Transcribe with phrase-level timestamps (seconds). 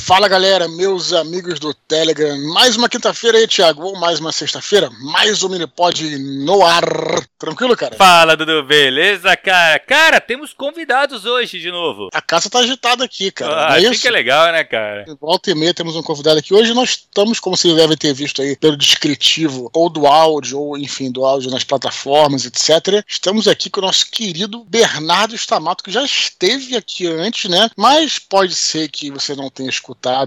[0.00, 2.36] Fala galera, meus amigos do Telegram.
[2.52, 6.84] Mais uma quinta-feira aí, Thiago, ou mais uma sexta-feira, mais um Minipod no ar.
[7.38, 7.96] Tranquilo, cara?
[7.96, 9.78] Fala, Dudu, beleza, cara?
[9.78, 12.08] Cara, temos convidados hoje de novo.
[12.12, 13.72] A casa tá agitada aqui, cara.
[13.72, 15.04] Ah, é assim que é legal, né, cara?
[15.20, 16.52] Volta e meia temos um convidado aqui.
[16.52, 20.76] Hoje nós estamos, como vocês devem ter visto aí, pelo descritivo, ou do áudio, ou
[20.76, 23.02] enfim, do áudio nas plataformas, etc.
[23.06, 27.70] Estamos aqui com o nosso querido Bernardo Stamato, que já esteve aqui antes, né?
[27.76, 29.83] Mas pode ser que você não tenha escutado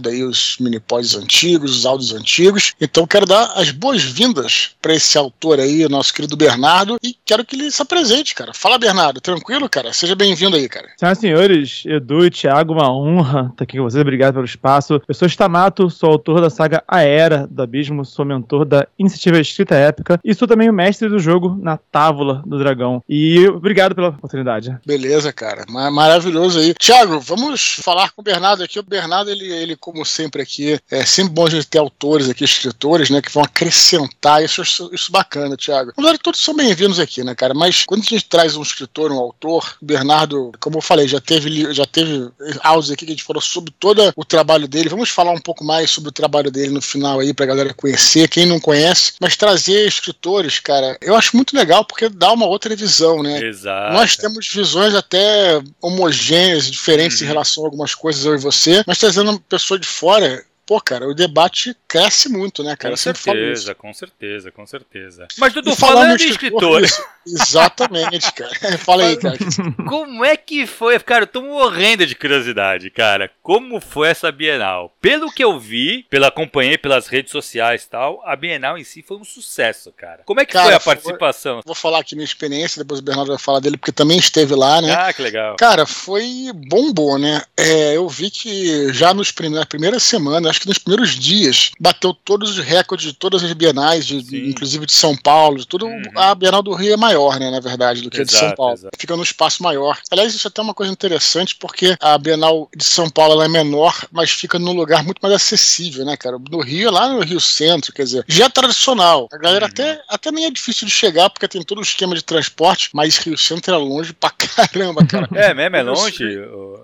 [0.07, 2.73] aí os minipods antigos, os áudios antigos.
[2.79, 7.45] Então quero dar as boas-vindas para esse autor aí, o nosso querido Bernardo, e quero
[7.45, 8.53] que ele se apresente, cara.
[8.53, 9.93] Fala, Bernardo, tranquilo, cara?
[9.93, 10.89] Seja bem-vindo aí, cara.
[10.97, 15.01] Senhoras e senhores, Edu e Thiago, uma honra estar aqui com vocês, obrigado pelo espaço.
[15.07, 19.39] Eu sou Stamato, sou autor da saga A Era do Abismo, sou mentor da Iniciativa
[19.39, 23.03] Escrita Épica e sou também o mestre do jogo na Távola do Dragão.
[23.07, 24.77] E obrigado pela oportunidade.
[24.85, 25.65] Beleza, cara.
[25.67, 26.73] Maravilhoso aí.
[26.73, 28.79] Thiago, vamos falar com o Bernardo aqui.
[28.79, 32.43] O Bernardo, ele, ele como sempre aqui, é sempre bom a gente ter autores aqui,
[32.43, 34.43] escritores, né, que vão acrescentar.
[34.43, 35.93] Isso, isso, isso bacana, Thiago.
[35.95, 37.53] Verdade, todos são bem-vindos aqui, né, cara?
[37.53, 41.19] Mas quando a gente traz um escritor, um autor, o Bernardo, como eu falei, já
[41.19, 42.29] teve, já teve
[42.61, 44.89] áudios aqui que a gente falou sobre todo o trabalho dele.
[44.89, 48.27] Vamos falar um pouco mais sobre o trabalho dele no final aí, pra galera conhecer,
[48.27, 49.13] quem não conhece.
[49.19, 53.43] Mas trazer escritores, cara, eu acho muito legal porque dá uma outra visão, né?
[53.43, 53.93] Exato.
[53.93, 57.25] Nós temos visões até homogêneas, diferentes uhum.
[57.25, 60.81] em relação a algumas coisas, eu e você, mas trazendo uma pessoa de fora, pô,
[60.81, 62.91] cara, o debate cresce muito, né, cara?
[62.91, 65.27] Com certeza, com certeza, com certeza.
[65.37, 66.81] Mas, Dudu, falando, de escritor.
[67.25, 68.51] exatamente, cara.
[68.77, 69.37] Fala aí, cara.
[69.87, 70.99] Como é que foi?
[70.99, 73.31] Cara, eu tô morrendo de curiosidade, cara.
[73.41, 74.93] Como foi essa Bienal?
[74.99, 79.01] Pelo que eu vi, pela acompanhei pelas redes sociais e tal, a Bienal em si
[79.01, 80.23] foi um sucesso, cara.
[80.25, 81.53] Como é que cara, foi a participação?
[81.55, 84.53] Foi, vou falar aqui minha experiência, depois o Bernardo vai falar dele, porque também esteve
[84.53, 84.93] lá, né?
[84.93, 85.55] Ah, que legal.
[85.55, 87.41] Cara, foi bombom, né?
[87.55, 91.71] É, eu vi que já nos primeiros, na primeira semana, acho que nos primeiros dias,
[91.79, 95.85] bateu todos os recordes de todas as bienais, de, inclusive de São Paulo, de tudo.
[95.85, 96.01] Uhum.
[96.15, 98.55] A Bienal do Rio é maior, né, na verdade, do que exato, a de São
[98.55, 98.73] Paulo.
[98.73, 98.97] Exato.
[98.97, 99.97] Fica num espaço maior.
[100.11, 103.95] Aliás, isso é até uma coisa interessante, porque a Bienal de São Paulo é menor,
[104.11, 106.37] mas fica num lugar muito mais acessível, né, cara?
[106.49, 109.27] No Rio, lá no Rio Centro, quer dizer, já é tradicional.
[109.31, 109.71] A galera uhum.
[109.71, 113.17] até, até nem é difícil de chegar, porque tem todo o esquema de transporte, mas
[113.17, 115.27] Rio Centro é longe pra caramba, cara.
[115.37, 115.75] É mesmo?
[115.75, 116.23] É longe?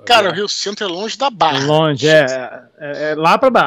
[0.05, 1.65] Cara, o Rio Centro é longe da Barra.
[1.65, 2.25] Longe, é.
[2.79, 3.62] É, é lá pra Barra.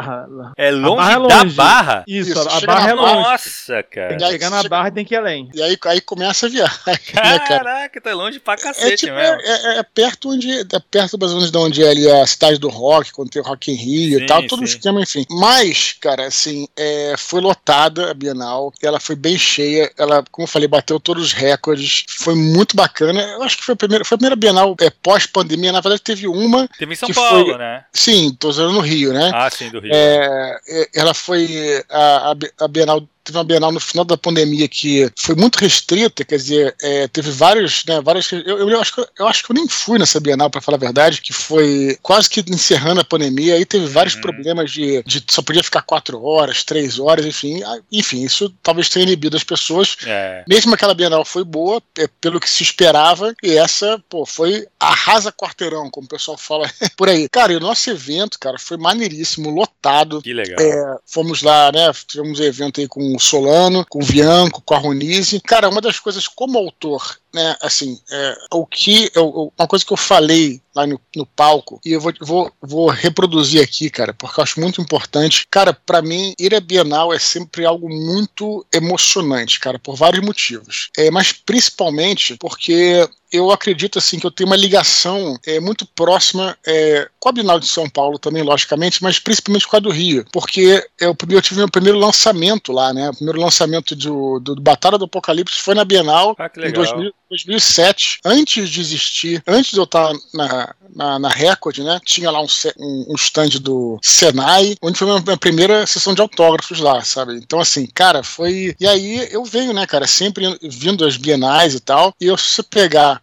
[0.57, 1.29] É longe, barra é longe.
[1.29, 2.05] da Barra?
[2.07, 3.15] Isso, Isso a Barra é longe.
[3.15, 4.19] Nossa, cara.
[4.19, 5.51] Chegar na Barra tem que ir além.
[5.55, 6.77] E aí, aí começa a viagem.
[6.87, 9.41] Né, Caraca, tá longe pra cacete é, tipo, mesmo.
[9.41, 10.51] É, é, perto onde.
[10.61, 13.41] É perto mais ou menos de onde é ali a cidade do rock, quando tem
[13.41, 15.25] o Rock em Rio sim, e tal, todo o esquema, enfim.
[15.31, 20.51] Mas, cara, assim, é, foi lotada a Bienal, ela foi bem cheia, ela, como eu
[20.51, 23.21] falei, bateu todos os recordes, foi muito bacana.
[23.23, 26.27] Eu acho que foi a primeira, foi a primeira Bienal é, pós-pandemia, na verdade teve
[26.27, 26.69] uma.
[26.79, 27.85] Teve em São Paulo, foi, né?
[27.93, 29.31] Sim, tô usando no Rio, né?
[29.35, 29.86] Ah, sim, do Rio.
[29.93, 35.11] É, é ela foi a, a Bienal teve uma Bienal no final da pandemia que
[35.17, 38.31] foi muito restrita, quer dizer, é, teve vários, né, várias.
[38.31, 40.81] Eu, eu, acho que, eu acho que eu nem fui nessa Bienal, para falar a
[40.81, 44.21] verdade, que foi quase que encerrando a pandemia, aí teve vários uhum.
[44.21, 47.61] problemas de, de só podia ficar quatro horas, três horas, enfim.
[47.91, 49.97] Enfim, isso talvez tenha inibido as pessoas.
[50.07, 50.45] É.
[50.49, 55.33] Mesmo aquela Bienal foi boa, é, pelo que se esperava, e essa, pô, foi arrasa
[55.33, 57.29] quarteirão, como o pessoal fala por aí.
[57.29, 60.23] Cara, e o nosso evento, cara, foi maneiríssimo, lotado.
[60.23, 60.61] Que legal.
[60.61, 64.75] É, fomos lá, né, tivemos um evento aí com o Solano, com o Bianco, com
[64.75, 65.41] a Ronise.
[65.41, 69.93] Cara, uma das coisas como autor né, assim, é, o que eu, uma coisa que
[69.93, 74.41] eu falei lá no, no palco e eu vou, vou, vou reproduzir aqui, cara, porque
[74.41, 75.47] eu acho muito importante.
[75.51, 80.89] Cara, para mim ir à Bienal é sempre algo muito emocionante, cara, por vários motivos.
[80.97, 86.57] É, mas principalmente porque eu acredito assim que eu tenho uma ligação é, muito próxima
[86.67, 90.25] é, com a Bienal de São Paulo também, logicamente, mas principalmente com a do Rio,
[90.33, 93.11] porque eu, eu tive meu primeiro lançamento lá, né?
[93.11, 97.13] O primeiro lançamento do, do, do Batalha do Apocalipse foi na Bienal ah, em 2000,
[97.31, 102.01] 2007, antes de existir, antes de eu estar na, na, na Record, né?
[102.05, 102.47] Tinha lá um,
[102.79, 107.35] um, stand do Senai, onde foi a minha primeira sessão de autógrafos lá, sabe?
[107.37, 108.77] Então, assim, cara, foi.
[108.79, 112.57] E aí eu venho, né, cara, sempre vindo às bienais e tal, e eu, se
[112.57, 112.63] você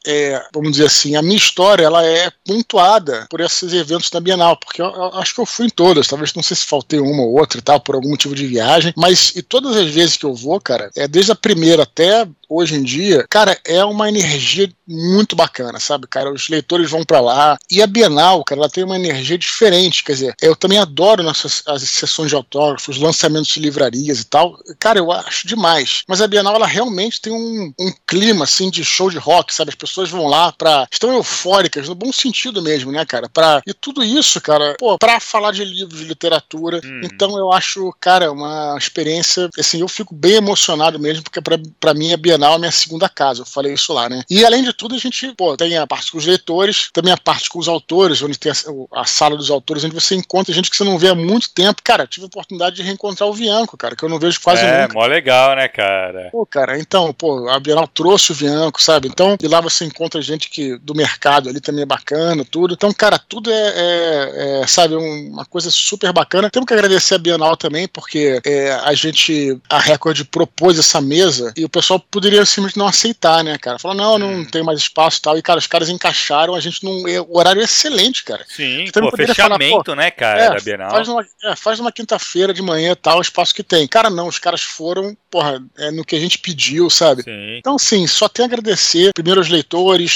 [0.05, 4.57] é, vamos dizer assim, a minha história, ela é pontuada por esses eventos da Bienal,
[4.57, 7.23] porque eu, eu acho que eu fui em todas, talvez não sei se faltei uma
[7.23, 10.25] ou outra e tal, por algum motivo de viagem, mas e todas as vezes que
[10.25, 14.69] eu vou, cara, é desde a primeira até hoje em dia, cara, é uma energia
[14.87, 16.31] muito bacana, sabe, cara?
[16.31, 17.57] Os leitores vão para lá.
[17.69, 20.03] E a Bienal, cara, ela tem uma energia diferente.
[20.03, 24.57] Quer dizer, eu também adoro nossas, as sessões de autógrafos, lançamentos de livrarias e tal.
[24.79, 26.03] Cara, eu acho demais.
[26.07, 29.71] Mas a Bienal, ela realmente tem um, um clima, assim, de show de rock, sabe?
[29.83, 30.87] As pessoas vão lá pra.
[30.91, 33.29] estão eufóricas, no bom sentido mesmo, né, cara?
[33.29, 36.79] Pra, e tudo isso, cara, pô, pra falar de livros, de literatura.
[36.83, 37.01] Hum.
[37.03, 41.93] Então eu acho, cara, uma experiência, assim, eu fico bem emocionado mesmo, porque pra, pra
[41.93, 43.41] mim a Bienal é minha segunda casa.
[43.41, 44.23] Eu falei isso lá, né?
[44.29, 47.17] E além de tudo, a gente, pô, tem a parte com os leitores, também a
[47.17, 50.69] parte com os autores, onde tem a, a sala dos autores, onde você encontra gente
[50.69, 51.81] que você não vê há muito tempo.
[51.83, 54.81] Cara, tive a oportunidade de reencontrar o Bianco, cara, que eu não vejo quase é,
[54.81, 54.93] nunca.
[54.93, 56.29] É, mó legal, né, cara?
[56.31, 59.07] Pô, cara, então, pô, a Bienal trouxe o Bianco, sabe?
[59.07, 62.73] Então, e lá você encontra gente que do mercado ali também é bacana, tudo.
[62.73, 66.49] Então, cara, tudo é, é, é sabe, uma coisa super bacana.
[66.49, 71.53] Temos que agradecer a Bienal também, porque é, a gente, a Record propôs essa mesa
[71.55, 73.79] e o pessoal poderia simplesmente não aceitar, né, cara?
[73.79, 74.45] Falar, não, não hum.
[74.45, 75.37] tem mais espaço e tal.
[75.37, 78.45] E, cara, os caras encaixaram a gente num horário excelente, cara.
[78.47, 80.89] Sim, pô, fechamento, falar, né, cara, é, da Bienal.
[80.89, 83.87] Faz uma, é, faz uma quinta-feira de manhã tal, o espaço que tem.
[83.87, 87.23] Cara, não, os caras foram, porra, é no que a gente pediu, sabe?
[87.23, 87.57] Sim.
[87.57, 89.62] Então, sim, só tem a agradecer, primeiro aos leitores,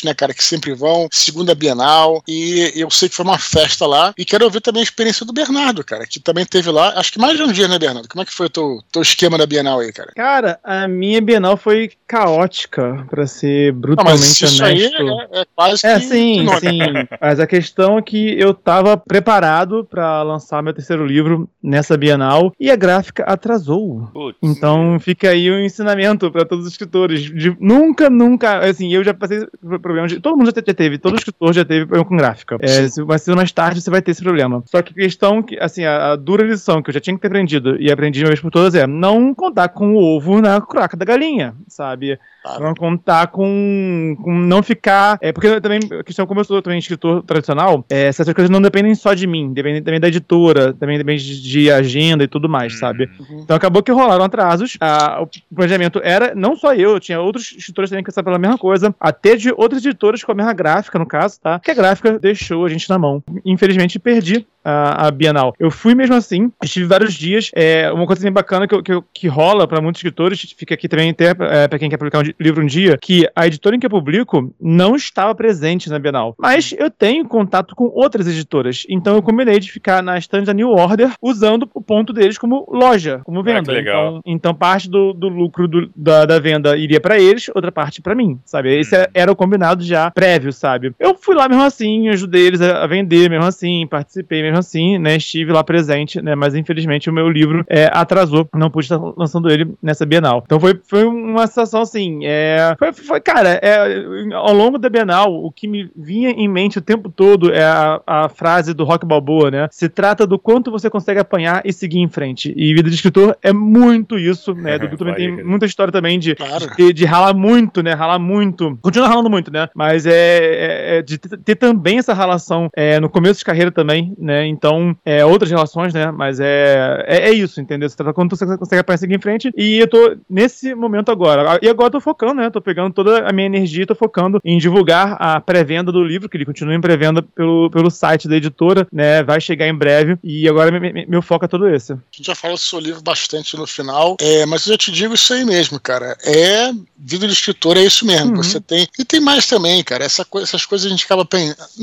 [0.03, 4.13] né, cara, que sempre vão, segunda Bienal, e eu sei que foi uma festa lá,
[4.17, 7.19] e quero ouvir também a experiência do Bernardo, cara, que também teve lá, acho que
[7.19, 8.07] mais de um dia, né, Bernardo?
[8.07, 10.11] Como é que foi o teu, teu esquema da Bienal aí, cara?
[10.15, 15.01] Cara, a minha Bienal foi caótica, para ser brutalmente não, mas isso honesto.
[15.01, 16.79] Aí é, é quase é, sim, sim.
[17.19, 22.53] Mas a questão é que eu tava preparado para lançar meu terceiro livro nessa Bienal
[22.59, 24.09] e a gráfica atrasou.
[24.13, 24.37] Putz.
[24.41, 27.21] Então fica aí um ensinamento para todos os escritores.
[27.21, 30.19] De, nunca, nunca, assim, eu já passei por problemas de.
[30.19, 32.57] Todo mundo já teve, todo escritor já teve problema com gráfica.
[32.59, 34.63] É, mas se mais tarde você vai ter esse problema.
[34.65, 37.21] Só que a questão que, assim, a, a, dura lição que eu já tinha que
[37.21, 40.59] ter aprendido e aprendi uma vez por todas é não contar com o ovo na
[40.61, 42.19] croca da galinha, sabe?
[42.47, 42.63] Claro.
[42.63, 45.17] Não contar com, com não ficar.
[45.21, 48.61] É, porque também, a questão, como eu sou também escritor tradicional, é, essas coisas não
[48.61, 52.47] dependem só de mim, dependem também da editora, também depende de, de agenda e tudo
[52.47, 52.79] mais, uhum.
[52.79, 53.09] sabe?
[53.19, 53.41] Uhum.
[53.43, 54.77] Então acabou que rolaram atrasos.
[54.79, 58.57] A, o planejamento era, não só eu, tinha outros editores também que passaram pela mesma
[58.57, 61.59] coisa, até de outras editoras com a mesma gráfica, no caso, tá?
[61.59, 63.21] Que a gráfica deixou a gente na mão.
[63.43, 65.53] Infelizmente, perdi a, a, Bienal.
[65.57, 67.49] Eu fui mesmo assim, estive vários dias.
[67.55, 71.11] É, uma coisa bem bacana que, que, que rola para muitos escritores, fica aqui também
[71.11, 73.85] até é, para quem quer publicar um livro um dia, que a editora em que
[73.85, 76.35] eu publico não estava presente na Bienal.
[76.37, 78.85] Mas eu tenho contato com outras editoras.
[78.89, 82.67] Então eu combinei de ficar na stand da New Order usando o ponto deles como
[82.69, 83.71] loja, como venda.
[83.71, 87.71] Ah, então, então parte do, do lucro do, da, da, venda iria para eles, outra
[87.71, 88.77] parte para mim, sabe?
[88.77, 89.05] Esse hum.
[89.13, 90.93] era o combinado já prévio, sabe?
[90.99, 94.97] Eu fui lá mesmo assim, ajudei eles a, a vender mesmo assim, participei mesmo assim,
[94.97, 95.15] né?
[95.15, 96.35] Estive lá presente, né?
[96.35, 100.43] Mas infelizmente o meu livro é, atrasou, não pude estar lançando ele nessa Bienal.
[100.45, 105.33] Então foi, foi uma situação assim, é, foi, foi, cara, é, ao longo da Bienal,
[105.33, 109.05] o que me vinha em mente o tempo todo é a, a frase do Rock
[109.05, 109.67] Balboa, né?
[109.71, 112.53] Se trata do quanto você consegue apanhar e seguir em frente.
[112.55, 114.75] E Vida de Escritor é muito isso, né?
[114.75, 116.75] É, Dudu também tem muita história também de, claro.
[116.75, 117.93] de, de, ralar muito, né?
[117.93, 118.77] Ralar muito.
[118.81, 119.67] Continua ralando muito, né?
[119.75, 123.71] Mas é, é, é de ter, ter, também essa relação é, no começo de carreira
[123.71, 124.46] também, né?
[124.47, 126.11] Então, é, outras relações, né?
[126.11, 127.89] Mas é, é, é isso, entendeu?
[127.89, 129.51] Se trata quando você consegue apanhar e seguir em frente.
[129.55, 131.59] E eu tô nesse momento agora.
[131.61, 132.49] E agora eu tô focando, né?
[132.49, 136.29] Tô pegando toda a minha energia e tô focando em divulgar a pré-venda do livro,
[136.29, 139.23] que ele continua em pré-venda pelo, pelo site da editora, né?
[139.23, 140.17] Vai chegar em breve.
[140.23, 140.71] E agora
[141.07, 141.93] meu foco é todo esse.
[141.93, 144.91] A gente já falou do seu livro bastante no final, é, mas eu já te
[144.91, 146.17] digo isso aí mesmo, cara.
[146.23, 148.31] É vida de escritor, é isso mesmo.
[148.31, 148.43] Uhum.
[148.43, 148.87] Você tem.
[148.97, 150.03] E tem mais também, cara.
[150.03, 151.27] Essa essas coisas a gente acaba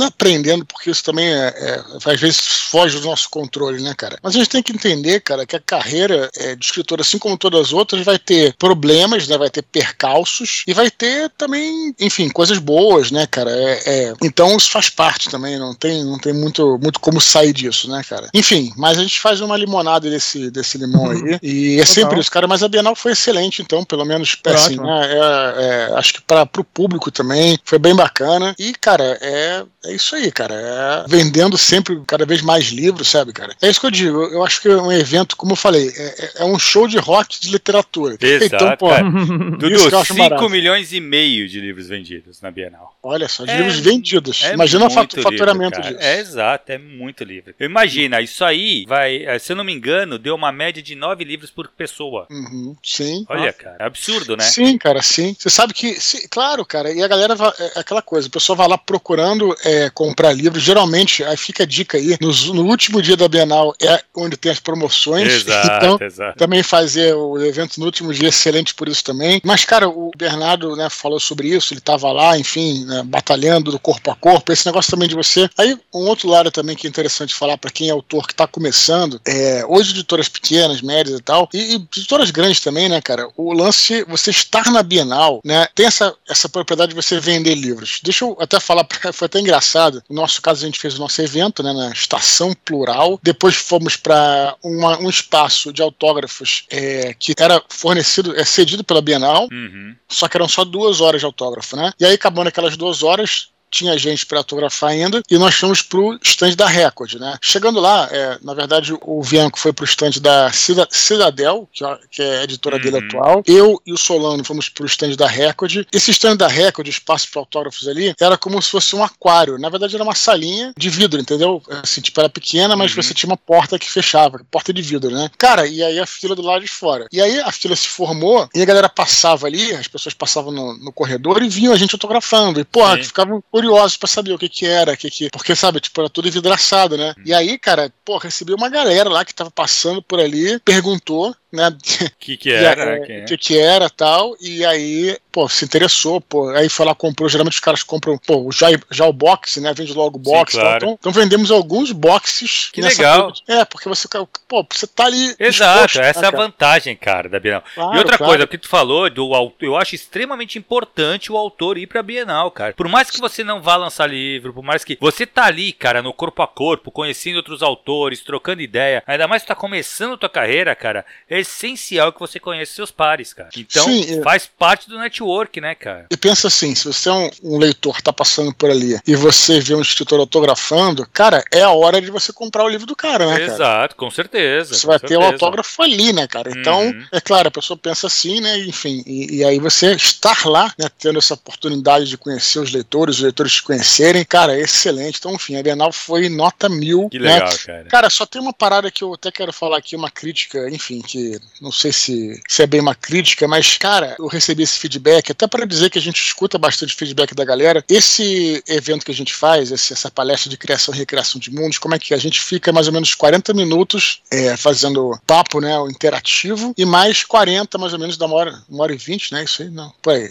[0.00, 4.18] aprendendo, porque isso também é, é, às vezes foge do nosso controle, né, cara?
[4.22, 7.36] Mas a gente tem que entender, cara, que a carreira é, de escritor, assim como
[7.36, 9.36] todas as outras, vai ter problemas, né?
[9.36, 13.50] Vai ter percalços e vai ter também, enfim, coisas boas, né, cara?
[13.50, 17.52] É, é, então isso faz parte também, não tem, não tem muito, muito como sair
[17.52, 18.28] disso, né, cara?
[18.34, 21.38] Enfim, mas a gente faz uma limonada desse, desse limão aí.
[21.54, 22.46] E é sempre isso, cara.
[22.46, 25.12] Mas a Bienal foi excelente, então, pelo menos assim, né?
[25.12, 28.54] É, é, acho que para o público também foi bem bacana.
[28.58, 30.54] E, cara, é, é isso aí, cara.
[30.54, 33.54] É vendendo sempre cada vez mais livros, sabe, cara?
[33.60, 34.22] É isso que eu digo.
[34.24, 37.40] Eu acho que é um evento, como eu falei, é, é um show de rock
[37.40, 38.16] de literatura.
[38.20, 38.88] Exato, então, pô,
[39.58, 42.96] Dudu, 5 milhões e meio de livros vendidos na Bienal.
[43.02, 44.42] Olha só, de é, livros vendidos.
[44.42, 46.08] É Imagina o faturamento livro, disso.
[46.08, 47.54] É exato, é muito livro.
[47.60, 51.24] Imagina, isso aí vai, eh, se eu não me engano, deu uma média de 9
[51.24, 52.26] livros por pessoa.
[52.30, 53.24] Uhum, sim.
[53.28, 54.44] Olha, cara, é absurdo, né?
[54.44, 55.36] Sim, cara, sim.
[55.38, 58.68] Você sabe que, sim, claro, cara, e a galera, é aquela coisa, o pessoal vai
[58.68, 63.16] lá procurando é, comprar livros, geralmente, aí fica a dica aí, no, no, último dia
[63.16, 65.32] da Bienal é onde tem as promoções.
[65.32, 66.38] Exato, então, exato.
[66.38, 69.40] também fazer o evento no último dia excelente por isso também.
[69.44, 73.78] Mas, cara, o Bernardo né, falou sobre isso, ele estava lá, enfim, né, batalhando do
[73.78, 75.48] corpo a corpo, esse negócio também de você.
[75.58, 78.46] Aí, um outro lado também que é interessante falar para quem é autor que está
[78.46, 83.28] começando, é, hoje editoras pequenas, médias e tal, e, e editoras grandes também, né, cara,
[83.36, 88.00] o lance, você estar na Bienal, né, tem essa, essa propriedade de você vender livros.
[88.02, 91.20] Deixa eu até falar, foi até engraçado, no nosso caso a gente fez o nosso
[91.20, 97.62] evento, né, na Estação Plural, depois fomos para um espaço de autógrafos é, que era
[97.68, 99.94] fornecido, é cedido pela Bienal, uhum.
[100.08, 101.92] só que eram só duas horas de autógrafo, né?
[101.98, 106.18] E aí, acabando aquelas duas horas, tinha gente para autografar ainda, e nós fomos pro
[106.22, 107.36] stand da Record, né?
[107.42, 112.22] Chegando lá, é, na verdade, o Bianco foi pro stand da Cidadel, que, é, que
[112.22, 112.82] é a editora uhum.
[112.82, 113.42] dele atual.
[113.46, 115.86] Eu e o Solano fomos pro stand da Record.
[115.92, 119.58] Esse stand da Record, o espaço para autógrafos ali, era como se fosse um aquário.
[119.58, 121.62] Na verdade, era uma salinha de vidro, entendeu?
[121.82, 123.02] Assim, tipo, era pequena, mas uhum.
[123.02, 125.28] você tinha uma porta que fechava, porta de vidro, né?
[125.36, 127.06] Cara, e aí a fila do lado de fora.
[127.12, 130.76] E aí a fila se formou e a galera passava ali, as pessoas passavam no,
[130.78, 132.60] no corredor e vinham a gente autografando.
[132.60, 136.00] E, porra, ficavam curiosos para saber o que que era, que que, porque sabe, tipo,
[136.00, 137.14] era tudo envidraçado, né?
[137.24, 141.76] E aí, cara, pô, recebi uma galera lá que tava passando por ali, perguntou né?
[142.18, 146.68] Que que era, o que, que era tal, e aí, pô, se interessou, pô, aí
[146.68, 150.16] foi lá, comprou, geralmente os caras compram, pô, já, já o box, né, vende logo
[150.16, 150.76] o box, Sim, claro.
[150.76, 152.70] então, então, vendemos alguns boxes.
[152.72, 153.32] Que legal.
[153.48, 154.08] É, porque você,
[154.48, 157.62] pô, você tá ali Exato, essa né, é a vantagem, cara, da Bienal.
[157.74, 158.32] Claro, e outra claro.
[158.32, 159.30] coisa, o que tu falou, do,
[159.60, 162.72] eu acho extremamente importante o autor ir pra Bienal, cara.
[162.72, 166.02] Por mais que você não vá lançar livro, por mais que você tá ali, cara,
[166.02, 170.28] no corpo a corpo, conhecendo outros autores, trocando ideia, ainda mais que tá começando tua
[170.28, 173.50] carreira, cara, é essencial que você conheça seus pares, cara.
[173.56, 176.06] Então, Sim, faz parte do network, né, cara?
[176.10, 179.60] E pensa assim, se você é um, um leitor tá passando por ali e você
[179.60, 183.26] vê um escritor autografando, cara, é a hora de você comprar o livro do cara,
[183.26, 183.94] né, Exato, cara?
[183.94, 184.74] com certeza.
[184.74, 185.20] Você com vai certeza.
[185.20, 186.50] ter o autógrafo ali, né, cara?
[186.50, 187.06] Então, uhum.
[187.12, 190.88] é claro, a pessoa pensa assim, né, enfim, e, e, aí você estar lá, né,
[190.98, 195.18] tendo essa oportunidade de conhecer os leitores, os leitores te conhecerem, cara, é excelente.
[195.18, 197.08] Então, enfim, a Bienal foi nota mil.
[197.08, 197.56] Que legal, né?
[197.64, 197.84] cara.
[197.84, 201.33] Cara, só tem uma parada que eu até quero falar aqui, uma crítica, enfim, que
[201.60, 205.46] não sei se, se é bem uma crítica, mas, cara, eu recebi esse feedback, até
[205.46, 207.84] para dizer que a gente escuta bastante feedback da galera.
[207.88, 211.94] Esse evento que a gente faz, essa palestra de criação e recreação de mundos, como
[211.94, 215.88] é que a gente fica mais ou menos 40 minutos é, fazendo papo, né, o
[215.88, 219.44] interativo, e mais 40, mais ou menos, da uma hora, uma hora e vinte, né?
[219.44, 220.30] Isso aí, não, por aí.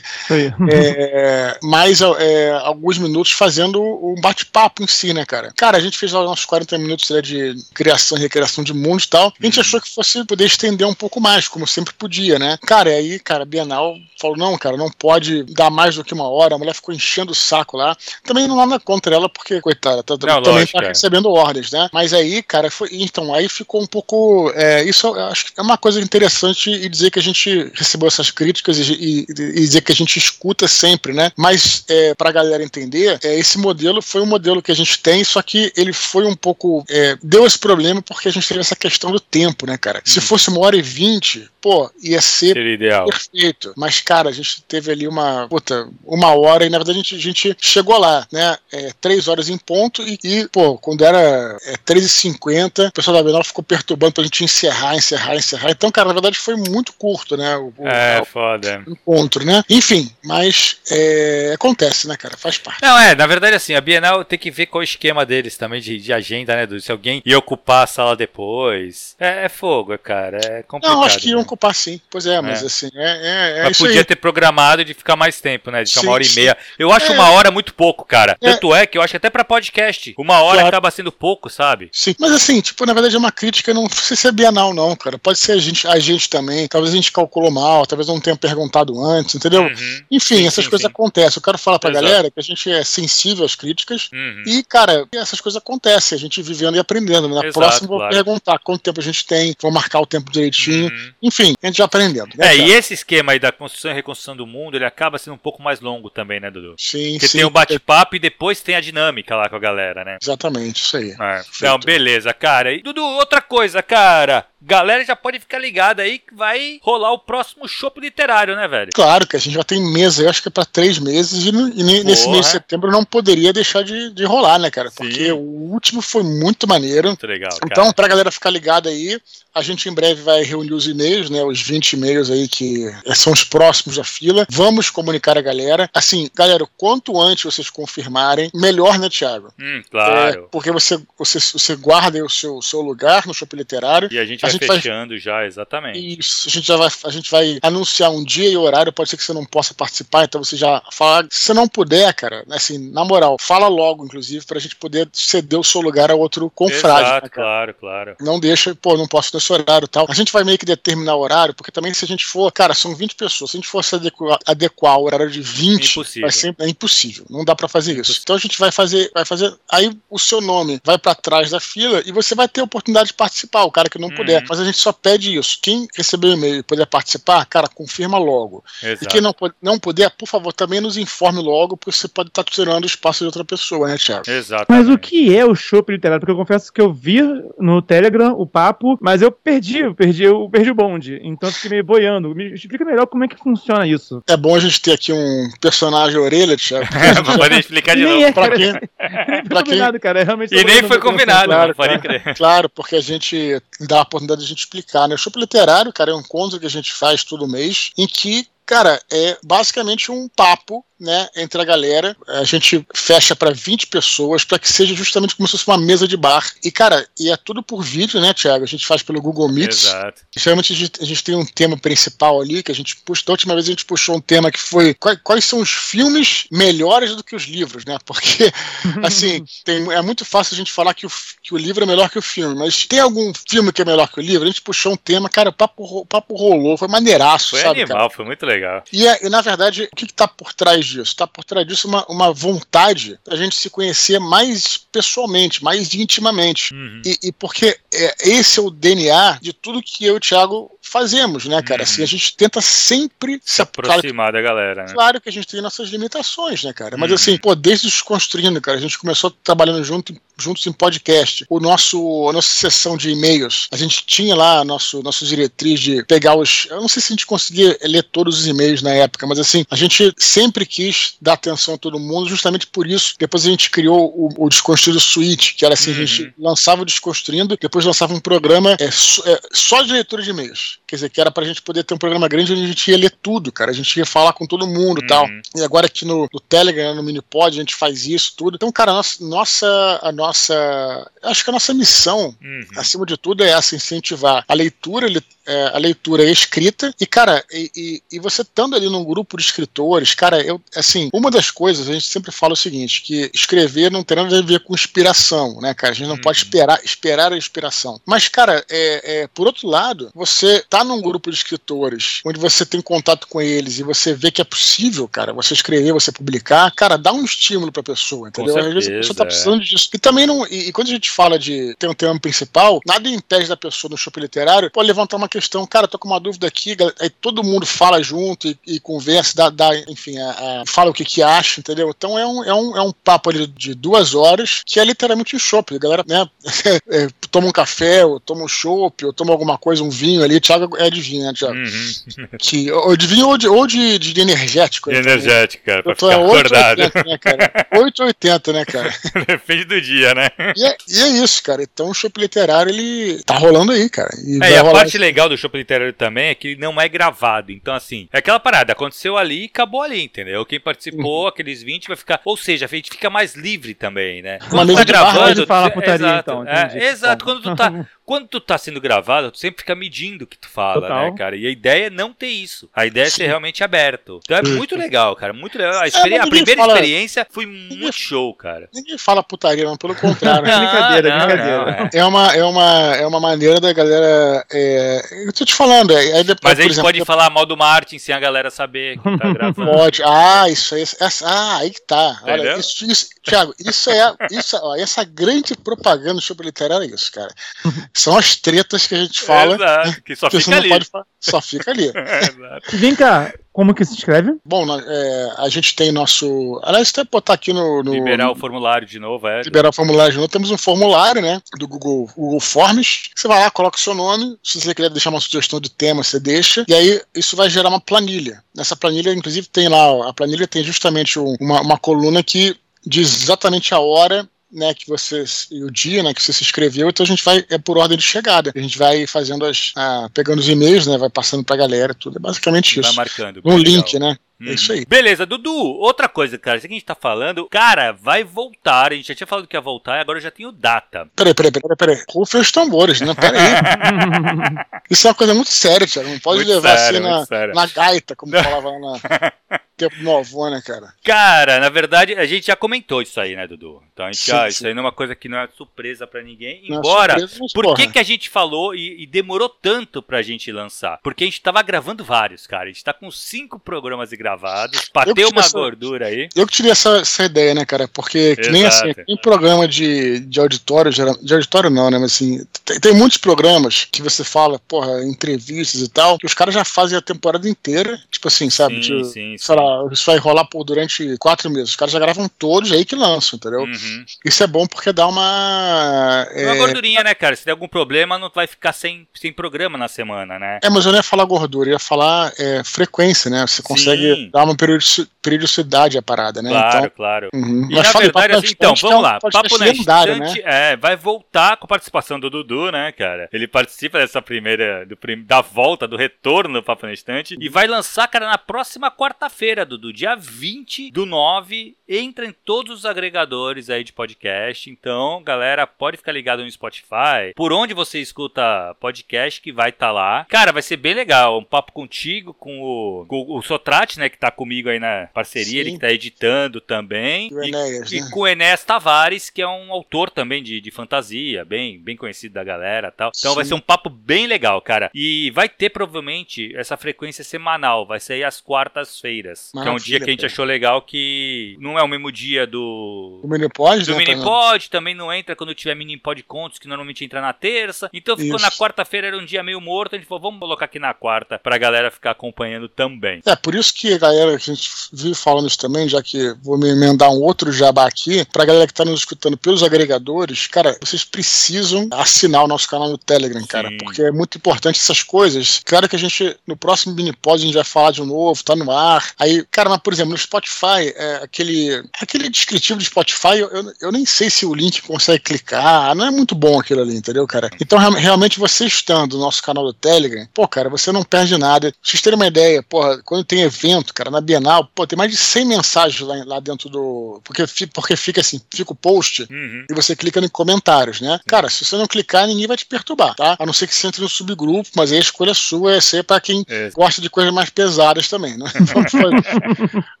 [0.71, 5.53] é, mais é, alguns minutos fazendo o bate-papo em si, né, cara?
[5.55, 9.05] Cara, a gente fez lá nossos 40 minutos né, de criação e recreação de mundos
[9.05, 9.33] e tal.
[9.39, 9.61] A gente uhum.
[9.61, 12.57] achou que fosse poder estender um pouco mais, como sempre podia, né?
[12.65, 16.29] Cara, e aí, cara, Bienal falou: não, cara, não pode dar mais do que uma
[16.29, 16.53] hora.
[16.53, 17.97] A mulher ficou enchendo o saco lá.
[18.23, 21.89] Também não nada contra ela, porque, coitada, tá, não, também lógico, tá recebendo ordens, né?
[21.91, 22.89] Mas aí, cara, foi.
[22.91, 24.51] Então, aí ficou um pouco.
[24.55, 28.07] É, isso eu acho que é uma coisa interessante e dizer que a gente recebeu
[28.07, 31.31] essas críticas e, e, e dizer que a gente escuta sempre, né?
[31.35, 35.23] Mas, é, pra galera entender, é, esse modelo foi um modelo que a gente tem,
[35.23, 36.85] só que ele foi um pouco.
[36.89, 40.01] É, deu esse problema porque a gente teve essa questão do tempo, né, cara?
[40.05, 40.21] Se hum.
[40.41, 43.05] Fosse uma hora e vinte, pô, ia ser ideal.
[43.05, 43.73] perfeito.
[43.77, 47.15] Mas, cara, a gente teve ali uma, puta, uma hora e na verdade a gente,
[47.15, 48.57] a gente chegou lá, né?
[48.71, 53.23] É, três horas em ponto e, e pô, quando era é, 3h50, o pessoal da
[53.23, 55.71] Bienal ficou perturbando pra gente encerrar, encerrar, encerrar.
[55.71, 57.55] Então, cara, na verdade foi muito curto, né?
[57.57, 58.83] O, é, o, foda.
[58.87, 59.63] O encontro, né?
[59.69, 62.35] Enfim, mas é, acontece, né, cara?
[62.35, 62.81] Faz parte.
[62.81, 65.55] Não, é, na verdade, assim, a Bienal tem que ver qual é o esquema deles
[65.57, 66.79] também de, de agenda, né?
[66.79, 69.15] Se alguém ia ocupar a sala depois.
[69.19, 70.39] É, é fogo, cara.
[70.43, 70.95] É complicado.
[70.97, 71.50] Não, acho que iam né?
[71.51, 71.99] Ocupar sim.
[72.09, 72.65] Pois é, mas é.
[72.65, 74.05] assim, é, é, é Mas podia aí.
[74.05, 75.83] ter programado de ficar mais tempo, né?
[75.83, 76.31] De ficar sim, uma hora sim.
[76.31, 76.57] e meia.
[76.79, 77.15] Eu acho é.
[77.15, 78.37] uma hora muito pouco, cara.
[78.41, 78.51] É.
[78.51, 80.67] Tanto é que eu acho que até pra podcast, uma hora claro.
[80.69, 81.89] acaba sendo pouco, sabe?
[81.91, 85.17] Sim, mas assim, tipo, na verdade é uma crítica, não precisa ser bienal, não, cara.
[85.17, 86.67] Pode ser a gente, a gente também.
[86.67, 89.63] Talvez a gente calculou mal, talvez não tenha perguntado antes, entendeu?
[89.63, 90.01] Uhum.
[90.09, 91.37] Enfim, sim, essas coisas acontecem.
[91.37, 92.05] Eu quero falar pra Exato.
[92.05, 94.43] galera que a gente é sensível às críticas uhum.
[94.45, 97.27] e, cara, essas coisas acontecem, a gente vivendo e aprendendo.
[97.27, 100.89] Na Exato, próxima, vou perguntar quanto tempo a gente tem, vou marcar o tempo direitinho.
[100.89, 101.11] Uhum.
[101.23, 102.29] Enfim, a gente já aprendendo.
[102.37, 105.33] Né, é, e esse esquema aí da construção e reconstrução do mundo, ele acaba sendo
[105.33, 106.75] um pouco mais longo também, né, Dudu?
[106.77, 107.37] Sim, Porque sim.
[107.39, 110.17] tem o bate-papo e depois tem a dinâmica lá com a galera, né?
[110.21, 111.11] Exatamente, isso aí.
[111.19, 111.41] É.
[111.55, 112.73] Então, beleza, cara.
[112.73, 114.45] E, Dudu, outra coisa, cara.
[114.61, 118.91] Galera já pode ficar ligada aí que vai rolar o próximo show literário, né, velho?
[118.93, 121.49] Claro que a gente já tem mesa, eu acho que é pra três meses, e,
[121.49, 124.91] e nesse mês de setembro não poderia deixar de, de rolar, né, cara?
[124.91, 125.31] Porque Sim.
[125.31, 127.09] o último foi muito maneiro.
[127.09, 127.51] Muito legal.
[127.51, 127.65] Cara.
[127.65, 129.19] Então, pra galera ficar ligada aí,
[129.53, 131.43] a gente em breve vai reunir os e-mails, né?
[131.43, 134.45] Os 20 e-mails aí que são os próximos da fila.
[134.49, 135.89] Vamos comunicar a galera.
[135.93, 139.53] Assim, galera, quanto antes vocês confirmarem, melhor, né, Thiago?
[139.59, 140.39] Hum, claro.
[140.39, 144.09] É, porque você, você, você guarda o seu, seu lugar no shopping literário.
[144.11, 145.19] E a gente vai gente fechando vai...
[145.19, 146.19] já, exatamente.
[146.19, 149.17] Isso, a gente já vai, a gente vai anunciar um dia e horário, pode ser
[149.17, 152.91] que você não possa participar, então você já fala, se você não puder, cara, assim,
[152.91, 157.07] na moral, fala logo, inclusive, pra gente poder ceder o seu lugar a outro confrade.
[157.07, 158.15] Exato, né, claro, claro.
[158.19, 160.05] Não deixa, pô, não posso nesse horário tal.
[160.09, 162.73] A gente vai meio que determinar o horário, porque também se a gente for, cara,
[162.73, 166.21] são 20 pessoas, se a gente fosse adequar, adequar o horário de 20, é impossível.
[166.21, 168.19] Vai ser, é impossível, não dá para fazer isso.
[168.21, 171.59] Então a gente vai fazer, vai fazer, aí o seu nome vai para trás da
[171.59, 174.15] fila e você vai ter a oportunidade de participar, o cara que não hum.
[174.15, 174.40] puder.
[174.49, 175.59] Mas a gente só pede isso.
[175.61, 178.63] Quem receber o e-mail e puder participar, cara, confirma logo.
[178.81, 179.03] Exato.
[179.03, 182.43] E quem não, não puder, por favor, também nos informe logo, porque você pode estar
[182.43, 184.29] tirando o espaço de outra pessoa, né, Thiago?
[184.29, 184.65] Exato.
[184.69, 186.19] Mas o que é o Chopp Literário?
[186.19, 187.21] Porque eu confesso que eu vi
[187.59, 191.19] no Telegram o papo, mas eu perdi, eu perdi, eu perdi o bonde.
[191.23, 192.33] Então eu fiquei meio boiando.
[192.35, 194.21] Me explica melhor como é que funciona isso.
[194.27, 196.87] É bom a gente ter aqui um personagem orelha, Thiago.
[197.01, 198.23] É, pra poder explicar de novo.
[198.23, 198.73] É, pra quem,
[199.49, 199.99] pra quem...
[199.99, 200.21] cara.
[200.21, 202.35] É realmente e nem foi combinado, claro, pode crer.
[202.35, 205.15] Claro, porque a gente dá a oportunidade de a gente explicar, né?
[205.15, 208.47] O Chopp Literário, cara, é um encontro que a gente faz todo mês, em que
[208.71, 212.15] cara, é basicamente um papo né, entre a galera.
[212.27, 216.07] A gente fecha para 20 pessoas para que seja justamente como se fosse uma mesa
[216.07, 216.47] de bar.
[216.63, 218.63] E, cara, e é tudo por vídeo, né, Thiago?
[218.63, 219.71] A gente faz pelo Google Meet.
[219.71, 220.21] Exato.
[220.37, 223.23] Geralmente a gente, a gente, tem um tema principal ali que a gente puxa.
[223.25, 226.45] Da última vez a gente puxou um tema que foi quais, quais são os filmes
[226.51, 227.97] melhores do que os livros, né?
[228.05, 228.51] Porque,
[229.03, 231.11] assim, tem, é muito fácil a gente falar que o,
[231.41, 234.07] que o livro é melhor que o filme, mas tem algum filme que é melhor
[234.07, 234.43] que o livro?
[234.43, 237.81] A gente puxou um tema, cara, o papo, o papo rolou, foi maneiraço, foi sabe?
[237.81, 238.09] Animal, cara?
[238.11, 238.60] foi muito legal.
[238.91, 241.01] E, é, e na verdade, o que, está por trás disso?
[241.01, 246.73] Está por trás disso uma, uma vontade da gente se conhecer mais pessoalmente, mais intimamente.
[246.73, 247.01] Uhum.
[247.05, 250.71] E, e, porque é, esse é o DNA de tudo que eu e o Thiago
[250.81, 251.81] fazemos, né, cara?
[251.81, 251.89] Uhum.
[251.89, 254.85] Assim, a gente tenta sempre se, se aproximar claro, da galera.
[254.85, 254.93] Né?
[254.93, 256.97] Claro que a gente tem nossas limitações, né, cara?
[256.97, 257.15] Mas uhum.
[257.15, 261.45] assim, pô, desde os construindo, cara, a gente começou trabalhando junto, juntos em podcast.
[261.49, 266.03] O nosso, a nossa sessão de e-mails, a gente tinha lá nosso, nosso diretriz de
[266.05, 266.67] pegar os.
[266.69, 269.65] Eu não sei se a gente conseguia ler todos os e-mails na época, mas assim,
[269.69, 273.15] a gente sempre quis dar atenção a todo mundo, justamente por isso.
[273.19, 275.97] Depois a gente criou o, o Desconstruído Suite, que era assim, uhum.
[275.97, 280.29] a gente lançava o Desconstruindo, depois lançava um programa é, é, só de leitura de
[280.29, 280.79] e-mails.
[280.87, 282.97] Quer dizer, que era pra gente poder ter um programa grande onde a gente ia
[282.97, 283.71] ler tudo, cara.
[283.71, 285.07] A gente ia falar com todo mundo e uhum.
[285.07, 285.27] tal.
[285.55, 288.55] E agora aqui no, no Telegram, no Minipod, a gente faz isso tudo.
[288.55, 292.65] Então, cara, a nossa, nossa, a nossa acho que a nossa missão, uhum.
[292.77, 295.07] acima de tudo, é essa: incentivar a leitura,
[295.45, 296.93] é, a leitura escrita.
[296.99, 301.09] E, cara, e, e, e, você estando ali num grupo de escritores, cara, eu, assim,
[301.13, 304.41] uma das coisas, a gente sempre fala o seguinte: que escrever não tem nada a
[304.41, 305.91] ver com inspiração, né, cara?
[305.91, 306.21] A gente não uhum.
[306.21, 307.99] pode esperar, esperar a inspiração.
[308.05, 312.65] Mas, cara, é, é, por outro lado, você tá num grupo de escritores onde você
[312.65, 316.71] tem contato com eles e você vê que é possível, cara, você escrever, você publicar,
[316.71, 318.53] cara, dá um estímulo pra pessoa, entendeu?
[318.53, 319.89] Certeza, Às vezes a pessoa tá precisando disso.
[319.93, 320.45] E também não.
[320.47, 323.89] E, e, quando a gente fala de ter um tema principal, nada impede da pessoa
[323.89, 327.43] no shopping literário pode levantar uma questão, cara, tô com uma dúvida aqui, aí todo
[327.43, 331.23] mundo fala junto e, e conversa, dá, dá enfim, a, a, fala o que que
[331.23, 331.89] acha, entendeu?
[331.89, 335.35] Então é um, é um, é um papo ali de duas horas que é literalmente
[335.35, 335.75] um shopping.
[335.75, 336.29] A galera, né,
[336.89, 340.39] é, toma um café, ou toma um chopp, ou toma alguma coisa, um vinho ali.
[340.39, 341.55] Thiago é de vinho, né, Thiago?
[341.55, 342.27] Uhum.
[342.37, 344.89] Que, ou de vinho ou de, ou de, de energético.
[344.89, 345.01] De né?
[345.01, 346.81] energético, cara, pra ficar é acordado.
[346.81, 347.67] 8,80, né, cara?
[347.73, 348.93] 8,80, né, cara?
[349.27, 350.29] Depende do dia, né?
[350.55, 351.63] E é, e é isso, cara.
[351.63, 354.09] Então o shopping literário, ele tá rolando aí, cara.
[354.25, 357.51] E, é, e a parte legal do shopping literário também é que não é gravado.
[357.51, 360.45] Então, assim, é aquela parada, aconteceu ali e acabou ali, entendeu?
[360.45, 361.27] Quem participou, uhum.
[361.27, 362.21] aqueles 20 vai ficar.
[362.25, 364.39] Ou seja, a gente fica mais livre também, né?
[364.49, 365.47] Quando tá gravando.
[365.47, 367.25] Fala putaria, exato, então, é, exato.
[367.25, 367.85] Quando tu tá.
[368.05, 371.11] Quando tu tá sendo gravado, tu sempre fica medindo o que tu fala, Total.
[371.11, 371.35] né, cara?
[371.35, 372.69] E a ideia é não ter isso.
[372.75, 374.19] A ideia é ser realmente aberto.
[374.23, 375.31] Então é muito legal, cara.
[375.31, 375.79] Muito legal.
[375.79, 376.73] A, experi é, a primeira fala...
[376.73, 378.67] experiência foi muito show, cara.
[378.73, 380.41] Ninguém fala putaria, não, pelo contrário.
[380.45, 381.65] não, brincadeira, não, brincadeira.
[381.65, 381.89] Não, é.
[381.93, 382.05] é.
[382.05, 384.45] uma, é, uma, é uma maneira da galera.
[384.51, 385.25] É...
[385.27, 385.95] Eu tô te falando.
[385.95, 388.97] É, é Mas a gente exemplo, pode falar mal do Martin sem a galera saber
[388.97, 389.71] que tá gravando.
[389.71, 390.01] Pode.
[390.03, 390.81] Ah, isso aí.
[390.81, 392.19] Essa, ah, aí que tá.
[392.23, 394.15] Olha, isso, isso, Thiago, isso é.
[394.31, 397.33] Isso, ó, essa grande propaganda sobre literário é isso, cara.
[398.01, 399.53] São as tretas que a gente fala.
[399.53, 400.85] Exato, que só que fica ali.
[400.85, 401.87] Falar, só fica ali.
[401.93, 404.39] é, Vem cá, como que se escreve?
[404.43, 406.59] Bom, é, a gente tem nosso.
[406.63, 407.83] Aliás, até botar aqui no.
[407.83, 409.43] no liberar o formulário de novo, é.
[409.43, 410.27] Liberar o formulário de novo.
[410.31, 411.39] Temos um formulário, né?
[411.59, 413.11] Do Google, Google Forms.
[413.15, 414.35] Você vai lá, coloca o seu nome.
[414.41, 416.65] Se você quiser deixar uma sugestão de tema, você deixa.
[416.67, 418.43] E aí isso vai gerar uma planilha.
[418.55, 420.09] Nessa planilha, inclusive, tem lá.
[420.09, 425.23] A planilha tem justamente uma, uma coluna que diz exatamente a hora né, que você
[425.49, 427.97] e o dia, né, que você se inscreveu, então a gente vai é por ordem
[427.97, 428.51] de chegada.
[428.55, 432.17] A gente vai fazendo as ah, pegando os e-mails, né, vai passando pra galera, tudo
[432.17, 432.95] é basicamente Vai isso.
[432.95, 433.41] marcando.
[433.45, 434.09] Um link, legal.
[434.09, 434.17] né?
[434.47, 434.85] É isso aí.
[434.85, 438.95] Beleza, Dudu, outra coisa, cara, isso que a gente tá falando, cara, vai voltar, a
[438.95, 441.09] gente já tinha falado que ia voltar e agora eu já tenho data.
[441.15, 442.03] Peraí, peraí, peraí, peraí.
[442.09, 443.13] Rufem os tambores, né?
[443.13, 443.41] Peraí.
[444.89, 446.09] Isso é uma coisa muito séria, Thiago.
[446.09, 450.17] Não pode Muito levar sério, assim na, na gaita, como falava lá na tempo no
[450.17, 450.93] avô, né, cara?
[451.03, 453.81] Cara, na verdade, a gente já comentou isso aí, né, Dudu?
[453.91, 454.47] Então a gente Sim, já, sim.
[454.49, 457.19] isso aí não é uma coisa que não é surpresa pra ninguém, Não é embora
[457.19, 460.99] surpresa, mas, Por que, que a gente falou e, e demorou tanto pra gente lançar?
[461.01, 462.65] Porque a gente tava gravando vários, cara.
[462.65, 466.29] A gente tá com cinco programas gravados, bateu tive uma essa- gordura aí.
[466.35, 467.87] Eu que tirei essa, essa ideia, né, cara?
[467.87, 471.97] Porque que nem assim, tem programa de, de auditório, de auditório não, né?
[471.97, 476.33] Mas assim, tem, tem muitos programas que você fala, porra, entrevistas e tal, que os
[476.33, 478.83] caras já fazem a temporada inteira, tipo assim, sabe?
[478.83, 479.55] Sim, De- sim, sei sim.
[479.55, 481.69] lá, isso vai rolar por durante quatro meses.
[481.71, 483.61] Os caras já gravam todos aí que lançam, entendeu?
[483.61, 484.05] Uhum.
[484.25, 486.27] Isso é bom porque dá uma.
[486.31, 487.35] É uma É, gordurinha, né, cara?
[487.35, 490.59] Se der algum problema, não vai ficar sem, sem programa na semana, né?
[490.63, 493.45] é, mas eu não ia falar gordura, eu ia falar é, frequência, né?
[493.47, 494.20] Você consegue Sim.
[494.29, 496.49] Dar uma periodici- periodicidade à parada, né?
[496.49, 497.29] Claro, Então, claro.
[497.33, 497.67] uhum.
[497.69, 499.19] E Mas na fala verdade, Papo assim, então, vamos um lá.
[499.19, 500.25] podcast Papo na lendário, né?
[500.27, 503.29] Estante é, vai voltar com a participação do Dudu, né, cara?
[503.31, 507.35] Ele participa dessa primeira, do da volta, do retorno do Papo na Estante.
[507.39, 511.75] E vai lançar, cara, na próxima quarta-feira, Dudu, dia 20 do 9.
[511.87, 514.69] Entra em todos os agregadores aí de podcast.
[514.69, 517.33] Então, galera, pode ficar ligado no Spotify.
[517.35, 520.25] Por onde você escuta podcast, que vai estar lá.
[520.29, 521.37] Cara, vai ser bem legal.
[521.39, 525.51] Um papo contigo, com o, com o Sotrate, né, que tá comigo aí na parceria.
[525.51, 525.57] Sim.
[525.59, 527.29] Ele que tá editando também.
[527.31, 528.09] E Enéas, e né?
[528.11, 532.33] com o Enéas Tavares, que é um autor também de, de fantasia, bem, bem conhecido
[532.33, 533.11] da galera e tal.
[533.17, 533.35] Então Sim.
[533.35, 534.89] vai ser um papo bem legal, cara.
[534.93, 539.51] E vai ter provavelmente essa frequência semanal, vai sair às quartas-feiras.
[539.51, 542.45] Que é um dia que a gente achou legal que não é o mesmo dia
[542.47, 543.19] do.
[543.23, 543.97] O Minipod, Do né?
[543.97, 547.33] mini tá- pod também não entra quando tiver mini pod contos, que normalmente entra na
[547.33, 547.89] terça.
[547.93, 548.45] Então ficou Isso.
[548.45, 549.95] na quarta-feira, era um dia meio morto.
[549.95, 553.21] A gente falou, vamos colocar aqui na quarta pra galera ficar acompanhando também.
[553.25, 556.57] É, por isso que galera, que a gente vive falando isso também, já que vou
[556.57, 560.77] me emendar um outro jabá aqui, pra galera que tá nos escutando pelos agregadores, cara,
[560.81, 563.77] vocês precisam assinar o nosso canal no Telegram, cara, Sim.
[563.77, 565.61] porque é muito importante essas coisas.
[565.65, 568.69] Claro que a gente, no próximo Minipod, a gente vai falar de novo, tá no
[568.71, 569.11] ar.
[569.19, 573.73] Aí, cara, mas por exemplo, no Spotify, é, aquele, aquele descritivo do Spotify, eu, eu,
[573.81, 577.25] eu nem sei se o link consegue clicar, não é muito bom aquilo ali, entendeu,
[577.27, 577.49] cara?
[577.59, 581.37] Então, real- realmente, você estando no nosso canal do Telegram, pô, cara, você não perde
[581.37, 581.71] nada.
[581.71, 585.11] Pra vocês terem uma ideia, porra, quando tem evento, cara, na Bienal, pô, tem mais
[585.11, 587.21] de 100 mensagens lá, lá dentro do.
[587.23, 589.65] Porque, porque fica assim, fica o post Uhum.
[589.69, 591.19] e você clica em comentários, né?
[591.27, 593.35] Cara, se você não clicar, ninguém vai te perturbar, tá?
[593.39, 596.03] A não ser que você entre no subgrupo, mas aí a escolha sua é ser
[596.03, 596.69] pra quem É.
[596.71, 598.45] gosta de coisas mais pesadas também, né?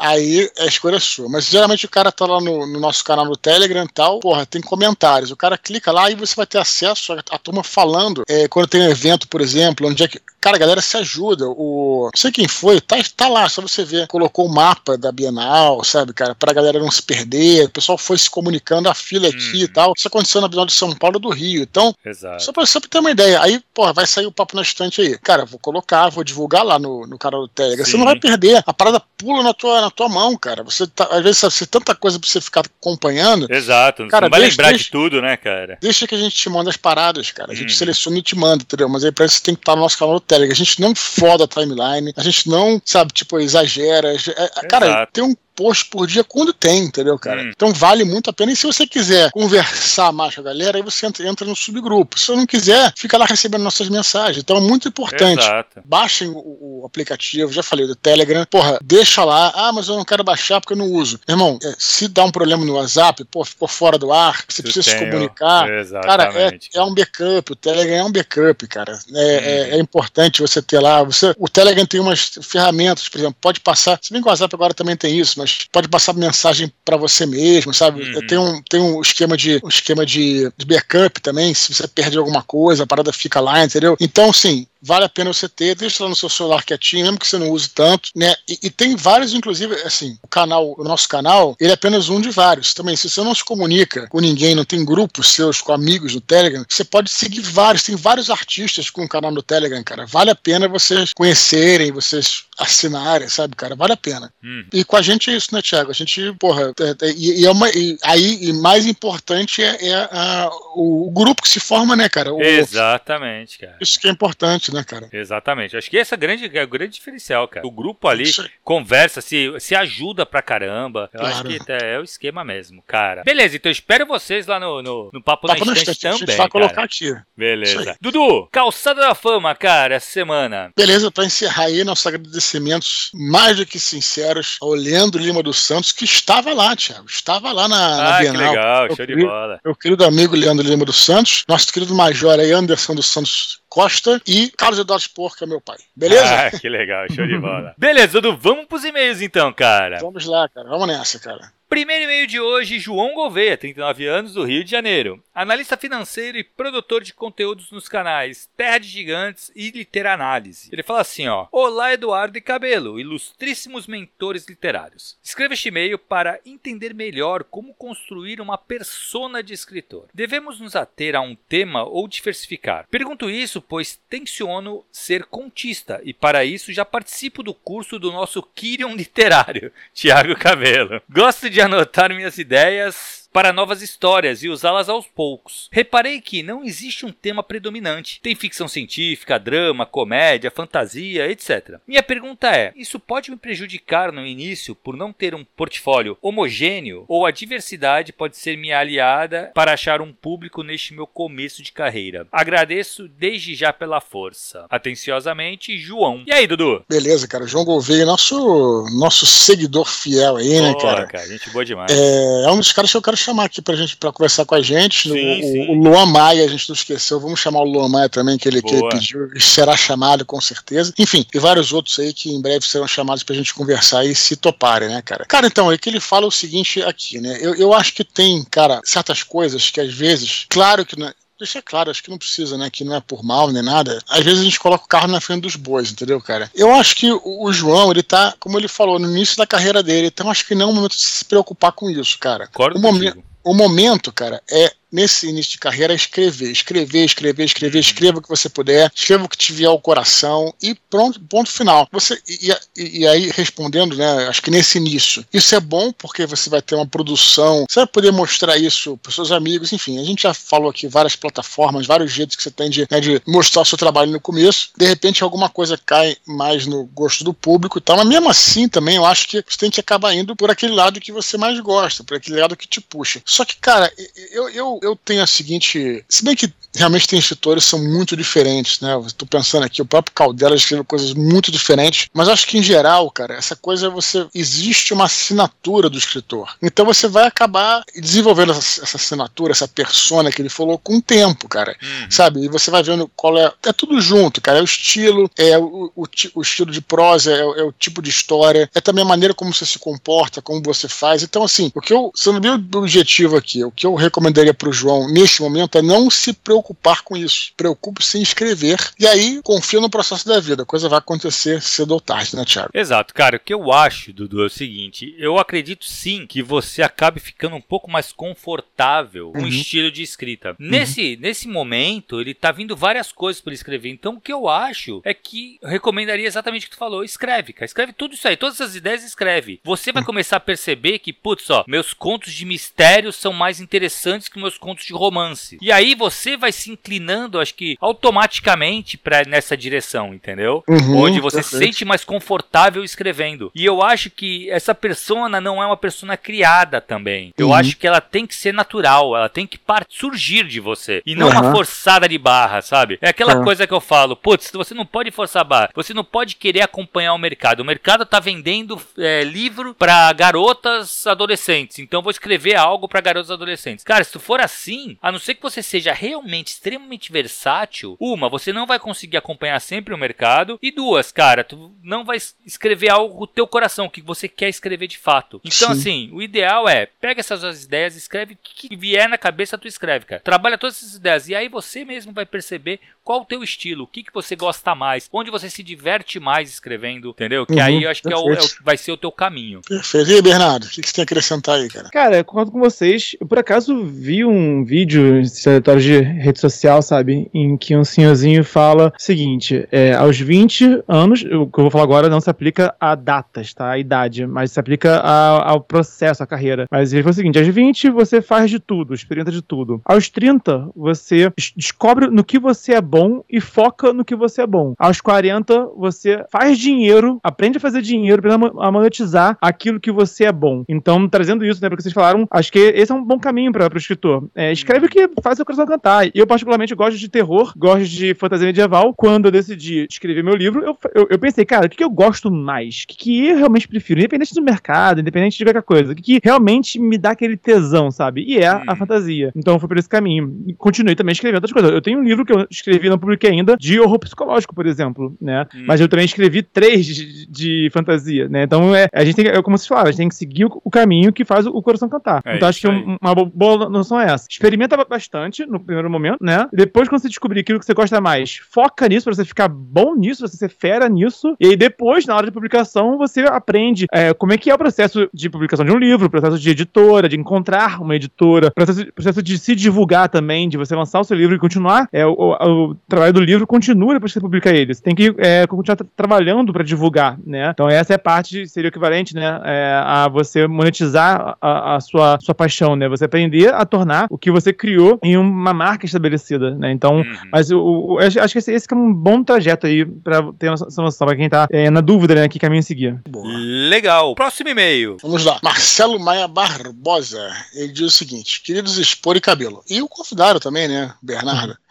[0.00, 1.28] Aí a escolha é sua.
[1.28, 4.46] Mas geralmente o cara tá lá no, no nosso canal no Telegram e tal, porra,
[4.46, 5.30] tem comentários.
[5.30, 8.22] O cara clica lá e você vai ter acesso à, à turma falando.
[8.28, 10.20] É, quando tem um evento, por exemplo, onde é que.
[10.40, 11.46] Cara, a galera se ajuda.
[11.48, 14.06] O, não sei quem foi, tá, tá lá, só você ver.
[14.06, 17.64] Colocou o mapa da Bienal, sabe, cara, pra galera não se perder.
[17.66, 19.62] O pessoal foi se comunicando, a fila aqui Uhum.
[19.64, 19.92] e tal.
[19.96, 21.62] Isso aconteceu na Bienal de São Paulo do Rio.
[21.62, 22.40] Então, Exato.
[22.44, 23.40] só pra, só pra ter uma ideia.
[23.42, 25.18] Aí, porra, vai sair o papo na estante aí.
[25.18, 27.84] Cara, vou colocar, vou divulgar lá no, no canal do Telegram.
[27.84, 27.98] Você Sim.
[27.98, 28.62] não vai perder.
[28.64, 30.62] A parada pula na tua, na tua mão, cara.
[30.62, 33.46] Você tá, às vezes, você tem tanta coisa pra você ficar acompanhando.
[33.50, 34.06] Exato.
[34.08, 35.78] Cara, não vai deixa- lembrar de deixa- tudo, né, cara?
[35.80, 37.52] Deixa que a gente te manda as paradas, cara.
[37.52, 37.76] A gente Uhum.
[37.76, 38.88] seleciona e te manda, entendeu?
[38.88, 40.52] Mas aí pra isso você tem que estar no nosso canal do Telegram.
[40.52, 44.12] A gente não foda a timeline, a gente não, sabe, tipo, exagera.
[44.14, 45.12] É, Cara, Exato.
[45.12, 47.42] tem um post por dia quando tem, entendeu, cara?
[47.42, 47.50] Hum.
[47.52, 48.52] Então vale muito a pena.
[48.52, 52.16] E se você quiser conversar mais com a galera, aí você entra, no subgrupo.
[52.16, 54.38] Se você não quiser, fica lá recebendo nossas mensagens.
[54.38, 55.40] Então é muito importante.
[55.42, 55.80] Exato.
[55.84, 58.44] Baixem o, o aplicativo, já falei do Telegram.
[58.48, 59.50] Porra, deixa lá.
[59.52, 61.18] Ah, mas eu não quero baixar porque eu não uso.
[61.28, 64.82] Irmão, é, se dá um problema no WhatsApp, pô, ficou fora do ar, você precisa
[64.88, 65.66] se Tem o- comunicar.
[65.66, 66.70] Cara, é, Exatamente.
[66.74, 68.96] é um backup, o Telegram é um backup, cara.
[69.12, 71.02] É, é- é importante você ter lá.
[71.02, 73.98] Você, o Telegram tem umas ferramentas, por exemplo, pode passar.
[74.00, 77.26] Se bem que o WhatsApp agora também tem isso, mas pode passar mensagem para você
[77.26, 78.02] mesmo, sabe?
[78.02, 78.26] Uhum.
[78.26, 81.52] Tem, um, tem um esquema, de, um esquema de, de backup também.
[81.54, 83.96] Se você perde alguma coisa, a parada fica lá, entendeu?
[84.00, 87.26] Então, sim, vale a pena você ter, deixa lá no seu celular quietinho, mesmo que
[87.26, 88.34] você não use tanto, né?
[88.48, 92.20] E, e tem vários, inclusive, assim, o canal, o nosso canal, ele é apenas um
[92.20, 92.74] de vários.
[92.74, 96.20] Também, se você não se comunica com ninguém, não tem grupos seus, com amigos no
[96.20, 100.06] Telegram, você pode seguir vários, tem vários artistas com o canal no Telegram, cara.
[100.06, 103.74] Vale a pena vocês conhecerem, vocês assinarem, sabe, cara?
[103.76, 104.32] Vale a pena.
[104.42, 104.64] Hum.
[104.72, 105.90] E com a gente é isso, né, Thiago?
[105.90, 109.86] A gente, porra, é- é- e, e é uma, e aí, e mais importante é,
[109.88, 112.32] é a- o, o grupo que se forma, né, cara?
[112.32, 113.76] O- Exatamente, cara.
[113.80, 114.67] isso que é importante.
[114.72, 115.08] Né, cara?
[115.12, 115.76] Exatamente.
[115.76, 117.66] Acho que esse é, grande, é o grande diferencial, cara.
[117.66, 118.30] O grupo ali
[118.64, 121.10] conversa, se, se ajuda pra caramba.
[121.12, 121.34] Eu claro.
[121.34, 123.22] acho que é o esquema mesmo, cara.
[123.24, 126.16] Beleza, então espero vocês lá no, no, no Papo, Papo na Estante também.
[126.16, 127.14] A gente vai colocar aqui.
[127.36, 127.96] Beleza.
[128.00, 130.72] Dudu, calçada da fama, cara, essa semana.
[130.76, 135.92] Beleza, pra encerrar aí nossos agradecimentos mais do que sinceros ao Leandro Lima dos Santos,
[135.92, 137.06] que estava lá, Thiago.
[137.06, 138.42] Estava lá na, ah, na Bienal.
[138.42, 139.60] Que legal, show querido, de bola.
[139.64, 144.20] Meu querido amigo Leandro Lima dos Santos, nosso querido major aí, Anderson dos Santos Costa
[144.26, 145.04] e Carlos Eduardo
[145.36, 145.76] que é meu pai.
[145.94, 146.24] Beleza?
[146.24, 147.74] Ah, que legal, show de bola.
[147.78, 150.00] Beleza, Dudu, vamos pros e-mails então, cara.
[150.00, 150.68] Vamos lá, cara.
[150.68, 151.52] Vamos nessa, cara.
[151.68, 155.22] Primeiro e-mail de hoje, João Gouveia, 39 anos, do Rio de Janeiro.
[155.34, 160.70] Analista financeiro e produtor de conteúdos nos canais Terra de Gigantes e Literanálise.
[160.72, 161.46] Ele fala assim, ó.
[161.52, 165.18] Olá, Eduardo e Cabelo, ilustríssimos mentores literários.
[165.22, 170.06] Escreva este e-mail para entender melhor como construir uma persona de escritor.
[170.14, 172.86] Devemos nos ater a um tema ou diversificar?
[172.90, 178.42] Pergunto isso pois tenciono ser contista e para isso já participo do curso do nosso
[178.42, 181.02] Kirion Literário, Tiago Cabelo.
[181.10, 185.68] Gosto de de anotar minhas ideias para novas histórias e usá-las aos poucos.
[185.70, 188.20] Reparei que não existe um tema predominante.
[188.22, 191.78] Tem ficção científica, drama, comédia, fantasia, etc.
[191.86, 197.04] Minha pergunta é: isso pode me prejudicar no início por não ter um portfólio homogêneo
[197.08, 201.72] ou a diversidade pode ser minha aliada para achar um público neste meu começo de
[201.72, 202.26] carreira?
[202.32, 204.66] Agradeço desde já pela força.
[204.70, 206.22] Atenciosamente, João.
[206.26, 206.84] E aí, Dudu?
[206.88, 207.46] Beleza, cara.
[207.46, 211.06] João Gouveia, nosso nosso seguidor fiel aí, né, cara?
[211.06, 211.26] cara?
[211.26, 211.90] Gente boa demais.
[211.90, 214.54] É, é um dos caras que eu quero chamar aqui pra gente pra conversar com
[214.54, 215.08] a gente.
[215.10, 215.70] Sim, o, sim.
[215.70, 217.20] o Luan Maia, a gente não esqueceu.
[217.20, 219.28] Vamos chamar o Luan Maia também, que ele, que ele pediu.
[219.40, 220.92] Será chamado com certeza.
[220.98, 224.36] Enfim, e vários outros aí que em breve serão chamados pra gente conversar e se
[224.36, 225.24] toparem, né, cara?
[225.24, 227.38] Cara, então, é que ele fala o seguinte aqui, né?
[227.40, 230.98] Eu, eu acho que tem, cara, certas coisas que às vezes, claro que.
[230.98, 232.68] Né, deixar claro, acho que não precisa, né?
[232.70, 234.02] Que não é por mal nem nada.
[234.08, 236.50] Às vezes a gente coloca o carro na frente dos bois, entendeu, cara?
[236.54, 240.08] Eu acho que o João, ele tá, como ele falou, no início da carreira dele,
[240.08, 242.46] então acho que não é o momento de se preocupar com isso, cara.
[242.48, 247.78] Concordo o momento, o momento, cara, é nesse início de carreira, escrever, escrever, escrever, escrever,
[247.78, 251.50] escreva o que você puder, escreva o que te vier ao coração e pronto, ponto
[251.50, 251.88] final.
[251.92, 254.28] Você e, e, e, aí respondendo, né?
[254.28, 257.86] Acho que nesse início, isso é bom porque você vai ter uma produção, você vai
[257.86, 259.98] poder mostrar isso para seus amigos, enfim.
[259.98, 263.20] A gente já falou aqui várias plataformas, vários jeitos que você tem de, né, de
[263.26, 264.70] mostrar o seu trabalho no começo.
[264.76, 267.96] De repente, alguma coisa cai mais no gosto do público, e tal.
[267.96, 271.00] Mas mesmo assim, também eu acho que você tem que acabar indo por aquele lado
[271.00, 273.22] que você mais gosta, por aquele lado que te puxa.
[273.24, 273.92] Só que, cara,
[274.32, 276.04] eu, eu eu, tenho a seguinte.
[276.08, 278.98] Se bem que realmente tem escritores que são muito diferentes, né?
[279.06, 283.10] Estou pensando aqui, o próprio Caldela escreveu coisas muito diferentes, mas acho que em geral,
[283.10, 284.26] cara, essa coisa é você.
[284.34, 286.56] Existe uma assinatura do escritor.
[286.62, 291.02] Então você vai acabar desenvolvendo essa, essa assinatura, essa persona que ele falou com o
[291.02, 291.76] tempo, cara.
[291.82, 292.10] Uhum.
[292.10, 292.44] Sabe?
[292.44, 293.52] E você vai vendo qual é.
[293.64, 294.58] É tudo junto, cara.
[294.58, 298.10] É o estilo, é o, o, o estilo de prosa, é, é, o tipo de
[298.10, 301.22] história, é também a maneira como você se comporta, como você faz.
[301.22, 302.12] Então, assim, o que eu.
[302.14, 306.10] Sendo bem objetivo aqui, o que eu recomendaria para o João neste momento é não
[306.10, 307.52] se preocupar com isso.
[307.56, 310.62] Preocupe-se em escrever e aí confia no processo da vida.
[310.62, 312.70] A coisa vai acontecer cedo ou tarde, né, Thiago?
[312.74, 313.36] Exato, cara.
[313.36, 317.56] O que eu acho, Dudu, é o seguinte: eu acredito sim que você acabe ficando
[317.56, 319.48] um pouco mais confortável com o uhum.
[319.48, 320.50] estilo de escrita.
[320.50, 320.68] Uhum.
[320.68, 323.90] Nesse, nesse momento, ele tá vindo várias coisas para escrever.
[323.90, 327.52] Então, o que eu acho é que eu recomendaria exatamente o que tu falou: escreve,
[327.52, 327.66] cara.
[327.66, 329.60] Escreve tudo isso aí, todas essas ideias, escreve.
[329.64, 330.06] Você vai uhum.
[330.06, 334.57] começar a perceber que, putz, ó, meus contos de mistério são mais interessantes que meus
[334.58, 335.58] contos de romance.
[335.60, 340.62] E aí você vai se inclinando, acho que automaticamente para nessa direção, entendeu?
[340.68, 343.50] Uhum, Onde você se sente mais confortável escrevendo.
[343.54, 347.32] E eu acho que essa persona não é uma persona criada também.
[347.36, 347.54] Eu uhum.
[347.54, 351.28] acho que ela tem que ser natural, ela tem que surgir de você e não
[351.28, 351.32] uhum.
[351.32, 352.98] uma forçada de barra, sabe?
[353.00, 356.36] É aquela coisa que eu falo, putz, você não pode forçar barra, você não pode
[356.36, 357.60] querer acompanhar o mercado.
[357.60, 363.30] O mercado tá vendendo é, livro para garotas adolescentes, então vou escrever algo para garotas
[363.30, 363.84] adolescentes.
[363.84, 368.28] Cara, se tu for assim, a não ser que você seja realmente extremamente versátil, uma,
[368.28, 372.88] você não vai conseguir acompanhar sempre o mercado, e duas, cara, tu não vai escrever
[372.88, 375.40] algo do teu coração, que você quer escrever de fato.
[375.44, 375.80] Então, Sim.
[375.80, 379.68] assim, o ideal é, pega essas duas ideias, escreve o que vier na cabeça, tu
[379.68, 380.22] escreve, cara.
[380.22, 383.86] Trabalha todas essas ideias, e aí você mesmo vai perceber qual o teu estilo, o
[383.86, 387.46] que, que você gosta mais, onde você se diverte mais escrevendo, entendeu?
[387.46, 389.62] Que uhum, aí eu acho que é o, é o, vai ser o teu caminho.
[389.66, 390.10] Perfeito.
[390.10, 391.88] E aí, Bernardo, o que, que você tem a acrescentar aí, cara?
[391.88, 393.16] Cara, eu concordo com vocês.
[393.18, 397.28] Eu, por acaso, vi um um vídeo, aleatório de rede social, sabe?
[397.34, 401.70] Em que um senhorzinho fala o seguinte: é, aos 20 anos, o que eu vou
[401.70, 403.70] falar agora não se aplica a datas, tá?
[403.70, 406.66] A idade, mas se aplica a, ao processo, à carreira.
[406.70, 409.80] Mas ele falou o seguinte: aos 20 você faz de tudo, experimenta de tudo.
[409.84, 414.46] Aos 30, você descobre no que você é bom e foca no que você é
[414.46, 414.74] bom.
[414.78, 420.24] Aos 40, você faz dinheiro, aprende a fazer dinheiro, aprende a monetizar aquilo que você
[420.24, 420.64] é bom.
[420.68, 423.72] Então, trazendo isso, né, porque vocês falaram, acho que esse é um bom caminho para
[423.72, 424.27] o escritor.
[424.34, 426.06] É, escreve o que faz seu coração cantar.
[426.06, 428.94] E eu, particularmente, gosto de terror, gosto de fantasia medieval.
[428.94, 431.90] Quando eu decidi escrever meu livro, eu, eu, eu pensei, cara, o que, que eu
[431.90, 432.82] gosto mais?
[432.84, 434.00] O que, que eu realmente prefiro?
[434.00, 435.92] Independente do mercado, independente de qualquer coisa.
[435.92, 438.24] O que, que realmente me dá aquele tesão, sabe?
[438.26, 438.62] E é hum.
[438.66, 439.32] a fantasia.
[439.34, 440.42] Então, foi por esse caminho.
[440.46, 441.70] E continuei também escrevendo outras coisas.
[441.70, 445.16] Eu tenho um livro que eu escrevi, não publiquei ainda, de horror psicológico, por exemplo,
[445.20, 445.46] né?
[445.54, 445.64] Hum.
[445.66, 448.42] Mas eu também escrevi três de, de fantasia, né?
[448.42, 450.60] Então, é, a gente tem, é como vocês falaram, a gente tem que seguir o,
[450.64, 452.22] o caminho que faz o, o coração cantar.
[452.24, 454.26] É então, acho que uma boa noção é essa.
[454.28, 456.46] Experimenta bastante no primeiro momento, né?
[456.52, 459.94] Depois, quando você descobrir aquilo que você gosta mais, foca nisso pra você ficar bom
[459.94, 461.36] nisso, pra você ser fera nisso.
[461.40, 464.58] E aí, depois, na hora de publicação, você aprende é, como é que é o
[464.58, 469.22] processo de publicação de um livro, processo de editora, de encontrar uma editora, processo, processo
[469.22, 471.88] de se divulgar também, de você lançar o seu livro e continuar.
[471.92, 474.74] É, o, o, trabalho do livro continua depois que você publica ele.
[474.74, 477.50] Você tem que é, continuar trabalhando para divulgar, né?
[477.50, 479.40] Então, essa é a parte, seria o equivalente, né?
[479.44, 482.88] É, a você monetizar a, a, sua, sua paixão, né?
[482.88, 486.72] Você aprender a tornar o que você criou em uma marca estabelecida, né?
[486.72, 487.16] Então, uhum.
[487.32, 490.82] mas o, o, acho que esse, esse é um bom trajeto aí pra ter essa
[490.82, 492.28] noção, pra quem tá é, na dúvida, né?
[492.28, 493.00] Que caminho seguir.
[493.08, 493.26] Boa.
[493.68, 494.14] Legal.
[494.14, 494.96] Próximo e-mail.
[495.02, 495.38] Vamos lá.
[495.42, 497.30] Marcelo Maia Barbosa.
[497.54, 499.62] Ele diz o seguinte: queridos expor e cabelo.
[499.68, 500.92] E o convidaram também, né?
[501.02, 501.50] Bernardo.
[501.50, 501.67] Uhum.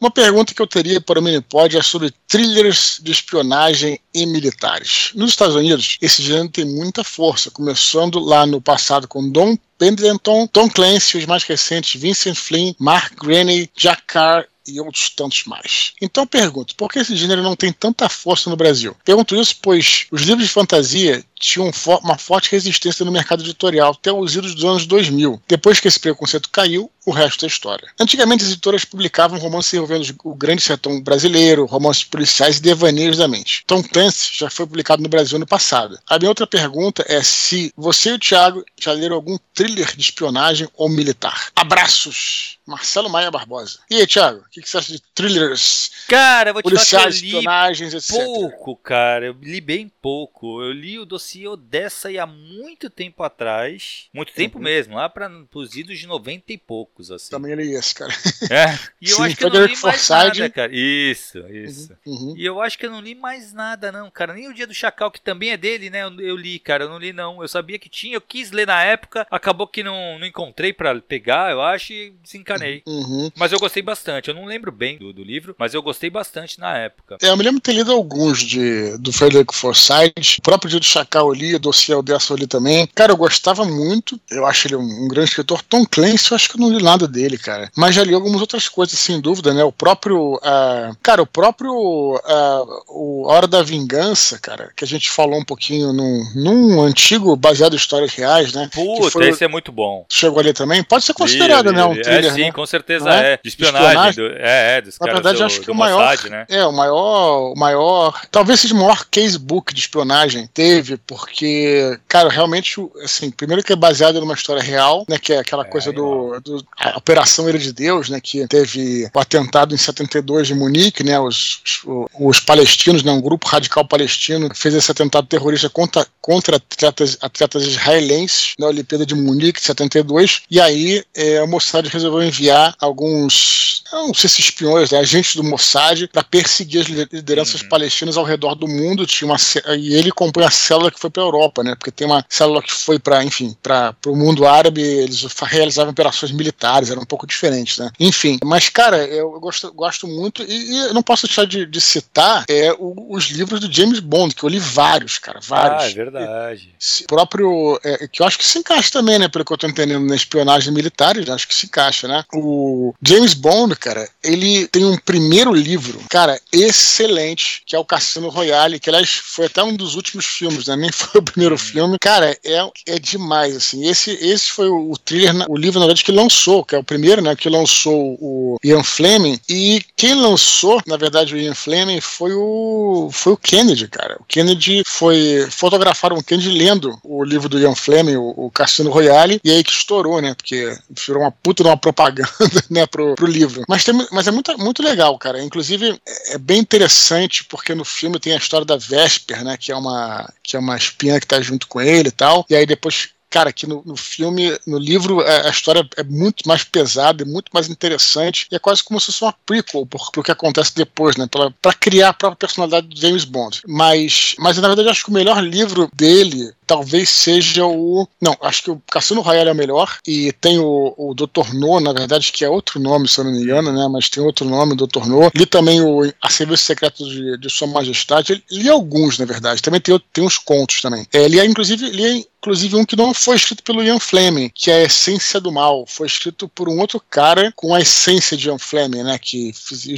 [0.00, 5.10] Uma pergunta que eu teria para o Minipod é sobre thrillers de espionagem e militares.
[5.14, 10.46] Nos Estados Unidos, esse gênero tem muita força, começando lá no passado com Don Pendleton,
[10.46, 15.92] Tom Clancy, os mais recentes Vincent Flynn, Mark Graney, Jack Carr e outros tantos mais.
[16.00, 18.96] Então pergunto, por que esse gênero não tem tanta força no Brasil?
[19.04, 21.70] Pergunto isso pois os livros de fantasia tinham
[22.02, 25.42] uma forte resistência no mercado editorial até os idos dos anos 2000.
[25.48, 27.88] Depois que esse preconceito caiu, o resto é história.
[27.98, 33.26] Antigamente, as editoras publicavam romances envolvendo o grande sertão brasileiro, romances policiais e devaneios da
[33.26, 33.64] mente.
[33.66, 35.98] Tom Clancy já foi publicado no Brasil no passado.
[36.06, 40.02] A minha outra pergunta é se você e o Thiago já leram algum thriller de
[40.02, 41.48] espionagem ou militar.
[41.56, 42.58] Abraços!
[42.66, 43.80] Marcelo Maia Barbosa.
[43.90, 45.90] E aí, Thiago, o que, que, você acha de thrillers?
[46.06, 48.10] Cara, vou te policiais, falar que eu li espionagens, etc.
[48.14, 49.26] pouco, cara.
[49.26, 50.62] Eu li bem pouco.
[50.62, 54.08] Eu li o dossiê Odessa aí há muito tempo atrás.
[54.12, 54.64] Muito tempo uhum.
[54.64, 57.30] mesmo, lá para os idos de 90 e poucos, assim.
[57.30, 58.12] Também li esse, cara.
[58.50, 58.70] É.
[59.00, 60.70] E eu Sim, acho que eu não li mais nada, cara.
[60.74, 61.96] Isso, isso.
[62.04, 62.14] Uhum.
[62.14, 62.34] Uhum.
[62.36, 64.34] E eu acho que eu não li mais nada, não, cara.
[64.34, 66.02] Nem o Dia do Chacal, que também é dele, né?
[66.02, 66.84] Eu, eu li, cara.
[66.84, 67.40] Eu não li, não.
[67.40, 69.26] Eu sabia que tinha, eu quis ler na época.
[69.30, 72.82] Acabou que não, não encontrei para pegar, eu acho, e desencanei enganei.
[72.86, 73.30] Uhum.
[73.34, 74.28] Mas eu gostei bastante.
[74.28, 77.16] Eu não lembro bem do, do, livro, mas eu gostei bastante na época.
[77.22, 80.38] É, eu me lembro de ter lido alguns de, do Frederick Forsyth.
[80.38, 82.88] O próprio Dia do Chacal ali, o dossiê dessa ali também.
[82.94, 84.18] Cara, eu gostava muito.
[84.30, 85.62] Eu acho ele um, um, grande escritor.
[85.62, 87.70] Tom Clancy, eu acho que eu não li nada dele, cara.
[87.76, 89.64] Mas já li algumas outras coisas, sem dúvida, né?
[89.64, 90.34] O próprio.
[90.36, 91.72] Uh, cara, o próprio.
[91.72, 97.34] Uh, o Hora da Vingança, cara, que a gente falou um pouquinho num, num antigo
[97.36, 98.68] baseado em histórias reais, né?
[98.72, 100.04] Puta, esse é muito bom.
[100.08, 100.82] Chegou ali também.
[100.82, 101.84] Pode ser considerado, li, né?
[101.84, 102.52] Um é, thriller, é, sim, né?
[102.52, 103.32] com certeza é?
[103.32, 103.40] é.
[103.42, 104.14] De espionagem.
[104.14, 106.10] Do, é, é, dos Na verdade, do, acho que o maior.
[106.10, 106.46] Mossad, né?
[106.48, 107.52] É, o maior.
[107.52, 108.20] O maior.
[108.30, 113.76] Talvez seja o maior casebook de espionagem teve, porque, cara, realmente, assim, primeiro que é
[113.76, 115.18] baseado numa história real, né?
[115.18, 116.64] Que é aquela é, coisa do, do.
[116.78, 118.20] A Operação Ilha de Deus, né?
[118.20, 121.18] Que teve o atentado em 72 de Munique, né?
[121.18, 123.10] Os, os, os palestinos, né?
[123.10, 129.04] Um grupo radical palestino fez esse atentado terrorista contra, contra atletas, atletas israelenses na Olimpíada
[129.04, 130.42] de Munique, 72.
[130.48, 135.42] E aí é, o Mossad resolveu enviar alguns, não sei se espiões, né, agentes do
[135.42, 137.68] Mossad, para perseguir as lideranças uhum.
[137.68, 139.08] palestinas ao redor do mundo.
[139.08, 139.36] Tinha uma,
[139.76, 141.74] e ele compõe a célula que foi para a Europa, né?
[141.74, 146.30] Porque tem uma célula que foi para, enfim, para o mundo árabe, eles realizavam operações
[146.30, 147.90] militares, era um pouco diferente, né?
[147.98, 151.80] Enfim, mas cara, eu gosto, gosto muito e, e eu não posso deixar de, de
[151.80, 155.82] citar é, o, os livros do James Bond, que eu li vários, cara, vários.
[155.82, 156.19] Ah, é verdade.
[156.22, 159.28] E, próprio, é, que eu acho que se encaixa também, né?
[159.28, 162.24] Pelo que eu tô entendendo na espionagem militar, acho que se encaixa, né?
[162.34, 168.28] O James Bond, cara, ele tem um primeiro livro, cara, excelente, que é o Cassino
[168.28, 170.76] Royale, que aliás foi até um dos últimos filmes, né?
[170.76, 171.58] Nem foi o primeiro uhum.
[171.58, 171.96] filme.
[172.00, 173.88] Cara, é, é demais, assim.
[173.88, 176.84] Esse, esse foi o, o thriller, o livro, na verdade, que lançou, que é o
[176.84, 177.34] primeiro, né?
[177.36, 179.38] Que lançou o Ian Fleming.
[179.48, 184.16] E quem lançou, na verdade, o Ian Fleming foi o, foi o Kennedy, cara.
[184.20, 188.90] O Kennedy foi fotografado o Kennedy lendo o livro do Ian Fleming, o, o Cassino
[188.90, 190.34] Royale, e aí que estourou, né?
[190.34, 192.30] Porque virou uma puta de uma propaganda,
[192.70, 193.62] né, pro, pro livro.
[193.68, 195.42] Mas, tem, mas é muito, muito legal, cara.
[195.42, 199.56] Inclusive, é, é bem interessante porque no filme tem a história da Vesper, né?
[199.56, 202.44] Que é uma, que é uma espinha que tá junto com ele e tal.
[202.48, 206.46] E aí depois cara, que no, no, filme, no livro, a, a, história é muito
[206.46, 210.10] mais pesada, é muito mais interessante, e é quase como se fosse uma prequel por,
[210.10, 211.26] pro que acontece depois, né?
[211.30, 213.62] Pra, pra criar a própria personalidade de James Bond.
[213.66, 218.06] Mas, mas na verdade, eu acho que o melhor livro dele talvez seja o.
[218.20, 219.98] Não, acho que o Cassino Royale é o melhor.
[220.06, 221.52] E tem o, o Dr.
[221.52, 223.88] No, na verdade, que é outro nome, se eu não me engano, né?
[223.90, 225.04] Mas tem outro nome, Dr.
[225.06, 225.32] No.
[225.34, 228.44] Li também o A Serviço Secreto de, de Sua Majestade.
[228.48, 229.60] Li alguns, na verdade.
[229.60, 231.04] Também tem, tem uns contos também.
[231.12, 234.76] É, li, inclusive, li inclusive um que não foi escrito pelo Ian Fleming, que é
[234.76, 235.84] a Essência do Mal.
[235.86, 239.18] Foi escrito por um outro cara com a essência de Ian Fleming, né?
[239.18, 239.52] Que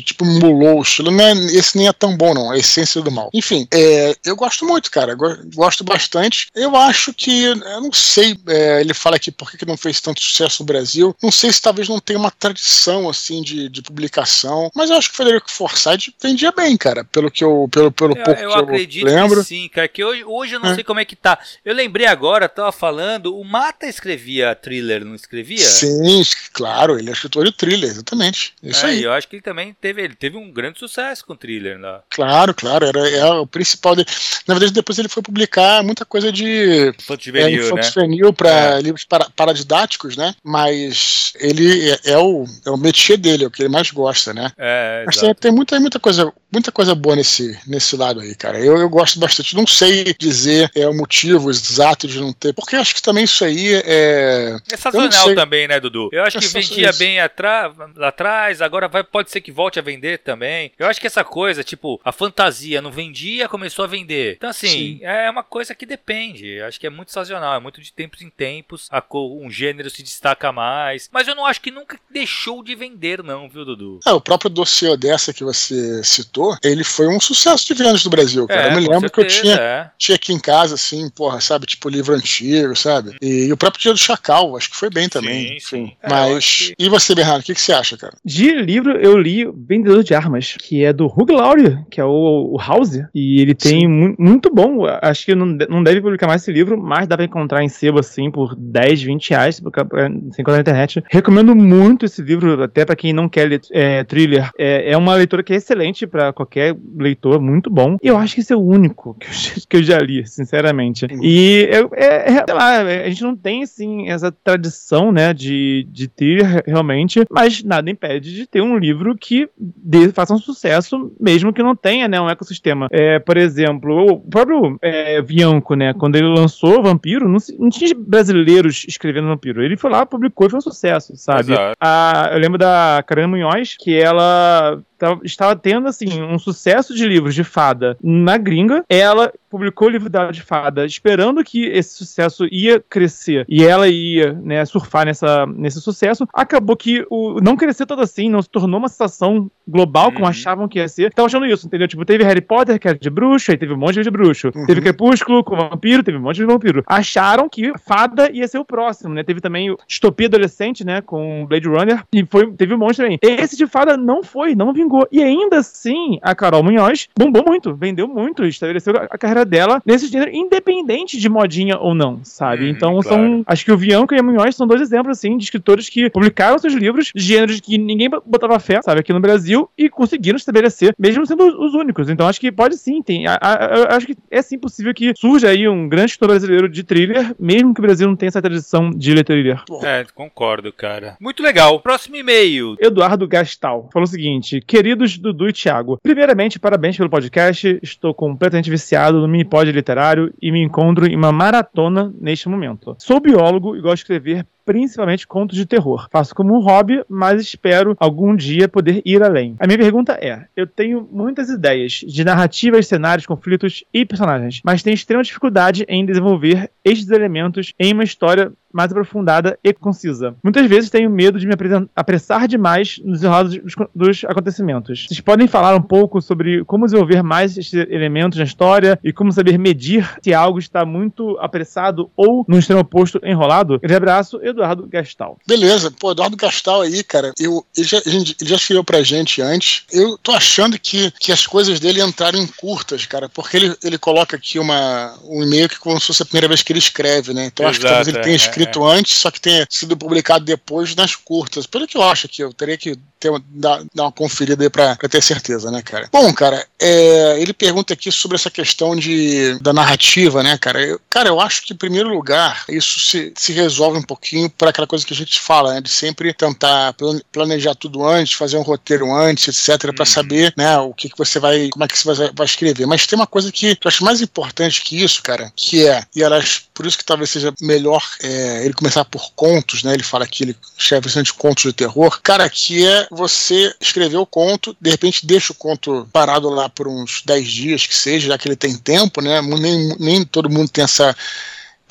[0.05, 1.11] tipo emulou o estilo.
[1.11, 2.51] Não é, esse nem é tão bom, não.
[2.51, 3.30] A Essência do Mal.
[3.32, 5.16] Enfim, é, eu gosto muito, cara.
[5.55, 6.49] Gosto bastante.
[6.55, 10.20] Eu acho que, eu não sei, é, ele fala aqui por que não fez tanto
[10.20, 11.14] sucesso no Brasil.
[11.22, 15.09] Não sei se talvez não tenha uma tradição assim de, de publicação, mas eu acho
[15.09, 18.49] que o Federico Forsyth vendia bem, cara, pelo que eu, pelo, pelo eu, pouco eu
[18.51, 19.45] que eu acredito lembro.
[19.45, 20.74] Sim, cara, que hoje, hoje eu não é.
[20.74, 21.38] sei como é que tá.
[21.64, 25.64] Eu lembrei agora, tava falando, o Mata escrevia thriller, não escrevia?
[25.64, 26.22] Sim,
[26.53, 28.55] claro, ele é escritor de thriller, exatamente.
[28.62, 29.03] Isso é, aí.
[29.03, 32.03] Eu acho que ele também teve, ele teve um grande sucesso com thriller lá.
[32.11, 34.09] Claro, claro, era, era o principal dele.
[34.47, 37.83] Na verdade, depois ele foi publicar muita coisa de Infanto juvenil, é, né?
[37.83, 38.80] juvenil para É.
[38.80, 40.35] livros para, paradidáticos, né?
[40.43, 44.33] Mas ele é, é o, é o métier dele, é o que ele mais gosta,
[44.33, 44.51] né?
[44.59, 45.35] É, Mas exato.
[45.35, 48.59] tem, tem muita, muita, coisa, muita coisa boa nesse, nesse lado aí, cara.
[48.59, 49.55] Eu, eu gosto bastante.
[49.57, 53.45] Não sei dizer é, o motivo exato de não ter, porque acho que também isso
[53.45, 54.57] aí é.
[54.70, 56.09] É sazonal também, né, Dudu?
[56.12, 56.99] Eu acho É que vendia isso.
[56.99, 60.73] bem atra- lá atrás, agora vai, pode ser que volte a vender também.
[60.79, 64.35] Eu acho que essa coisa, tipo, a fantasia não vendia, começou a vender.
[64.37, 65.01] Então, assim, Sim.
[65.03, 66.47] é uma coisa que depende.
[66.49, 68.89] Eu acho que é muito sazonal, é muito de tempos em tempos.
[68.91, 71.09] A um gênero se destaca mais.
[71.12, 74.01] Mas eu não acho que nunca deixou de vender, não, viu, Dudu?
[74.07, 78.11] Ah, o próprio dossiê dessa que você citou, ele foi um sucesso de vendas do
[78.11, 78.68] Brasil, cara.
[78.75, 79.91] eu me É, lembro que eu certeza, tinha, é.
[79.99, 83.13] tinha aqui em casa, assim, porra, sabe, tipo livro antigo, sabe?
[83.21, 85.33] E, o próprio Dia do Chacal, acho que foi bem também.
[85.43, 85.77] Sim, sim.
[85.85, 85.93] enfim.
[86.03, 86.57] É, Mas.
[86.69, 88.15] que- E você, Bernardo, o que, que você acha, cara?
[88.25, 92.53] De livro, eu li Vendedor de Armas, que é do Hugh Laurie, que é o,
[92.55, 92.99] o House.
[93.15, 94.85] E ele tem mu- muito bom.
[95.01, 97.99] Acho que não, não deve publicar mais esse livro, mas dá pra encontrar em sebo
[98.01, 101.03] assim por 10, 20 reais, pra- sem encontrar na internet.
[101.11, 104.51] Recomendo muito esse livro, até pra quem não quer ler é, thriller.
[104.59, 107.97] É, é uma leitura que é excelente pra qualquer leitor, muito bom.
[108.03, 110.27] E eu acho que esse é o único que eu, já- que eu já li,
[110.27, 111.07] sinceramente.
[111.23, 115.87] E eu- é, é, sei lá, a gente não tem assim essa tradição, né, de,
[115.91, 121.13] de thriller realmente, mas nada impede de ter um livro que dê, faça um sucesso,
[121.21, 122.89] mesmo que não tenha, né, um ecossistema.
[122.91, 127.71] É, por exemplo, o próprio é, Bianco, né, quando ele lançou Vampiro, não, se- não
[127.71, 129.63] tinha brasileiros escrevendo Vampiro.
[129.63, 131.53] Ele foi lá, publicou e foi um sucesso, sabe?
[131.81, 134.81] A- eu lembro da Karen Munhoz, que ela
[135.25, 138.85] estava tendo, assim, um sucesso de livros de fada na gringa.
[138.89, 143.87] Ela publicou o livro dela de fada, esperando que esse sucesso ia crescer e ela
[143.87, 146.27] ia, né, surfar nessa, nesse sucesso.
[146.33, 150.31] Acabou que o não crescer tanto assim, não se tornou uma sensação global como Uhum.
[150.31, 151.13] achavam que ia ser.
[151.13, 151.87] Tava achando isso, entendeu?
[151.87, 154.51] Tipo, teve Harry Potter, que era de bruxo, aí teve um monte de bruxo.
[154.55, 154.67] Uhum.
[154.67, 156.83] Teve Crepúsculo com vampiro, teve um monte de vampiro.
[156.87, 159.23] Acharam que fada ia ser o próximo, né?
[159.23, 161.01] Teve também o Distopia Adolescente, né?
[161.03, 162.03] Com Blade Runner.
[162.13, 163.19] E foi, teve um monte também.
[163.21, 164.91] Esse de fada não foi, não vingou.
[165.11, 169.82] E ainda assim, a Carol Munhoz bombou muito, vendeu muito, estabeleceu a a carreira dela
[169.84, 172.64] nesse gênero, independente de modinha ou não, sabe?
[172.64, 173.09] Hum, então claro.
[173.09, 173.43] são.
[173.47, 176.59] Acho que o Bianco e a Munhoz são dois exemplos, assim, de escritores que publicaram
[176.59, 180.95] seus livros, de gêneros que ninguém botava fé, sabe, aqui no Brasil, e conseguiram estabelecer,
[180.99, 182.09] mesmo sendo os- os únicos.
[182.09, 183.26] Então acho que pode sim, tem.
[183.26, 186.68] a- a- eu acho que é sim possível que surja aí um grande escritor brasileiro
[186.68, 189.61] de thriller, mesmo que o Brasil não tenha essa tradição de ler thriller.
[189.82, 191.16] É, concordo, cara.
[191.20, 191.80] Muito legal.
[191.80, 192.76] Próximo e-mail.
[192.80, 197.79] Eduardo Gastal falou o seguinte: Queridos Dudu e Thiago, primeiramente, parabéns pelo podcast.
[197.83, 202.97] Estou completamente viciado no mini pod literário e me encontro em uma maratona neste momento.
[202.99, 206.09] Sou biólogo e gosto de escrever principalmente contos de terror.
[206.11, 209.57] Faço como um hobby, mas espero algum dia poder ir além.
[209.59, 214.83] A minha pergunta é: eu tenho muitas ideias de narrativas, cenários, conflitos e personagens, mas
[214.83, 220.35] tenho extrema dificuldade em desenvolver estes elementos em uma história mais aprofundada e concisa.
[220.43, 221.55] Muitas vezes tenho medo de me
[221.95, 225.07] apressar demais nos enrolados dos, dos acontecimentos.
[225.07, 229.31] Vocês podem falar um pouco sobre como desenvolver mais esses elementos na história e como
[229.31, 233.79] saber medir se algo está muito apressado ou no extremo oposto enrolado?
[233.79, 235.39] Grande abraço, Eduardo Gastal.
[235.47, 239.85] Beleza, pô, Eduardo Gastal aí, cara, eu, ele, já, ele já escreveu pra gente antes.
[239.93, 243.99] Eu tô achando que, que as coisas dele entraram em curtas, cara, porque ele, ele
[243.99, 247.35] coloca aqui uma, um e-mail que como se fosse a primeira vez que ele escreve,
[247.35, 247.47] né?
[247.47, 249.97] Então Exato, acho que talvez ele tenha é, escrito é, antes, só que tenha sido
[249.97, 251.67] publicado depois nas curtas.
[251.67, 254.97] Pelo que eu acho aqui, eu teria que ter, dar, dar uma conferida aí pra,
[254.97, 256.09] pra, ter certeza, né, cara?
[256.11, 260.83] Bom, cara, é, ele pergunta aqui sobre essa questão de, da narrativa, né, cara?
[260.83, 264.70] Eu, cara, eu acho que, em primeiro lugar, isso se, se resolve um pouquinho para
[264.70, 266.95] aquela coisa que a gente fala, né, de sempre tentar
[267.31, 269.95] planejar tudo antes, fazer um roteiro antes, etc, uhum.
[269.95, 272.87] para saber, né, o que, que você vai, como é que você vai, vai escrever.
[272.87, 276.23] Mas tem uma coisa que eu acho mais importante que isso, cara, que é, e
[276.23, 279.95] elas, por isso que talvez seja melhor é, ele começar por contos, né?
[279.95, 282.20] Ele fala que ele escreve bastante contos de terror.
[282.23, 286.89] Cara, que é você escrever o conto, de repente deixa o conto parado lá por
[286.89, 289.41] uns 10 dias que seja, já que ele tem tempo, né?
[289.43, 291.15] Nem, nem todo mundo tem essa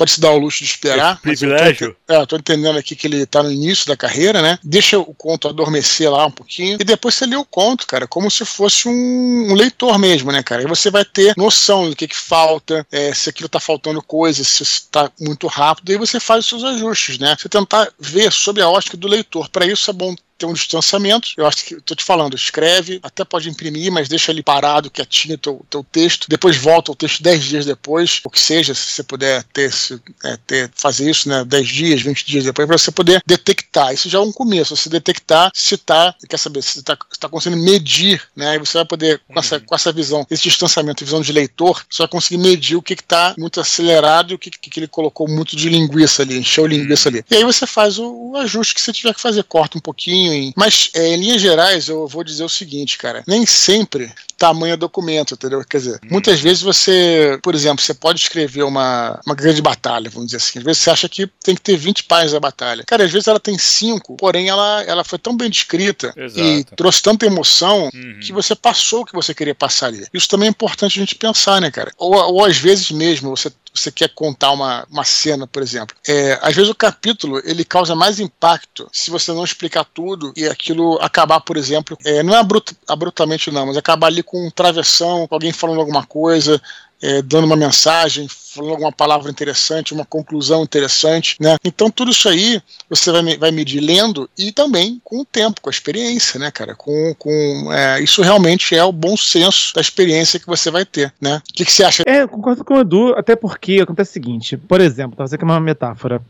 [0.02, 1.14] pode se dar o luxo de esperar.
[1.14, 1.88] Esse privilégio.
[1.90, 4.58] Eu tô, é, eu tô entendendo aqui que ele tá no início da carreira, né?
[4.64, 8.32] Deixa o conto adormecer lá um pouquinho e depois você lê o conto, cara, como
[8.32, 10.64] se fosse um, um leitor mesmo, né, cara?
[10.64, 14.44] E você vai ter noção do que que falta, é, se aquilo tá faltando coisa,
[14.44, 17.36] se está muito rápido, e você faz os seus ajustes, né?
[17.40, 19.50] Você tentar ver sobre a ótica do leitor.
[19.50, 21.30] Para isso é bom ter um distanciamento.
[21.38, 25.38] Eu acho que, tô te falando, escreve, até pode imprimir, mas deixa ali parado, quietinho,
[25.38, 26.28] teu, teu texto.
[26.28, 30.02] Depois volta o texto 10 dias depois, o que seja, se você puder ter, se,
[30.24, 33.94] é, ter fazer isso, né, 10 dias, 20 dias depois, para você poder detectar.
[33.94, 37.62] Isso já é um começo, você detectar se tá, quer saber, se está tá conseguindo
[37.62, 41.32] medir, né, e você vai poder, com essa, com essa visão, esse distanciamento, visão de
[41.32, 44.80] leitor, você vai conseguir medir o que está muito acelerado e o que, que, que,
[44.80, 47.24] ele colocou muito de linguiça ali, encheu linguiça ali.
[47.30, 50.31] E aí você faz o, o ajuste que você tiver que fazer, corta um pouquinho,
[50.56, 53.24] Mas, é, em linhas gerais, eu vou dizer o seguinte, cara.
[53.28, 54.12] Nem sempre
[54.42, 55.64] tamanho é documento, entendeu?
[55.64, 56.08] Quer dizer, hum.
[56.10, 60.58] muitas vezes você, por exemplo, você pode escrever uma, uma grande batalha, vamos dizer assim.
[60.58, 62.84] Às vezes você acha que tem que ter 20 páginas da batalha.
[62.88, 66.42] Cara, às vezes ela tem 5, porém ela, ela foi tão bem descrita Exato.
[66.42, 68.20] e trouxe tanta emoção uhum.
[68.20, 70.08] que você passou o que você queria passar ali.
[70.12, 71.92] Isso também é importante a gente pensar, né, cara?
[71.98, 75.96] Ou, ou às vezes mesmo você você quer contar uma, uma cena, por exemplo.
[76.08, 80.46] É, às vezes o capítulo ele causa mais impacto se você não explicar tudo e
[80.46, 82.42] aquilo acabar, por exemplo, é, não é
[82.88, 86.62] abruptamente não, mas acabar ali com um travessão, alguém falando alguma coisa,
[87.02, 91.56] é, dando uma mensagem, falando alguma palavra interessante, uma conclusão interessante, né?
[91.64, 95.70] Então tudo isso aí você vai, vai medir lendo e também com o tempo, com
[95.70, 96.76] a experiência, né, cara?
[96.76, 101.14] Com, com é, isso realmente é o bom senso da experiência que você vai ter,
[101.20, 101.42] né?
[101.50, 102.04] O que, que você acha?
[102.06, 105.44] É, concordo com o Edu, até porque acontece o seguinte, por exemplo, tá, você que
[105.44, 106.22] é uma metáfora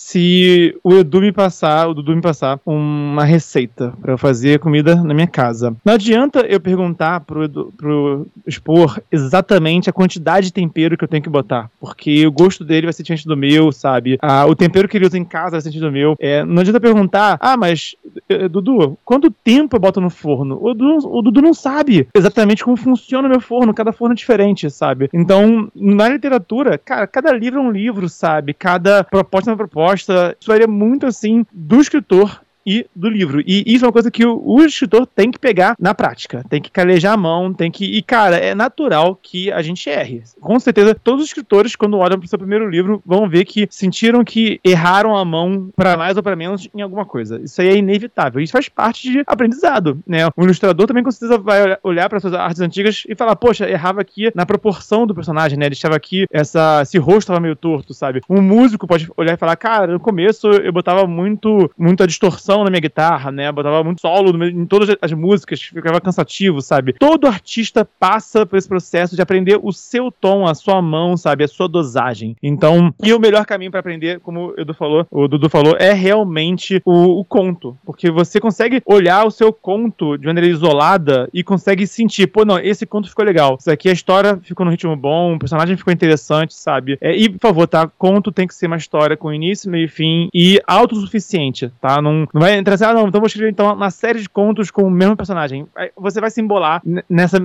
[0.00, 4.96] se o Edu me passar, o Dudu me passar uma receita para eu fazer comida
[4.96, 5.76] na minha casa.
[5.84, 11.08] Não adianta eu perguntar pro, Edu, pro expor exatamente a quantidade de tempero que eu
[11.08, 14.18] tenho que botar, porque o gosto dele vai ser diferente do meu, sabe?
[14.20, 16.14] Ah, o tempero que ele usa em casa vai ser diferente do meu.
[16.20, 17.96] É, não adianta perguntar, ah, mas
[18.28, 20.58] eh, Dudu, quanto tempo eu boto no forno?
[20.60, 24.16] O Dudu, o Dudu não sabe exatamente como funciona o meu forno, cada forno é
[24.16, 25.08] diferente, sabe?
[25.12, 28.52] Então, na literatura, cara, cada livro é um livro, sabe?
[28.52, 33.40] Cada proposta é uma proposta, isso varia muito assim do escritor e do livro.
[33.40, 36.44] E isso é uma coisa que o, o, escritor tem que pegar na prática.
[36.48, 37.84] Tem que calejar a mão, tem que.
[37.84, 40.22] E, cara, é natural que a gente erre.
[40.40, 43.66] Com certeza, todos os escritores, quando olham para o seu primeiro livro, vão ver que
[43.70, 47.40] sentiram que erraram a mão para mais ou para menos em alguma coisa.
[47.42, 48.40] Isso aí é inevitável.
[48.40, 50.28] Isso faz parte de aprendizado, né?
[50.36, 54.00] O ilustrador também, com certeza, vai olhar para suas artes antigas e falar: poxa, errava
[54.00, 55.68] aqui na proporção do personagem, né?
[55.68, 58.20] Deixava aqui essa, esse rosto estava meio torto, sabe?
[58.28, 62.70] Um músico pode olhar e falar: cara, no começo eu botava muito, muita distorção na
[62.70, 63.50] minha guitarra, né?
[63.50, 66.94] Botava muito solo em todas as músicas, ficava cansativo, sabe?
[66.94, 71.44] Todo artista passa por esse processo de aprender o seu tom, a sua mão, sabe?
[71.44, 72.36] A sua dosagem.
[72.42, 75.92] Então, e o melhor caminho para aprender, como o Edu falou, o Dudu falou, é
[75.92, 77.76] realmente o, o, conto.
[77.84, 82.58] Porque você consegue olhar o seu conto de maneira isolada e consegue sentir, pô, não,
[82.58, 83.56] esse conto ficou legal.
[83.58, 86.98] Isso aqui a história ficou no ritmo bom, o personagem ficou interessante, sabe?
[87.00, 87.88] É, e, por favor, tá?
[87.98, 92.00] Conto tem que ser uma história com início, meio e fim e autossuficiente, tá?
[92.00, 94.70] Não, não vai entrar assim, ah, não, então vou escrever então uma série de contos
[94.70, 95.66] com o mesmo personagem.
[95.96, 97.38] Você vai se embolar nessa,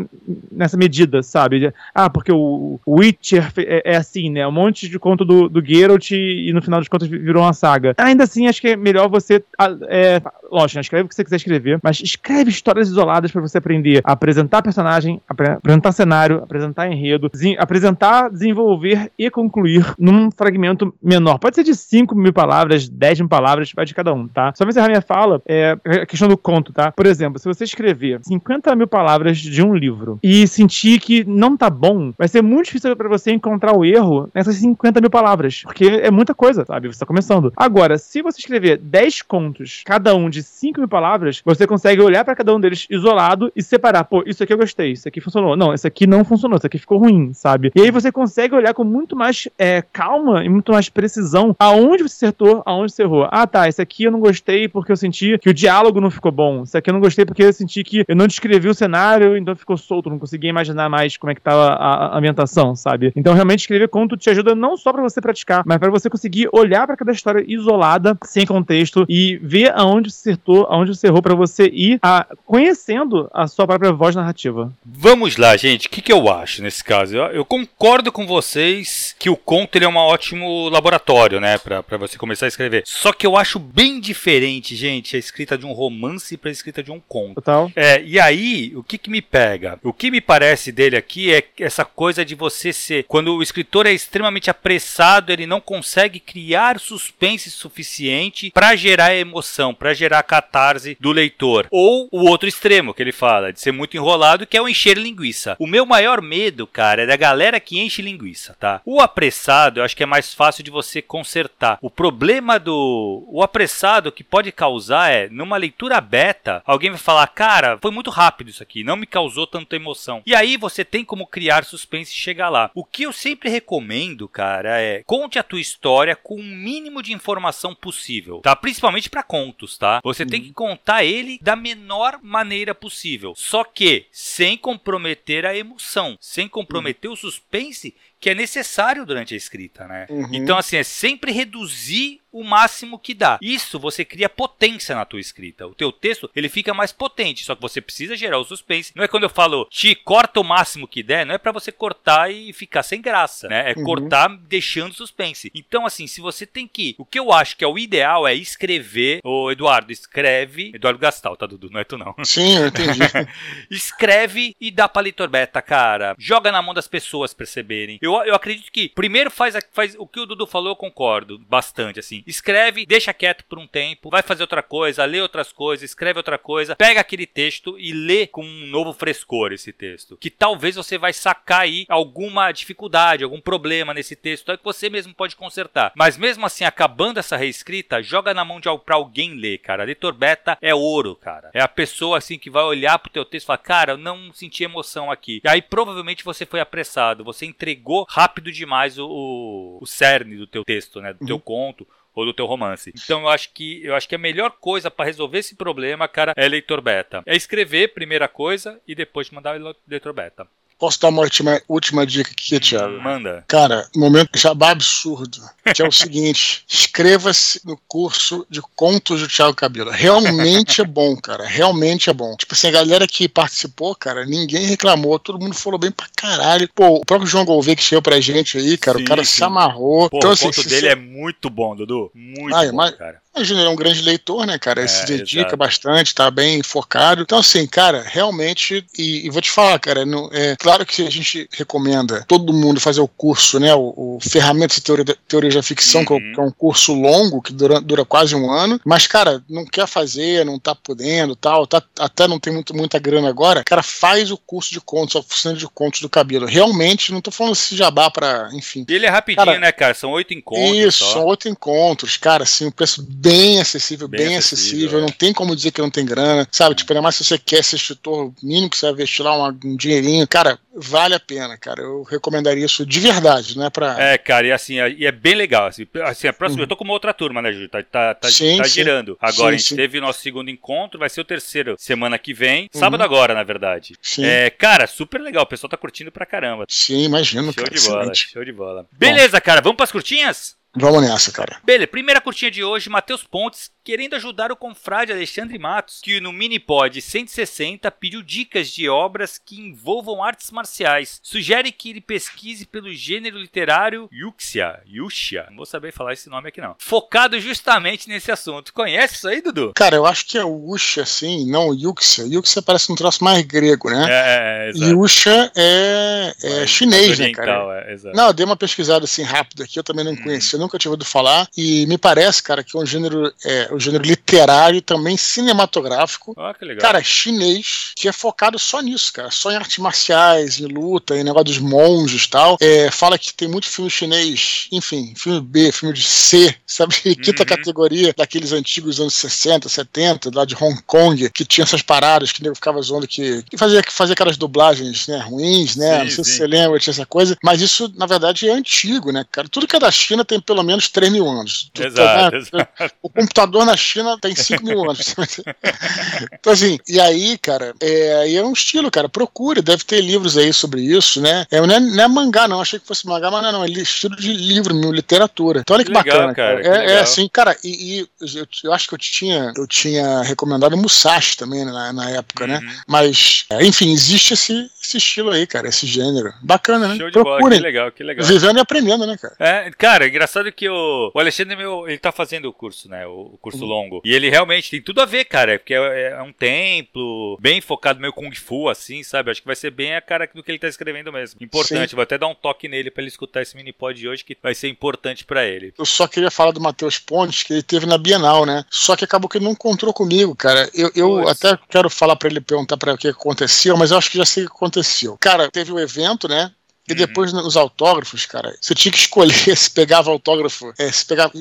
[0.56, 1.74] nessa medida, sabe?
[1.94, 4.48] Ah, porque o Witcher é, é assim, né?
[4.48, 7.94] Um monte de conto do, do Geralt e no final dos contos virou uma saga.
[7.98, 9.44] Ainda assim, acho que é melhor você.
[9.90, 10.82] É, lógico, né?
[10.82, 14.62] escreve o que você quiser escrever, mas escreve histórias isoladas para você aprender a apresentar
[14.62, 21.38] personagem, apresentar cenário, apresentar enredo, apresentar, desenvolver e concluir num fragmento menor.
[21.38, 24.54] Pode ser de 5 mil palavras, 10 mil palavras, vai de cada um, tá?
[24.56, 26.92] Só pra encerrar minha fala, é a questão do conto, tá?
[26.92, 31.56] Por exemplo, se você escrever 50 mil palavras de um livro e sentir que não
[31.56, 35.64] tá bom, vai ser muito difícil para você encontrar o erro nessas 50 mil palavras.
[35.64, 36.88] Porque é muita coisa, sabe?
[36.88, 37.54] Você tá começando.
[37.56, 42.24] Agora, se você escrever 10 contos, cada um de 5 mil palavras, você consegue olhar
[42.24, 44.04] para cada um deles isolado e separar.
[44.06, 45.56] Pô, isso aqui eu gostei, isso aqui funcionou.
[45.56, 47.72] Não, isso aqui não funcionou, isso aqui ficou ruim, sabe?
[47.76, 52.04] E aí você consegue olhar com muito mais é, calma e muito mais precisão aonde
[52.04, 53.28] você acertou, aonde você errou.
[53.32, 56.32] Ah, tá, esse aqui eu não gostei porque eu senti que o diálogo não ficou
[56.32, 56.64] bom.
[56.64, 59.56] Esse aqui eu não gostei porque eu senti que eu não descrevi o cenário, então
[59.56, 63.12] ficou solto, não conseguia imaginar mais como é que tava a, a ambientação, sabe?
[63.16, 66.50] Então realmente escrever conto te ajuda não só para você praticar, mas para você conseguir
[66.52, 71.22] olhar para cada história isolada, sem contexto e ver aonde você acertou, aonde você errou
[71.22, 74.72] para você ir a, conhecendo a sua própria voz narrativa.
[74.84, 75.88] Vamos lá, gente.
[75.88, 77.16] O que, que eu acho nesse caso?
[77.16, 81.98] Eu, eu, concordo com vocês que o conto ele é um ótimo laboratório, né, para
[81.98, 82.84] você começar a escrever.
[82.86, 86.84] Só que eu acho bem diferente, gente, a escrita de um romance para a escrita
[86.84, 87.36] de um conto.
[87.36, 87.72] Total.
[87.76, 89.80] É, e aí, o que que me pega?
[89.84, 93.86] O que me parece dele aqui é essa coisa de você ser, quando o escritor
[93.86, 100.98] é extremamente apressado, ele não consegue criar suspense suficiente para gerar emoção, para gerar catarse
[101.00, 101.68] do leitor.
[101.72, 104.98] Ou o outro extremo que ele fala, de ser muito enrolado, que é o encher
[104.98, 105.56] linguiça.
[105.60, 108.82] O meu maior medo, cara, é da galera que enche linguiça, tá?
[108.86, 111.78] O apressado, eu acho que é mais fácil de você consertar.
[111.82, 117.28] O problema do o apressado que pode causar é numa leitura beta, alguém vai falar:
[117.28, 120.15] "Cara, foi muito rápido isso aqui, não me causou tanta emoção".
[120.26, 122.72] E aí você tem como criar suspense e chegar lá.
[122.74, 127.14] O que eu sempre recomendo, cara, é conte a tua história com o mínimo de
[127.14, 128.56] informação possível, tá?
[128.56, 130.02] Principalmente para contos, tá?
[130.04, 130.30] Você uhum.
[130.30, 133.34] tem que contar ele da menor maneira possível.
[133.36, 137.14] Só que sem comprometer a emoção, sem comprometer uhum.
[137.14, 140.08] o suspense que é necessário durante a escrita, né?
[140.10, 140.30] Uhum.
[140.34, 143.40] Então, assim, é sempre reduzir o máximo que dá.
[143.42, 145.66] Isso você cria potência na tua escrita.
[145.66, 148.92] O teu texto, ele fica mais potente, só que você precisa gerar o suspense.
[148.94, 151.72] Não é quando eu falo, te corta o máximo que der, não é para você
[151.72, 153.72] cortar e ficar sem graça, né?
[153.72, 153.86] É uhum.
[153.86, 155.50] cortar deixando suspense.
[155.56, 158.36] Então, assim, se você tem que, o que eu acho que é o ideal é
[158.36, 162.14] escrever, ô Eduardo, escreve, Eduardo Gastal, tá Dudu, não é tu não.
[162.26, 163.00] Sim, eu entendi.
[163.72, 166.14] escreve e dá pra leitor beta, cara.
[166.20, 167.98] Joga na mão das pessoas perceberem.
[168.02, 171.98] Eu, eu acredito que primeiro faz, faz o que o Dudu falou, eu concordo bastante,
[171.98, 176.20] assim escreve, deixa quieto por um tempo, vai fazer outra coisa, lê outras coisas, escreve
[176.20, 180.18] outra coisa, pega aquele texto e lê com um novo frescor esse texto.
[180.18, 184.90] Que talvez você vai sacar aí alguma dificuldade, algum problema nesse texto, é que você
[184.90, 185.92] mesmo pode consertar.
[185.96, 189.84] Mas mesmo assim, acabando essa reescrita, joga na mão de para alguém ler, cara.
[189.84, 191.52] Leitor beta é ouro, cara.
[191.54, 194.34] É a pessoa assim que vai olhar pro teu texto e falar: "Cara, eu não
[194.34, 195.40] senti emoção aqui".
[195.44, 200.48] E aí provavelmente você foi apressado, você entregou rápido demais o, o, o cerne do
[200.48, 201.28] teu texto, né, do uhum.
[201.28, 202.94] teu conto ou do teu romance.
[202.96, 206.34] Então eu acho que eu acho que a melhor coisa para resolver esse problema, cara,
[206.36, 207.22] é leitor beta.
[207.26, 210.48] É escrever primeira coisa e depois mandar leitor beta.
[210.78, 213.02] Posso dar uma última, última dica aqui, Thiago?
[213.02, 213.46] Manda.
[213.48, 215.40] Cara, momento jabá absurdo.
[215.74, 219.90] Que é o seguinte: inscreva-se no curso de contos do Thiago Cabelo.
[219.90, 221.46] Realmente é bom, cara.
[221.46, 222.36] Realmente é bom.
[222.36, 225.18] Tipo assim, a galera que participou, cara, ninguém reclamou.
[225.18, 226.70] Todo mundo falou bem pra caralho.
[226.76, 229.32] Pô, o próprio João Gouveia que chegou pra gente aí, cara, sim, o cara sim.
[229.32, 230.10] se amarrou.
[230.10, 232.12] Pô, então, o assim, conto dele é muito bom, Dudu.
[232.14, 232.96] Muito bom, mas...
[232.96, 233.25] cara.
[233.36, 234.80] Imagina, ele é um grande leitor, né, cara?
[234.80, 235.58] Ele é, se dedica exato.
[235.58, 237.22] bastante, tá bem focado.
[237.22, 241.10] Então, assim, cara, realmente, e, e vou te falar, cara, não, é claro que a
[241.10, 243.76] gente recomenda todo mundo fazer o curso, né?
[243.76, 246.34] O, o Ferramentas de Teoria, Teoria da Ficção, uhum.
[246.34, 248.80] que é um curso longo, que dura, dura quase um ano.
[248.86, 253.00] Mas, cara, não quer fazer, não tá podendo tal, tá, até não tem muito, muita
[253.00, 256.46] grana agora, cara, faz o curso de contos, a oficina de contos do cabelo.
[256.46, 258.86] Realmente, não tô falando esse jabá pra, enfim.
[258.88, 259.94] E ele é rapidinho, cara, né, cara?
[259.94, 260.78] São oito encontros.
[260.78, 261.14] Isso, só.
[261.14, 264.78] são oito encontros, cara, assim, o preço bem acessível, bem, bem acessível.
[264.78, 265.00] acessível.
[265.00, 265.02] É.
[265.02, 266.76] Não tem como dizer que não tem grana, sabe?
[266.76, 269.60] Tipo, ainda mais se você quer ser instrutor, mínimo que você vai investir lá um,
[269.66, 270.28] um dinheirinho.
[270.28, 271.82] Cara, vale a pena, cara.
[271.82, 273.70] Eu recomendaria isso de verdade, né?
[273.70, 274.00] Pra...
[274.00, 275.68] É, cara, e assim, e é bem legal.
[275.68, 276.64] Assim, assim a próxima, uhum.
[276.64, 277.70] eu tô com uma outra turma, né, Júlio?
[277.70, 279.18] Tá, tá, tá, sim, tá girando.
[279.20, 279.76] Agora sim, a gente sim.
[279.76, 282.70] teve nosso segundo encontro, vai ser o terceiro semana que vem.
[282.74, 282.80] Uhum.
[282.80, 283.96] Sábado agora, na verdade.
[284.02, 284.26] Sim.
[284.26, 285.44] É, cara, super legal.
[285.44, 286.66] O pessoal tá curtindo pra caramba.
[286.70, 287.52] Sim, imagino.
[287.52, 288.88] Show cara, de bola, show de bola.
[288.92, 290.56] Beleza, cara, vamos pras curtinhas?
[290.76, 291.58] Vamos nessa, cara.
[291.64, 296.34] Beleza, primeira curtinha de hoje, Matheus Pontes, querendo ajudar o confrade Alexandre Matos, que no
[296.34, 301.20] Minipod 160 pediu dicas de obras que envolvam artes marciais.
[301.22, 306.50] Sugere que ele pesquise pelo gênero literário Yuxia, Yuxia, não vou saber falar esse nome
[306.50, 306.76] aqui não.
[306.80, 308.74] Focado justamente nesse assunto.
[308.74, 309.74] Conhece isso aí, Dudu?
[309.76, 312.26] Cara, eu acho que é Yuxia, sim, não Yuxia.
[312.26, 314.06] Yuxia parece um troço mais grego, né?
[314.10, 317.86] É, é, é Yuxia é, é chinês, né, cara?
[317.86, 320.24] É, não, eu dei uma pesquisada assim rápido aqui, eu também não hum.
[320.24, 321.48] conhecia, nunca tinha ouvido falar.
[321.56, 323.32] E me parece, cara, que é um gênero.
[323.76, 326.34] O gênero literário e também cinematográfico.
[326.38, 326.82] Ó, que legal.
[326.82, 329.32] Cara, chinês, que é focado só nisso, cara.
[329.32, 332.58] Só em artes marciais, em luta, em negócio dos monges e tal.
[332.62, 336.96] É, fala que tem muito filme chinês, enfim, filme B, filme de C, sabe?
[337.16, 337.46] Quinta Uhum.
[337.46, 342.42] categoria daqueles antigos anos 60, 70, lá de Hong Kong, que tinha essas paradas que
[342.42, 346.00] o nego ficava zoando que, que fazia, que fazia aquelas dublagens, né, ruins, né?
[346.00, 346.38] Sim, Não sei se sim.
[346.38, 347.38] você lembra, tinha essa coisa.
[347.44, 349.48] Mas isso, na verdade, é antigo, né, cara?
[349.50, 351.70] Tudo que é da China tem pelo menos 3 mil anos.
[351.78, 352.38] Exato, né?
[352.42, 352.96] exato.
[353.02, 355.16] O computador na China tem 5 mil anos.
[356.34, 359.10] então, assim, e aí, cara, é, é um estilo, cara.
[359.10, 361.46] Procure, deve ter livros aí sobre isso, né?
[361.52, 362.62] É, não, é, não é mangá, não.
[362.62, 363.64] Achei que fosse mangá, mas não, não.
[363.64, 365.62] É estilo de livro, mesmo, literatura.
[365.62, 368.74] Então, olha que, Que legal, bacana, cara, É, é assim, cara, e, e eu, eu
[368.74, 372.60] acho que eu tinha, eu tinha recomendado Musashi também né, na, na época, né?
[372.60, 372.76] Uhum.
[372.88, 376.34] Mas, é, enfim, existe esse, esse estilo aí, cara, esse gênero.
[376.42, 376.98] Bacana, né?
[376.98, 377.60] Show de bola, que Procurem.
[377.60, 378.26] legal, que legal.
[378.26, 379.36] Vivendo e aprendendo, né, cara?
[379.40, 383.06] É, cara, é engraçado que o, o Alexandre, meu, ele tá fazendo o curso, né?
[383.08, 384.02] O, o curso longo.
[384.04, 385.60] E ele realmente tem tudo a ver, cara.
[385.60, 389.32] Porque é, é um templo bem focado meio Kung Fu, assim, sabe?
[389.32, 391.38] Acho que vai ser bem a cara do que ele tá escrevendo mesmo.
[391.42, 394.24] Importante, vou até dar um toque nele pra ele escutar esse mini pod de hoje,
[394.24, 395.74] que vai ser importante pra ele.
[395.78, 398.66] Eu só queria falar do Matheus Pontes, que ele teve na Bienal, né?
[398.70, 400.70] Só que acabou que ele não encontrou comigo, cara.
[400.74, 403.98] Eu, eu até quero falar pra ele perguntar pra ele o que aconteceu, mas eu
[403.98, 405.18] acho que já sei o que aconteceu.
[405.20, 406.52] Cara, teve o evento, né?
[406.88, 406.98] E Uhum.
[407.00, 411.32] depois nos autógrafos, cara, você tinha que escolher se pegava autógrafo, é, se pegava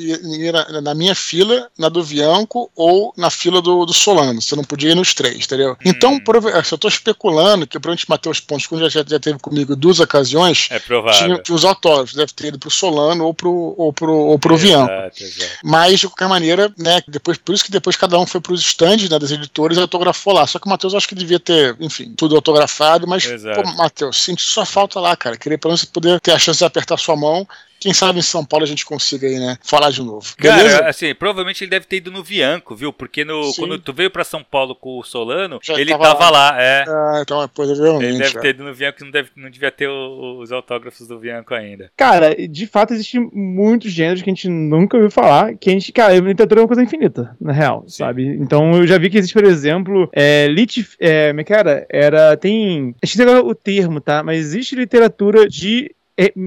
[0.72, 4.40] na, na minha fila, na do Bianco ou na fila do, do Solano.
[4.40, 5.76] Você não podia ir nos três, entendeu?
[5.84, 9.76] Então, prova- se eu tô especulando que provavelmente Matheus Pontes, quando já, já teve comigo
[9.76, 11.18] duas ocasiões, É provável.
[11.26, 14.55] tinha, tinha os autógrafos, deve ter ido pro Solano ou pro, ou pro, ou pro
[14.55, 15.14] exato.
[15.62, 19.09] Mas, de qualquer maneira, né, depois, por isso que depois cada um foi pros stands
[19.11, 20.47] né, das editoras e autografou lá.
[20.47, 23.62] Só que o Matheus acho que devia ter, enfim, tudo autografado, mas, Exato.
[23.62, 25.34] pô, Matheus, senti sua falta lá, cara.
[25.37, 27.47] Queria pelo menos poder ter a chance de apertar sua mão.
[27.85, 30.26] Quem sabe em São Paulo a gente consiga aí, né, falar de novo.
[30.41, 30.78] Beleza?
[30.78, 32.93] Cara, assim, provavelmente ele deve ter ido no Vianco, viu?
[32.95, 33.61] Porque no, Sim.
[33.61, 36.85] quando tu veio pra São Paulo com o Solano, Já ele tava tava, lá, é.
[36.89, 38.18] Ah, então é Ele provavelmente.
[38.18, 38.41] deve é.
[38.41, 41.53] ter ido no Vianco que não, deve, não devia ter o- os autógrafos do Vianco
[41.53, 41.91] ainda.
[41.95, 45.93] Cara, de fato, existem muitos gêneros que a gente nunca ouviu falar, que a gente,
[45.93, 47.99] cara, a literatura é uma coisa infinita, na real, Sim.
[47.99, 48.26] sabe?
[48.41, 51.87] Então eu já vi que existe, por exemplo, é, lit, é, como é que era?
[51.91, 54.22] Era, tem, esqueci agora o termo, tá?
[54.22, 55.95] Mas existe literatura de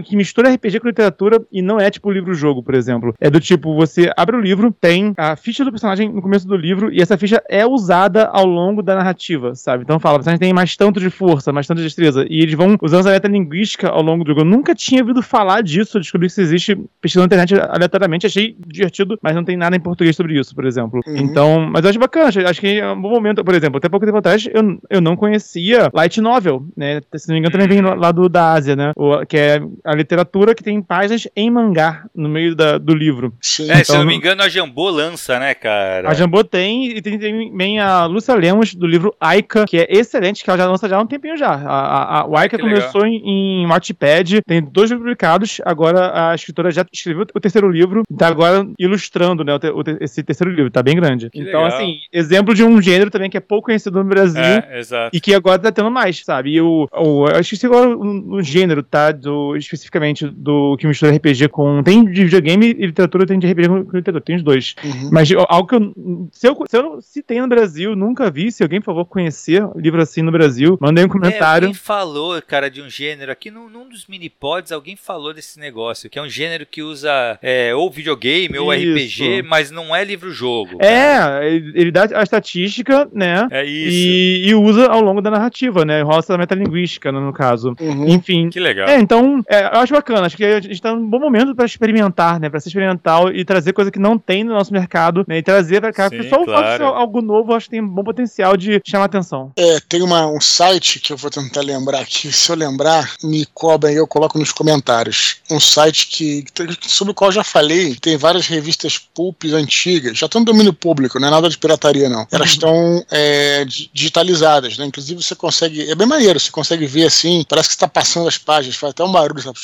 [0.03, 3.13] que mistura RPG com literatura e não é tipo livro-jogo, por exemplo.
[3.19, 6.55] É do tipo, você abre o livro, tem a ficha do personagem no começo do
[6.55, 9.83] livro e essa ficha é usada ao longo da narrativa, sabe?
[9.83, 12.25] Então fala, o personagem tem mais tanto de força, mais tanto de destreza.
[12.29, 14.41] E eles vão usando essa metalinguística ao longo do jogo.
[14.41, 18.25] Eu nunca tinha ouvido falar disso, eu descobri que isso existe pesquisando na internet aleatoriamente,
[18.25, 21.01] achei divertido, mas não tem nada em português sobre isso, por exemplo.
[21.05, 21.17] Uhum.
[21.17, 24.05] Então, mas eu acho bacana, acho, que é um bom momento, por exemplo, até pouco
[24.05, 27.01] tempo atrás eu, eu não conhecia Light Novel, né?
[27.15, 28.91] Se não me engano, também vem lá- lá do, da Ásia, né?
[28.95, 33.33] O, que é a literatura que tem páginas em mangá no meio da- do livro.
[33.41, 33.69] Sim.
[33.71, 36.09] É, se Então, eu não me não- engano, a Jambô lança, né, cara?
[36.09, 40.43] A Jambô tem, e tem também a Lúcia Lemos, do livro Aika, que é excelente,
[40.43, 41.49] que ela já lança já há um tempinho já.
[41.49, 42.79] A, a, a- o Aika Que legal.
[42.81, 48.03] começou em, em Wattpad, tem dois publicados, agora a escritora já escreveu o terceiro livro,
[48.09, 51.29] e tá agora ilustrando né, o te- o te- esse terceiro livro, tá bem grande.
[51.29, 51.77] Que então, legal.
[51.77, 55.15] assim, exemplo de um gênero também que é pouco conhecido no Brasil, É, exato.
[55.15, 56.51] e que agora tá tendo mais, sabe?
[56.51, 59.11] E o, o eu esqueci agora o, o gênero, tá?
[59.11, 61.81] Do, especificamente do que mistura RPG com.
[61.83, 64.75] Tem de videogame e literatura, tem de RPG com, com literatura, tem os dois.
[64.83, 65.09] Uhum.
[65.11, 66.27] Mas algo que eu.
[66.31, 68.51] Se eu, se eu se tem no Brasil, nunca vi.
[68.51, 71.67] Se alguém, por favor, conhecer livro assim no Brasil, mandei um É, comentário.
[71.67, 76.09] alguém falou, cara, de um gênero aqui num, num dos mini-pods, alguém falou desse negócio,
[76.09, 78.93] que é um gênero que usa é, ou videogame ou Isso.
[78.97, 80.77] RPG, mas não é livro-jogo.
[80.81, 83.47] É, ele dá a estatística, né?
[83.51, 84.07] É isso.
[84.07, 86.01] E, e usa ao longo da narrativa, né?
[86.01, 87.75] Rola essa metalinguística, né, no caso.
[87.79, 88.07] Uhum.
[88.09, 88.87] Enfim, Que legal.
[88.87, 90.25] É, então, é, eu acho bacana.
[90.27, 92.49] Acho que a gente tá num bom momento pra experimentar, né?
[92.49, 95.37] Pra ser experimental e trazer coisa que não tem no nosso mercado, né?
[95.37, 96.09] E trazer pra cá.
[96.09, 98.03] Sim, Porque só o fato de ser algo novo, eu acho que tem um bom
[98.03, 99.51] potencial de chamar atenção.
[99.57, 102.31] É, tem uma, um site que eu vou tentar lembrar aqui.
[102.31, 105.37] Se eu lembrar, me cobrem aí, eu coloco nos comentários.
[105.49, 106.43] Um site que,
[106.81, 110.73] sobre o qual eu já falei, tem várias revistas pulp antigas, já estão no domínio
[110.73, 112.27] público, não é nada de pirataria, não.
[112.31, 114.85] Elas estão é, di- digitalizadas, né?
[114.85, 115.89] Inclusive você consegue.
[115.89, 119.03] É bem maneiro, você consegue ver assim, parece que está passando as páginas, faz até
[119.03, 119.59] um barulho, sabe?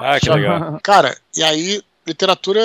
[0.00, 0.80] Ah, que legal.
[0.82, 2.60] Cara, e aí, literatura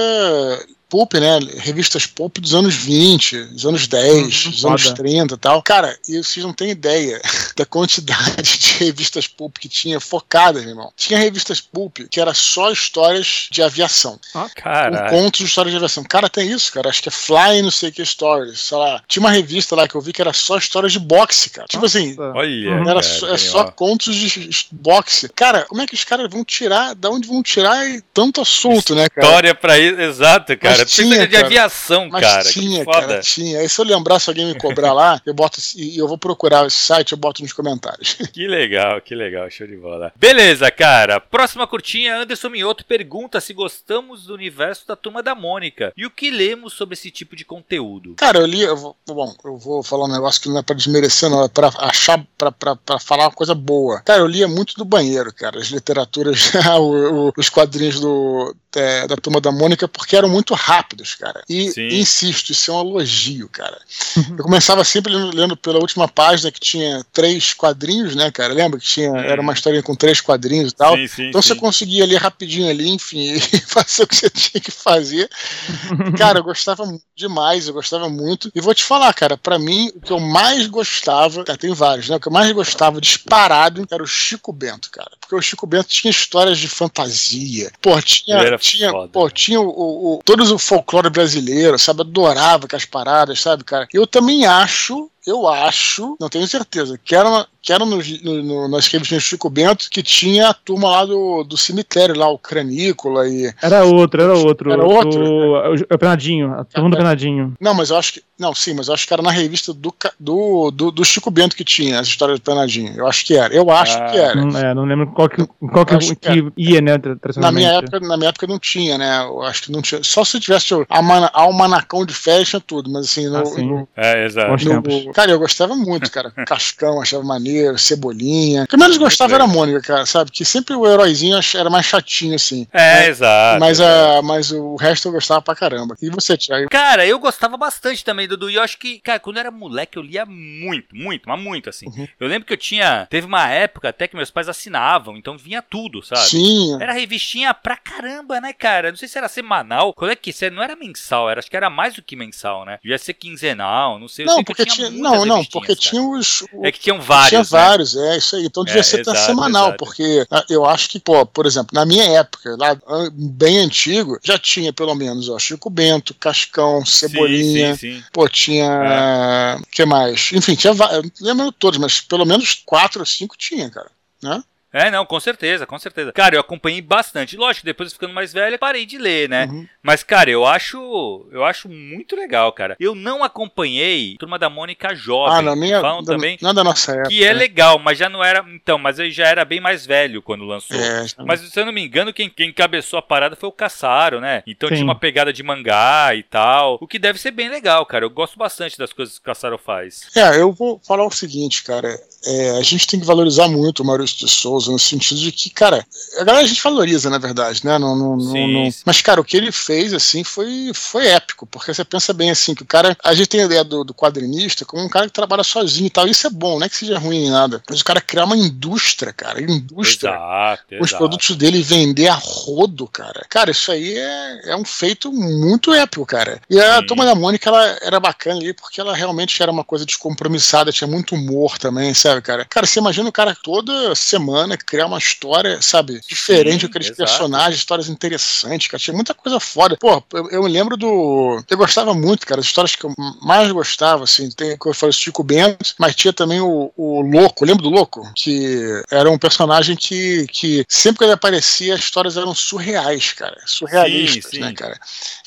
[0.95, 1.39] pulp, né?
[1.57, 4.95] Revistas pulp dos anos 20, dos anos 10, Uhum, dos anos foda.
[4.95, 5.61] 30 e tal.
[5.61, 7.21] Cara, e vocês não têm ideia
[7.57, 10.91] da quantidade de revistas pulp que tinha focadas, meu irmão.
[10.95, 14.17] Tinha revistas pulp que era só histórias de aviação.
[14.33, 15.09] Um Caralho.
[15.09, 16.03] contos de histórias de aviação.
[16.05, 16.89] Cara, tem isso, cara.
[16.89, 18.59] Acho que é Fly não sei que Stories.
[18.61, 19.01] Sei lá.
[19.07, 21.67] Tinha uma revista lá que eu vi que era só histórias de boxe, cara.
[21.67, 22.37] Tipo assim, Nossa.
[22.37, 22.75] Olha, Uhum.
[22.75, 23.71] era cara, só, é só ó.
[23.71, 25.27] contos de boxe.
[25.35, 26.95] Cara, como é que os caras vão tirar?
[26.95, 27.83] Da onde vão tirar
[28.13, 29.27] tanto assunto, né, cara?
[29.27, 30.84] História pra isso, exato, cara.
[30.85, 31.27] Mas cara.
[31.27, 32.43] Tinha, de aviação, mas cara.
[32.43, 33.59] Tinha, cara, tinha.
[33.59, 36.65] Aí se eu lembrar, se alguém me cobrar lá, eu boto e eu vou procurar
[36.67, 38.17] esse site, eu boto nos comentários.
[38.35, 40.11] Que legal, que legal, show de bola.
[40.15, 41.21] Beleza, cara.
[41.21, 46.11] Próxima curtinha, Anderson Mioto pergunta se gostamos do universo da Turma da Mônica e o
[46.11, 48.15] que lemos sobre esse tipo de conteúdo.
[48.17, 50.75] Cara, eu li, eu vou, bom, eu vou falar um negócio que não é pra
[50.75, 54.01] desmerecer, não, é pra achar, pra, pra, pra falar uma coisa boa.
[54.01, 56.51] Cara, eu lia muito do banheiro, cara, as literaturas,
[57.37, 61.43] os quadrinhos do, é, da Turma da Mônica, porque eram muito rápidos, cara.
[61.49, 63.77] E, insisto, isso é um elogio, cara.
[64.15, 68.53] Eu começava sempre lendo, lendo, pela última página que tinha três quadrinhos, né, cara?
[68.53, 70.95] Lembra que tinha, era uma história com três quadrinhos e tal.
[70.95, 71.47] Sim, sim, então sim.
[71.49, 75.29] você conseguia ler rapidinho ali, enfim, e fazer o que você tinha que fazer.
[76.17, 78.51] cara, eu gostava demais, eu gostava muito.
[78.53, 82.09] E vou te falar, cara, para mim, o que eu mais gostava, cara, tem vários,
[82.09, 82.17] né?
[82.17, 85.11] O que eu mais gostava disparado era o Chico Bento, cara.
[85.19, 87.71] Porque o Chico Bento tinha histórias de fantasia.
[87.81, 89.31] Pô, tinha, tinha, foda, pô, né?
[89.33, 89.67] tinha o,
[90.15, 92.01] o, todos o folclore brasileiro, sabe?
[92.01, 93.87] Adorava aquelas paradas, sabe, cara?
[93.93, 98.67] Eu também acho eu acho, não tenho certeza, que era, que era no, no, no,
[98.67, 103.27] nas revistas Chico Bento que tinha a turma lá do, do cemitério, lá, o Cranícola
[103.27, 103.51] e.
[103.59, 104.71] Era outro, era outro.
[104.71, 105.23] Era outro.
[105.23, 107.55] O, o Penadinho, a turma do Penadinho.
[107.59, 108.23] Não, mas eu acho que.
[108.37, 111.55] Não, sim, mas eu acho que era na revista do, do, do, do Chico Bento
[111.55, 112.93] que tinha as histórias do Penadinho.
[112.97, 113.51] Eu acho que era.
[113.53, 114.35] Eu acho ah, que era.
[114.35, 116.95] Não, é, não lembro qual que, qual que, que, que ia, né?
[117.37, 119.23] Na minha, época, na minha época não tinha, né?
[119.23, 120.03] Eu acho que não tinha.
[120.03, 120.85] Só se tivesse o
[121.33, 123.27] almanacão de tinha tudo, mas assim.
[123.27, 124.65] No, ah, no, é, exato.
[124.65, 126.29] No, cara, eu gostava muito, cara.
[126.45, 128.63] Cascão, achava maneiro, Cebolinha.
[128.63, 130.29] O que eu menos gostava era a Mônica, cara, sabe?
[130.29, 132.67] Que sempre o heróizinho era mais chatinho, assim.
[132.73, 133.07] É, né?
[133.07, 133.59] exato.
[133.59, 135.95] Mas, A, mas o resto eu gostava pra caramba.
[136.01, 136.67] E você, Thiago?
[136.69, 138.49] Cara, eu gostava bastante também, Dudu.
[138.49, 141.69] E eu acho que, cara, quando eu era moleque, eu lia muito, muito, mas muito,
[141.69, 141.87] assim.
[141.87, 142.07] Uhum.
[142.19, 143.07] Eu lembro que eu tinha.
[143.09, 146.27] Teve uma época até que meus pais assinavam, então vinha tudo, sabe?
[146.27, 146.77] Sim.
[146.81, 148.89] Era revistinha pra caramba, né, cara?
[148.89, 149.93] Não sei se era semanal.
[149.93, 152.79] Qual é que Não era mensal, era, acho que era mais do que mensal, né?
[152.81, 154.25] Devia ser quinzenal, não sei.
[154.25, 154.89] Não, porque tinha.
[154.89, 155.79] tinha não, não, porque cara.
[155.79, 156.43] tinha os.
[156.63, 157.29] É que tinham vários.
[157.29, 157.47] Tinha né?
[157.49, 158.45] vários, é isso aí.
[158.45, 159.77] Então devia é, ser exato, semanal, exato.
[159.77, 162.77] porque ah, eu acho que, pô, por exemplo, na minha época, lá
[163.13, 167.75] bem antigo, já tinha pelo menos, ó, Chico Bento, Cascão, Cebolinha.
[167.75, 168.03] Sim, sim, sim.
[168.11, 168.67] Pô, tinha.
[168.67, 169.61] O é.
[169.71, 170.31] que mais?
[170.33, 170.73] Enfim, tinha.
[171.21, 173.89] Lembro todos, mas pelo menos quatro ou cinco tinha, cara.
[174.21, 174.43] Né?
[174.75, 176.11] É, não, com certeza, com certeza.
[176.11, 177.37] Cara, eu acompanhei bastante.
[177.37, 179.45] Lógico, depois ficando mais velho, parei de ler, né?
[179.45, 179.65] Uhum.
[179.81, 181.25] Mas, cara, eu acho.
[181.31, 182.75] Eu acho muito legal, cara.
[182.77, 185.37] Eu não acompanhei Turma da Mônica Jovem.
[185.37, 185.79] Ah, na minha.
[185.79, 186.37] Falam da, também.
[186.41, 187.09] Não da nossa época.
[187.09, 188.45] Que é legal, mas já não era.
[188.49, 190.77] Então, mas eu já era bem mais velho quando lançou.
[190.77, 194.19] É, mas se eu não me engano, quem, quem cabeçou a parada foi o Caçaro,
[194.19, 194.43] né?
[194.45, 194.75] Então Sim.
[194.75, 196.77] tinha uma pegada de mangá e tal.
[196.81, 198.03] O que deve ser bem legal, cara.
[198.03, 200.09] Eu gosto bastante das coisas que o Caçaro faz.
[200.15, 201.97] É, eu vou falar o seguinte, cara.
[202.25, 205.49] É, a gente tem que valorizar muito o Maurício de Souza no sentido de que,
[205.49, 205.85] cara,
[206.19, 207.77] agora a gente valoriza, na verdade, né?
[207.77, 212.13] No, no, mas, cara, o que ele fez, assim, foi, foi épico, porque você pensa
[212.13, 214.89] bem assim, que o cara, a gente tem a ideia do, do quadrinista como um
[214.89, 217.29] cara que trabalha sozinho e tal, isso é bom, não é que seja ruim nem
[217.29, 220.97] nada, mas o cara criar uma indústria, cara, indústria, exato, os exato.
[220.97, 226.05] produtos dele vender a rodo, cara, cara, isso aí é, é um feito muito épico,
[226.05, 226.41] cara.
[226.49, 226.85] E a Sim.
[226.85, 230.87] Toma da Mônica, ela era bacana ali, porque ela realmente era uma coisa descompromissada, tinha
[230.87, 232.45] muito humor também, sabe, cara?
[232.45, 236.97] Cara, você imagina o cara toda semana criar uma história, sabe, diferente, Sim, aqueles exato.
[236.97, 239.77] personagens, histórias interessantes, cara, tinha muita coisa foda.
[239.77, 241.43] Pô, eu, eu me lembro do.
[241.49, 244.91] Eu gostava muito, cara, as histórias que eu mais gostava, assim, tem, como eu falei,
[244.91, 248.09] o Chico Bento, mas tinha também o, o Louco, lembra do Louco?
[248.15, 253.37] Que era um personagem que, que sempre que ele aparecia, as histórias eram surreais, cara,
[253.45, 254.43] surrealistas, sim, sim.
[254.43, 254.77] né, cara?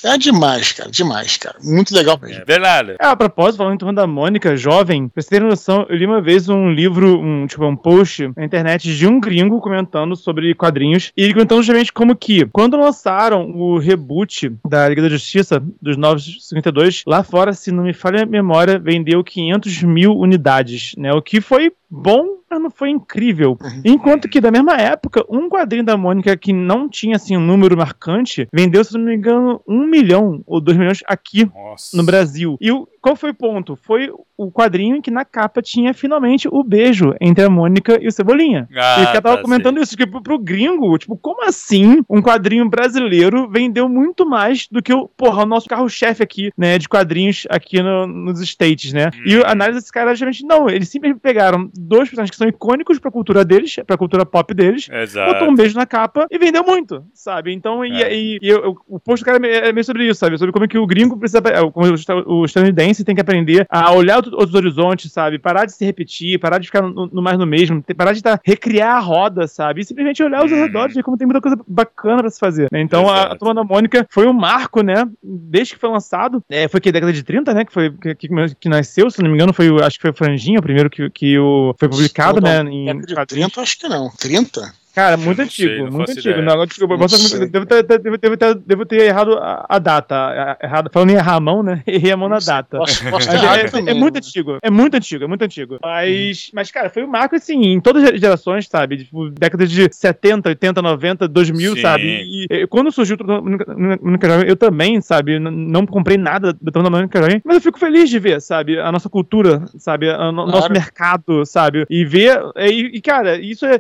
[0.03, 2.43] É demais, cara, demais, cara, muito legal mesmo.
[2.43, 2.97] É verdade.
[3.01, 6.07] É, a propósito, falando em torno da Mônica, jovem, pra você ter noção, eu li
[6.07, 10.55] uma vez um livro, um, tipo, um post na internet de um gringo comentando sobre
[10.55, 15.97] quadrinhos e comentando justamente como que, quando lançaram o reboot da Liga da Justiça dos
[15.97, 21.13] 952, lá fora, se não me falha a memória, vendeu 500 mil unidades, né?
[21.13, 23.59] O que foi bom não foi incrível.
[23.85, 27.77] Enquanto que, da mesma época, um quadrinho da Mônica que não tinha, assim, um número
[27.77, 31.97] marcante, vendeu, se não me engano, um milhão ou dois milhões aqui Nossa.
[31.97, 32.57] no Brasil.
[32.61, 33.77] E o, qual foi o ponto?
[33.77, 38.07] Foi o quadrinho em que na capa tinha finalmente o beijo entre a Mônica e
[38.07, 38.69] o Cebolinha.
[38.77, 39.83] Ah, e o cara tava tá comentando sim.
[39.83, 44.81] isso, que pro, pro gringo, tipo, como assim um quadrinho brasileiro vendeu muito mais do
[44.81, 49.11] que o, porra, o nosso carro-chefe aqui, né, de quadrinhos aqui no, nos States, né?
[49.15, 49.23] Hum.
[49.27, 49.45] E a uhum.
[49.47, 53.11] análise desse cara é justamente, não, eles simplesmente pegaram dois personagens que são icônicos pra
[53.11, 54.89] cultura deles, pra cultura pop deles.
[54.91, 55.33] Exato.
[55.35, 57.53] Botou um beijo na capa e vendeu muito, sabe?
[57.53, 58.15] Então, e, É.
[58.15, 60.39] e- e eu- o post do cara é meio sobre isso, sabe?
[60.39, 63.21] Sobre como é que o gringo precisa, é, como o esta- o estadunidense tem que
[63.21, 65.39] aprender a olhar outro- outros horizontes, sabe?
[65.39, 68.39] Parar de se repetir, parar de ficar no, no mais no mesmo, parar de tá,
[68.45, 69.81] recriar a roda, sabe?
[69.81, 70.59] E simplesmente olhar os Uhum.
[70.59, 72.69] arredores, ver como tem muita coisa bacana pra se fazer.
[72.73, 72.81] né?
[72.81, 73.39] Então, a, a Exato.
[73.39, 75.05] Turma da Mônica foi um marco, né?
[75.23, 76.43] Desde que foi lançado.
[76.49, 77.65] É, foi que década de 30, né?
[77.65, 78.29] Que foi que, que,
[78.61, 81.09] que nasceu, se não me engano, foi acho que foi o Franjinha, o primeiro que,
[81.11, 82.61] que o, foi publicado, né?
[82.61, 83.53] Em Década de quadrinhos.
[83.53, 84.11] 30, acho que não.
[84.11, 84.75] 30?
[84.95, 86.29] Cara, muito antigo, sei, muito antigo.
[86.31, 86.43] ideia.
[86.43, 87.47] Não, desculpa, Não sei.
[87.49, 90.59] devo, ter, devo, devo ter, devo ter errado a, a data.
[90.63, 91.83] errado, falando em errar a mão, né?
[91.87, 92.79] Errei a mão na data.
[92.79, 94.19] Posso, posso é, é, também, muito né?
[94.25, 95.79] antigo, é muito antigo, é muito antigo.
[95.83, 98.97] Mas, mas cara, foi um marco assim, em todas as gerações, sabe?
[98.99, 101.81] Tipo, décadas de 70, 80, 90, 2000, Sim.
[101.83, 102.03] sabe?
[102.05, 105.39] E, e quando surgiu o Mônica- Jovem, eu também, sabe?
[105.39, 108.79] Não comprei nada da Turma da Mônica Jovem, mas eu fico feliz de ver, sabe?
[108.81, 110.09] A nossa cultura, sabe?
[110.11, 110.33] O Claro.
[110.33, 111.87] nosso mercado, sabe?
[111.89, 112.41] E ver.
[112.57, 113.79] E, e, cara, isso é.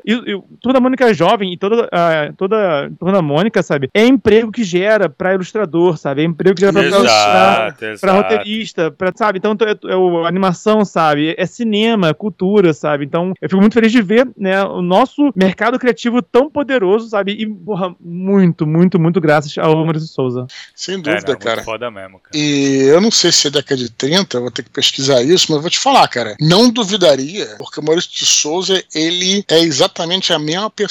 [0.60, 3.88] Turma da Mônica Jovem e toda, a toda a Turma da Mônica, sabe?
[3.94, 6.22] É emprego que gera pra ilustrador, sabe?
[6.22, 8.16] É emprego que gera pra, pra, Exato, pra exato.
[8.16, 9.38] roteirista, pra, sabe?
[9.38, 11.34] Então é, é o- animação, sabe?
[11.38, 13.04] É cinema, é cultura, sabe?
[13.04, 17.32] Então eu fico muito feliz de ver, né, o nosso mercado criativo tão poderoso, sabe?
[17.32, 20.46] E, porra, muito, muito, muito graças ao Maurício Souza.
[20.74, 21.62] Sem É, dúvida, não, muito cara.
[21.62, 22.30] foda mesmo, cara.
[22.36, 25.56] E eu não sei se é década de 30, vou ter que pesquisar isso, mas
[25.56, 26.36] eu vou te falar, cara.
[26.40, 30.87] Não duvidaria, porque o Maurício de Souza, ele é exatamente a mesma pessoa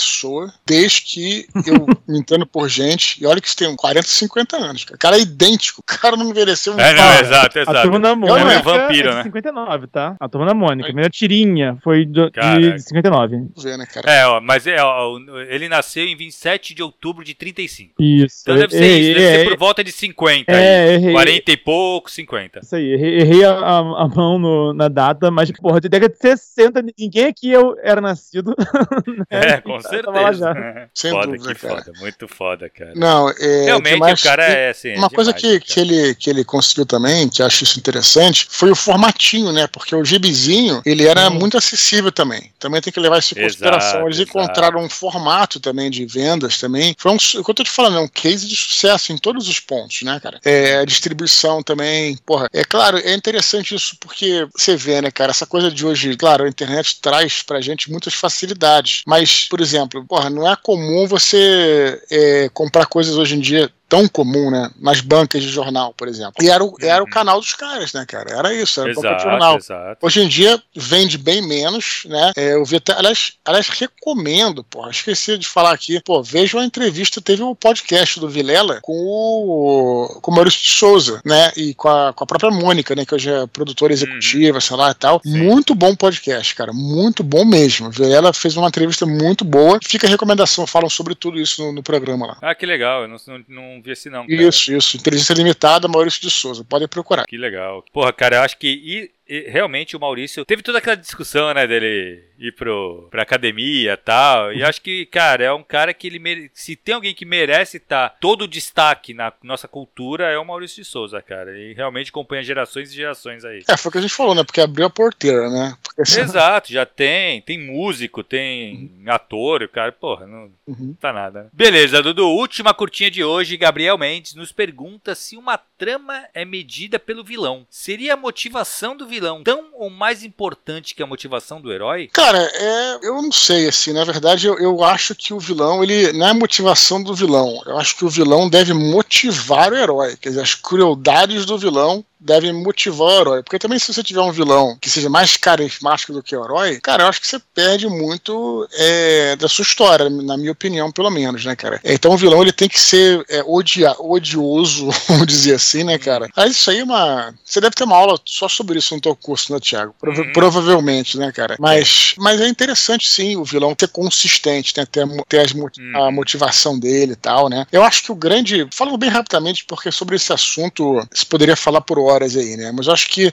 [0.65, 3.21] desde que eu me entendo por gente.
[3.21, 4.95] E olha que isso tem 40, 50 anos, cara.
[4.95, 5.81] O cara é idêntico.
[5.81, 7.21] O cara não envelheceu um É, não, pau.
[7.21, 7.81] exato, A exato.
[7.81, 9.23] Turma da É Mônica um vampiro, é de né?
[9.23, 10.15] 59, tá?
[10.19, 10.83] A Turma da Mônica.
[10.87, 13.37] A primeira tirinha foi do- de 59.
[13.57, 14.11] Ver, né, cara?
[14.11, 15.17] É, ó, mas é, ó,
[15.49, 17.93] ele nasceu em 27 de outubro de 35.
[18.01, 18.41] Isso.
[18.43, 20.51] Então deve ser Errei, isso, deve errei, ser por volta de 50.
[20.51, 20.93] É, aí.
[20.95, 21.11] errei.
[21.13, 22.59] 40 e pouco, 50.
[22.63, 26.13] Isso aí, errei, errei a, a- a mão no- na data, mas, porra, de década
[26.13, 28.55] de 60, ninguém aqui eu era nascido.
[29.29, 30.53] É, com Tava lá já.
[30.53, 30.89] certeza.
[30.93, 31.75] Sem foda, dúvida, que cara.
[31.83, 32.93] foda, muito foda, cara.
[32.95, 33.65] Não, é.
[33.65, 34.89] Realmente demais- o cara é assim.
[34.89, 35.87] é Uma coisa demais, que, que, cara.
[35.87, 39.67] ele, que ele conseguiu também, que eu acho isso interessante, foi o formatinho, né?
[39.67, 41.31] Porque o gibizinho, ele era Hum.
[41.35, 42.51] muito acessível também.
[42.59, 44.05] Também tem que levar isso em consideração.
[44.05, 44.29] Eles exato.
[44.29, 46.95] encontraram um formato também de vendas também.
[46.97, 49.47] Foi um, o que eu tô te falando, é um case de sucesso em todos
[49.47, 50.39] os pontos, né, cara?
[50.43, 52.47] É, a distribuição também, porra.
[52.53, 56.43] É claro, é interessante isso porque você vê, né, cara, essa coisa de hoje, claro,
[56.45, 59.01] a internet traz pra gente muitas facilidades.
[59.05, 59.76] Mas, por exemplo,
[60.07, 64.69] porra, não é comum você é, comprar coisas hoje em dia tão comum, né?
[64.79, 66.33] Nas bancas de jornal, por exemplo.
[66.43, 67.11] E era o, era o Uhum.
[67.11, 68.37] canal dos caras, né, cara?
[68.37, 69.57] Era isso, era a banca de Exato, jornal.
[69.57, 70.05] exato.
[70.05, 72.31] Hoje em dia vende bem menos, né?
[72.35, 76.65] É, eu vi até, aliás, aliás, recomendo, pô, esqueci de falar aqui, pô, vejam a
[76.65, 81.51] entrevista, teve um podcast do Vilela com o, com o Maurício de Souza, né?
[81.55, 83.05] E com a, com a própria Mônica, né?
[83.05, 85.21] Que hoje é produtora executiva, sei lá e tal.
[85.23, 85.37] Sim.
[85.43, 87.89] Muito bom podcast, cara, muito bom mesmo.
[87.89, 89.79] Vilela fez uma entrevista muito boa.
[89.83, 92.37] Fica a recomendação, falam sobre tudo isso no, no programa lá.
[92.41, 93.17] Ah, que legal, eu não,
[93.47, 94.41] não, não vi esse não, cara.
[94.43, 94.97] Isso, isso.
[94.97, 96.63] Inteligência Limitada, Maurício de Souza.
[96.63, 97.25] Podem procurar.
[97.25, 97.83] Que legal.
[97.93, 102.23] Porra, cara, eu acho que e- realmente o Maurício teve toda aquela discussão, né, dele
[102.39, 104.53] ir pro, pra academia e tal.
[104.53, 106.51] E acho que, cara, é um cara que ele mere...
[106.53, 110.83] se tem alguém que merece estar todo o destaque na nossa cultura é o Maurício
[110.83, 111.57] de Souza, cara.
[111.57, 113.63] E realmente acompanha gerações e gerações aí.
[113.67, 114.43] É, foi o que a gente falou, né?
[114.43, 115.75] Porque abriu a porteira, né?
[115.83, 120.93] Porque, assim, Exato, já tem, tem músico, tem ator, o cara, porra, não Uhum.
[120.99, 121.43] tá nada.
[121.43, 121.49] né?
[121.53, 126.99] Beleza, Dudu, última curtinha de hoje, Gabriel Mendes nos pergunta se uma trama é medida
[126.99, 127.65] pelo vilão.
[127.69, 132.09] Seria a motivação do vilão tão ou mais importante que a motivação do herói?
[132.11, 136.11] Cara, é, eu não sei, assim, na verdade eu, eu acho que o vilão, ele
[136.13, 140.17] não é a motivação do vilão, eu acho que o vilão deve motivar o herói,
[140.17, 144.21] quer dizer, as crueldades do vilão devem motivar o herói, porque também se você tiver
[144.21, 147.39] um vilão que seja mais carismático do que o herói, cara, eu acho que você
[147.53, 151.79] perde muito é, da sua história, na minha opinião, pelo menos, né, cara?
[151.83, 156.27] Então o vilão, ele tem que ser é, odia, odioso, vamos dizer assim, né, cara?
[156.35, 157.33] Mas isso aí é uma...
[157.45, 159.95] Você deve ter uma aula só sobre isso no teu curso, né, Thiago?
[159.99, 160.33] Prova- Uhum.
[160.33, 161.55] Provavelmente, né, cara?
[161.59, 164.85] Mas, mas é interessante, sim, o vilão ser consistente, né?
[164.85, 166.11] Ter, ter as mo- a Uhum.
[166.11, 167.65] motivação dele e tal, né?
[167.71, 168.67] Eu acho que o grande.
[168.71, 172.71] Falando bem rapidamente, porque sobre esse assunto se poderia falar por horas aí, né?
[172.71, 173.31] Mas eu acho que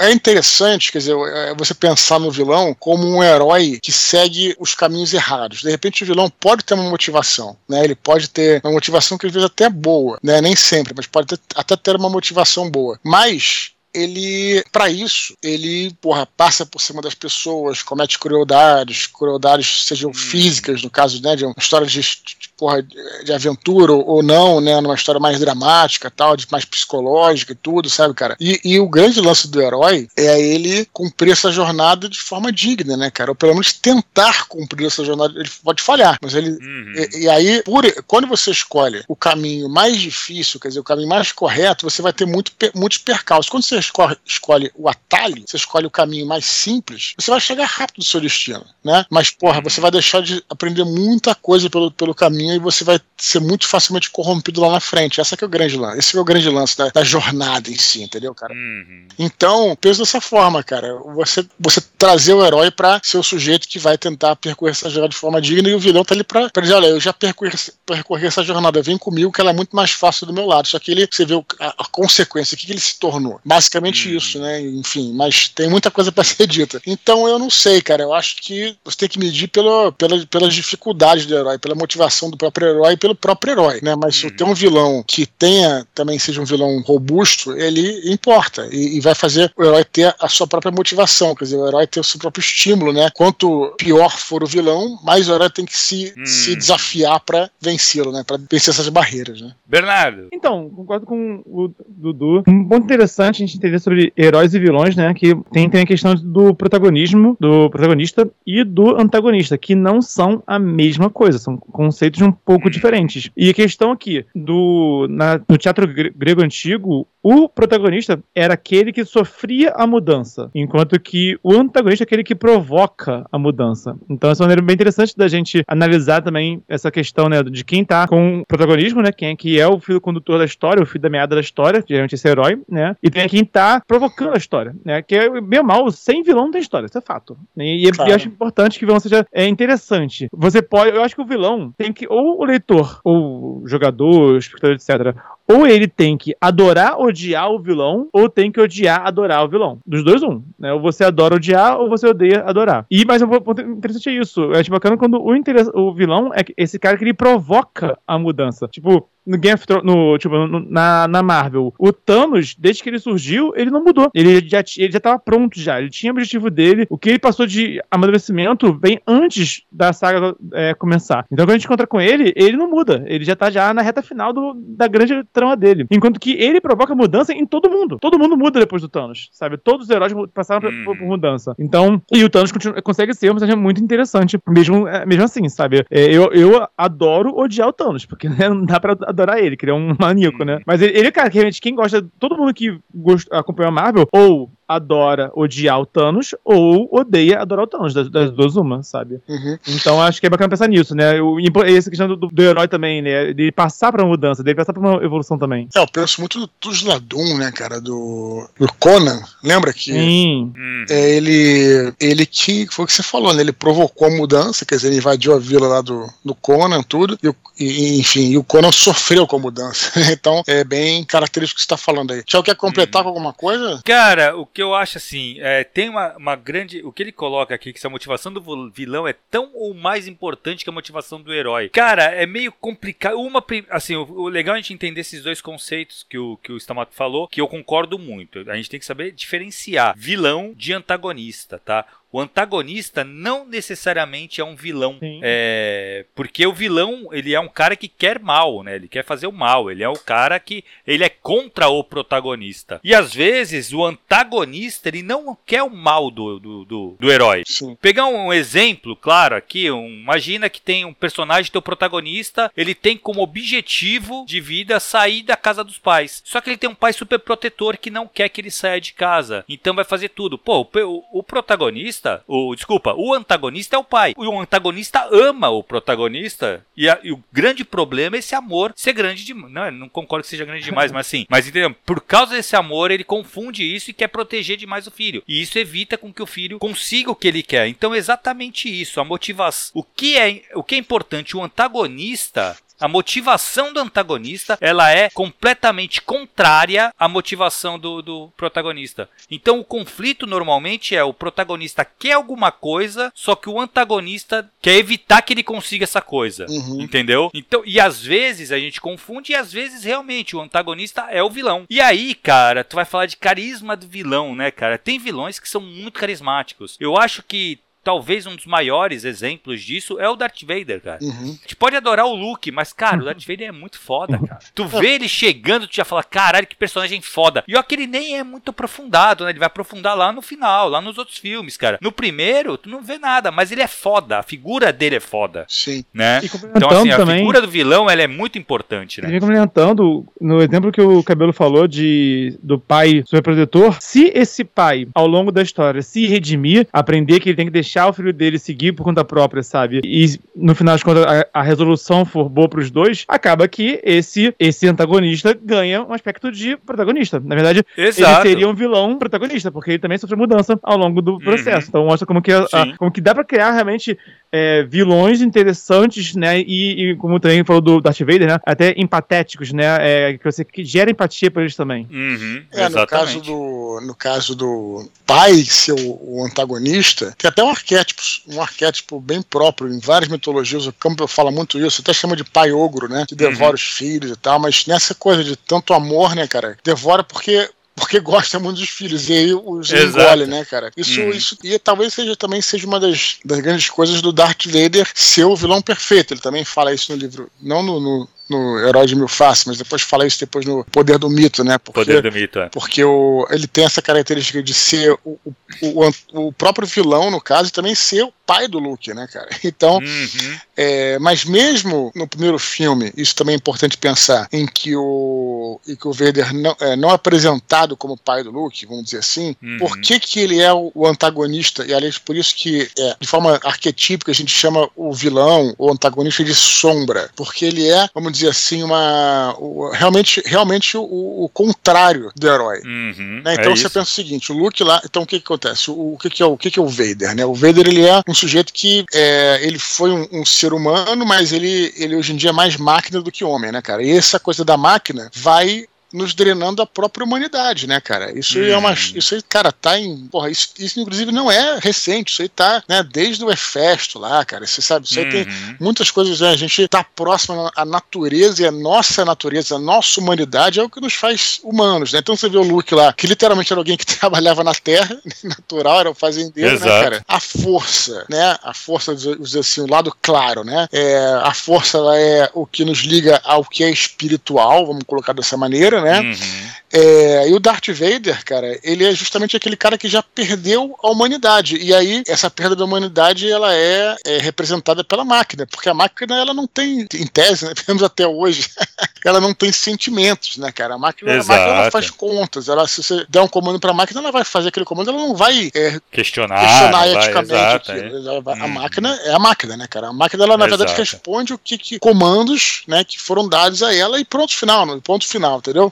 [0.00, 4.74] é interessante, quer dizer, é você pensar no vilão como um herói que segue os
[4.74, 5.62] caminhos errados.
[5.62, 7.82] De repente, o vilão pode ter uma motivação, né?
[7.84, 10.40] Ele pode ter uma motivação que às vezes até é boa, né?
[10.40, 12.98] Nem sempre, mas pode ter- até ter uma motivação boa.
[13.02, 20.10] Mas ele, para isso, ele, porra, passa por cima das pessoas, comete crueldades, crueldades sejam
[20.10, 20.14] hum.
[20.14, 24.80] físicas, no caso, né, de uma história de, de, porra, de aventura ou não, né,
[24.80, 28.36] numa história mais dramática, tal, de mais psicológica e tudo, sabe, cara?
[28.40, 32.96] E, e o grande lance do herói é ele cumprir essa jornada de forma digna,
[32.96, 33.30] né, cara?
[33.30, 35.38] Ou pelo menos tentar cumprir essa jornada.
[35.38, 36.50] Ele pode falhar, mas ele.
[36.50, 36.92] Uhum.
[36.96, 41.08] E, e, aí, por, quando você escolhe o caminho mais difícil, quer dizer, o caminho
[41.08, 43.50] mais correto, você vai ter muito, muitos percalços.
[43.50, 47.66] Quando você escolhe, escolhe o atalho, você escolhe o caminho mais simples, você vai chegar
[47.66, 49.04] rápido no seu destino, né?
[49.10, 49.64] Mas, porra, uhum.
[49.64, 53.66] você vai deixar de aprender muita coisa pelo, pelo caminho e você vai ser muito
[53.66, 55.20] facilmente corrompido lá na frente.
[55.20, 55.98] Essa é o grande lance.
[55.98, 58.52] Esse é o grande lance da, da jornada em si, entendeu, cara?
[58.52, 59.06] Uhum.
[59.18, 60.94] Então, penso dessa forma, cara.
[61.14, 65.10] Você, você trazer o herói para ser o sujeito que vai tentar percorrer essa jornada
[65.10, 67.52] de forma digna e o vilão tá ali pra, pra dizer, olha, eu já percorri,
[67.86, 70.68] percorri essa jornada, vem comigo que ela é muito mais fácil do meu lado.
[70.68, 73.40] Só que ele, você vê a, a consequência, o que, que, ele se tornou.
[73.72, 74.16] Basicamente uhum.
[74.16, 74.60] isso, né?
[74.60, 76.80] Enfim, mas tem muita coisa para ser dita.
[76.86, 78.02] Então eu não sei, cara.
[78.02, 82.30] Eu acho que você tem que medir pelo, pela, pelas dificuldades do herói, pela motivação
[82.30, 83.96] do próprio herói e pelo próprio herói, né?
[83.96, 88.96] Mas se tem um vilão que tenha, também seja um vilão robusto, ele importa e,
[88.96, 92.00] e, vai fazer o herói ter a sua própria motivação, quer dizer, o herói ter
[92.00, 93.08] o seu próprio estímulo, né?
[93.14, 96.26] Quanto pior for o vilão, mais o herói tem que se, hum.
[96.26, 98.22] se desafiar para vencê-lo, né?
[98.26, 99.54] Para vencer essas barreiras, né?
[99.66, 100.28] Bernardo.
[100.32, 102.42] Então, concordo com o Dudu.
[102.46, 105.12] Um ponto interessante a gente entender sobre heróis e vilões, né?
[105.14, 110.42] Que tem, tem a questão do protagonismo, do protagonista e do antagonista, que não são
[110.46, 113.30] a mesma coisa, são conceitos um pouco diferentes.
[113.36, 119.04] E a questão aqui do na, no teatro grego antigo, o protagonista era aquele que
[119.04, 123.96] sofria a mudança, enquanto que o antagonista é aquele que provoca a mudança.
[124.10, 127.64] Então, essa é uma maneira bem interessante da gente analisar também essa questão, né, de
[127.64, 130.82] quem tá com o protagonismo, né, quem é que é o fio condutor da história,
[130.82, 134.34] o fio da meada da história, geralmente esse herói, né, e tem quem tá provocando
[134.34, 137.00] a história, né, que é bem ou mal, sem vilão não tem história, isso é
[137.00, 137.36] fato.
[137.56, 138.10] E, claro.
[138.10, 140.28] eu acho importante que o vilão seja é, interessante.
[140.32, 144.34] Você pode, eu acho que o vilão tem que, ou o leitor, ou o jogador,
[144.34, 145.16] o espectador, etc.,
[145.52, 149.78] ou ele tem que adorar odiar o vilão, ou tem que odiar adorar o vilão.
[149.86, 150.42] Dos dois, um.
[150.58, 150.72] Né?
[150.72, 152.86] Ou você adora odiar, ou você odeia adorar.
[152.90, 154.52] E, mas o ponto interessante é isso.
[154.52, 158.68] É tipo, bacana quando o, o vilão é esse cara que ele provoca a mudança.
[158.68, 162.88] Tipo, no Game of Thrones, no, tipo, no, na, na Marvel, o Thanos, desde que
[162.88, 164.10] ele surgiu, ele não mudou.
[164.14, 165.80] Ele já, ele já tava pronto já.
[165.80, 166.86] Ele tinha o objetivo dele.
[166.90, 171.24] O que ele passou de amadurecimento vem antes da saga é, começar.
[171.30, 173.04] Então, quando a gente encontra com ele, ele não muda.
[173.06, 175.86] Ele já tá já na reta final do, da grande trama dele.
[175.90, 177.98] Enquanto que ele provoca mudança em todo mundo.
[178.00, 179.58] Todo mundo muda depois do Thanos, sabe?
[179.58, 180.84] Todos os heróis passaram hum.
[180.84, 181.54] por, por, mudança.
[181.58, 185.48] Então, e o Thanos continua, consegue ser uma personagem muito interessante, mesmo, é, mesmo assim,
[185.48, 185.84] sabe?
[185.90, 189.64] É, eu, eu adoro odiar o Thanos, porque né, não dá pra adorar ele, que
[189.64, 190.60] ele é um maníaco, né?
[190.66, 194.06] Mas ele, ele cara, que realmente quem gosta, todo mundo que gosta, acompanha a Marvel,
[194.12, 199.20] ou adora odiar o Thanos ou odeia adorar o Thanos, das, das duas uma, sabe?
[199.28, 199.58] Uhum.
[199.68, 201.20] Então acho que é bacana pensar nisso, né?
[201.20, 203.32] O, essa questão do, do, herói também, né?
[203.32, 205.68] De passar pra uma mudança, de passar pra uma evolução também.
[205.74, 207.80] É, eu penso muito do, Sladun, né, cara?
[207.80, 210.52] Do, do Conan, lembra que Sim.
[210.88, 213.42] É, ele, ele que, foi o que você falou, né?
[213.42, 217.18] Ele provocou a mudança, quer dizer, ele invadiu a vila lá do, do Conan, tudo,
[217.22, 219.92] e, e enfim, e o Conan sofreu com a mudança.
[220.12, 222.22] então é bem característico que você tá falando aí.
[222.24, 223.04] Tiago, quer completar hum.
[223.04, 223.80] com alguma coisa?
[223.84, 226.82] Cara, o que eu acho assim, é, tem uma, uma grande.
[226.84, 230.06] O que ele coloca aqui, que se a motivação do vilão é tão ou mais
[230.06, 231.68] importante que a motivação do herói.
[231.68, 233.18] Cara, é meio complicado.
[233.18, 236.52] Uma, assim, o, o legal é a gente entender esses dois conceitos que o, que
[236.52, 238.38] o Stamato falou, que eu concordo muito.
[238.50, 241.86] A gente tem que saber diferenciar vilão de antagonista, tá?
[242.12, 244.98] O antagonista não necessariamente é um vilão.
[245.00, 248.74] É, porque o vilão, ele é um cara que quer mal, né?
[248.74, 249.70] Ele quer fazer o mal.
[249.70, 252.78] Ele é o cara que ele é contra o protagonista.
[252.84, 257.44] E às vezes o antagonista, ele não quer o mal do, do, do, do herói.
[257.46, 257.76] Sim.
[257.80, 262.98] Pegar um exemplo, claro, aqui, um, imagina que tem um personagem, teu protagonista, ele tem
[262.98, 266.20] como objetivo de vida sair da casa dos pais.
[266.26, 268.92] Só que ele tem um pai super protetor que não quer que ele saia de
[268.92, 269.44] casa.
[269.48, 270.36] Então vai fazer tudo.
[270.36, 274.14] Pô, o, o protagonista protagonista, o desculpa, o antagonista é o pai.
[274.16, 278.92] O antagonista ama o protagonista e, a, e o grande problema é esse amor ser
[278.92, 279.52] grande demais.
[279.52, 281.74] Não, não concordo que seja grande demais, mas assim, mas entendeu?
[281.86, 285.22] Por causa desse amor, ele confunde isso e quer proteger demais o filho.
[285.26, 287.68] E isso evita com que o filho consiga o que ele quer.
[287.68, 289.70] Então, é exatamente isso, a motivação.
[289.74, 295.08] O que é, o que é importante, o antagonista A motivação do antagonista, ela é
[295.08, 299.08] completamente contrária à motivação do, do protagonista.
[299.30, 304.74] Então o conflito normalmente é o protagonista quer alguma coisa, só que o antagonista quer
[304.78, 306.46] evitar que ele consiga essa coisa.
[306.48, 306.82] Uhum.
[306.82, 307.30] Entendeu?
[307.32, 311.30] Então, e às vezes a gente confunde e às vezes realmente o antagonista é o
[311.30, 311.64] vilão.
[311.70, 314.76] E aí, cara, tu vai falar de carisma do vilão, né, cara?
[314.76, 316.76] Tem vilões que são muito carismáticos.
[316.80, 320.98] Eu acho que talvez um dos maiores exemplos disso é o Darth Vader, cara.
[321.02, 321.36] Uhum.
[321.38, 324.38] A gente pode adorar o Luke, mas, cara, o Darth Vader é muito foda, cara.
[324.54, 327.44] Tu vê ele chegando, tu já fala, caralho, que personagem foda.
[327.46, 329.30] E ó, que ele nem é muito aprofundado, né?
[329.30, 331.78] Ele vai aprofundar lá no final, lá nos outros filmes, cara.
[331.80, 334.18] No primeiro, tu não vê nada, mas ele é foda.
[334.18, 335.44] A figura dele é foda.
[335.48, 335.84] Sim.
[335.92, 336.20] Né?
[336.22, 339.10] E Então, assim, a também, figura do vilão, ela é muito importante, E né?
[339.10, 344.86] vem comentando, no exemplo que o Cabelo falou de do pai superprotetor, se esse pai,
[344.94, 348.38] ao longo da história, se redimir, aprender que ele tem que deixar o filho dele
[348.38, 349.80] seguir por conta própria, sabe?
[349.84, 354.34] E no final das contas a, a resolução for boa pros dois, acaba que esse,
[354.38, 357.20] esse antagonista ganha um aspecto de protagonista.
[357.24, 358.26] Na verdade, Exato.
[358.26, 361.68] ele seria um vilão protagonista, porque ele também sofreu mudança ao longo do processo.
[361.68, 363.98] Então mostra como que, a- a- como que dá pra criar realmente
[364.30, 366.40] é, vilões interessantes, né?
[366.40, 368.36] E, e como também falou do Darth Vader, né?
[368.46, 369.64] Até empatéticos, né?
[369.80, 371.86] É, que você que gera empatia por eles também.
[371.90, 377.42] Uhum, É, no caso, do, no caso do pai ser o, o antagonista, tem até
[377.42, 380.66] um arquétipo, um arquétipo bem próprio em várias mitologias.
[380.66, 383.04] O Campbell fala muito isso, até chama de pai ogro, né?
[383.08, 383.54] Que devora Uhum.
[383.54, 386.56] os filhos e tal, mas nessa coisa de tanto amor, né, cara?
[386.64, 387.48] Devora porque.
[387.74, 389.98] Porque gosta muito dos filhos, e aí os Exato.
[389.98, 390.70] engole, né, cara?
[390.76, 391.10] Isso, Uhum.
[391.10, 395.24] isso e talvez seja também seja uma das, das grandes coisas do Darth Vader ser
[395.24, 396.12] o vilão perfeito.
[396.12, 399.58] Ele também fala isso no livro, não no, no, no Herói de Mil Faces, mas
[399.58, 401.58] depois fala isso depois no Poder do Mito, né?
[401.58, 402.48] Porque Poder do mito, é.
[402.48, 407.20] porque o, ele tem essa característica de ser o, o, o, o próprio vilão, no
[407.20, 409.28] caso, e também ser o pai do Luke, né, cara?
[409.44, 410.36] Então, Uhum.
[410.56, 415.74] é, mas mesmo no primeiro filme, isso também é importante pensar, em que o, em
[415.76, 419.36] que o Vader não é, não é apresentado como pai do Luke, vamos dizer assim,
[419.42, 419.58] Uhum.
[419.58, 421.64] por que, que ele é o, o antagonista?
[421.66, 425.70] E aliás, por isso que, é, de forma arquetípica, a gente chama o vilão, o
[425.70, 431.28] antagonista de sombra, porque ele é, vamos dizer assim, uma o- realmente, realmente o, o
[431.32, 432.60] contrário do herói.
[432.64, 433.22] Uhum.
[433.24, 433.32] Né?
[433.32, 433.70] é Então você isso.
[433.70, 435.70] pensa o seguinte, o Luke lá, então o que, que acontece?
[435.70, 437.24] O, o que, que é o, o que, que é o Vader, né?
[437.24, 441.32] O Vader ele é um sujeito que é, ele foi um, um ser humano, mas
[441.32, 443.82] ele, ele hoje em dia é mais máquina do que homem, né, cara?
[443.82, 448.16] E essa coisa da máquina vai nos drenando a própria humanidade, né, cara?
[448.18, 448.70] Isso aí é uma.
[448.70, 448.92] Hum.
[448.94, 450.06] Isso aí, cara, tá em.
[450.08, 454.24] Porra, isso, isso inclusive não é recente, isso aí tá, né, desde o Hefesto lá,
[454.24, 454.46] cara.
[454.46, 455.56] Você sabe, isso aí tem Uhum.
[455.60, 456.30] muitas coisas, né?
[456.30, 460.68] A gente tá próximo à natureza e a nossa natureza, a nossa humanidade é o
[460.70, 461.98] que nos faz humanos, né?
[462.00, 465.80] Então você vê o Luke lá, que literalmente era alguém que trabalhava na terra, natural,
[465.80, 466.82] era um fazendeiro, né, Exato.
[466.84, 467.04] cara?
[467.06, 468.36] A força, né?
[468.42, 470.66] A força, dizer assim, o lado claro, né?
[470.72, 475.12] É, a força, ela é o que nos liga ao que é espiritual, vamos colocar
[475.12, 476.00] dessa maneira, né?
[476.00, 476.52] Uhum.
[476.74, 480.88] É, e o Darth Vader, cara, ele é justamente aquele cara que já perdeu a
[480.88, 481.58] humanidade.
[481.58, 486.18] E aí, essa perda da humanidade, ela é, é representada pela máquina, porque a máquina,
[486.18, 488.48] ela não tem, em tese, né, pelo menos até hoje,
[489.04, 490.74] ela não tem sentimentos, né, cara?
[490.74, 492.48] A máquina, a máquina ela faz contas.
[492.48, 495.14] Ela, se você der um comando pra máquina, ela vai fazer aquele comando, ela não
[495.14, 498.42] vai é, Questionar, questionar eticamente exato, é.
[498.42, 498.48] A Hum.
[498.48, 499.88] máquina é a máquina, né, cara?
[499.88, 500.80] A máquina, ela, na verdade, Exato.
[500.80, 504.80] responde o que, que comandos né, que foram dados a ela e pronto final, no
[504.80, 505.71] ponto final, entendeu?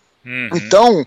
[0.25, 0.49] Uhum.
[0.53, 1.03] Então,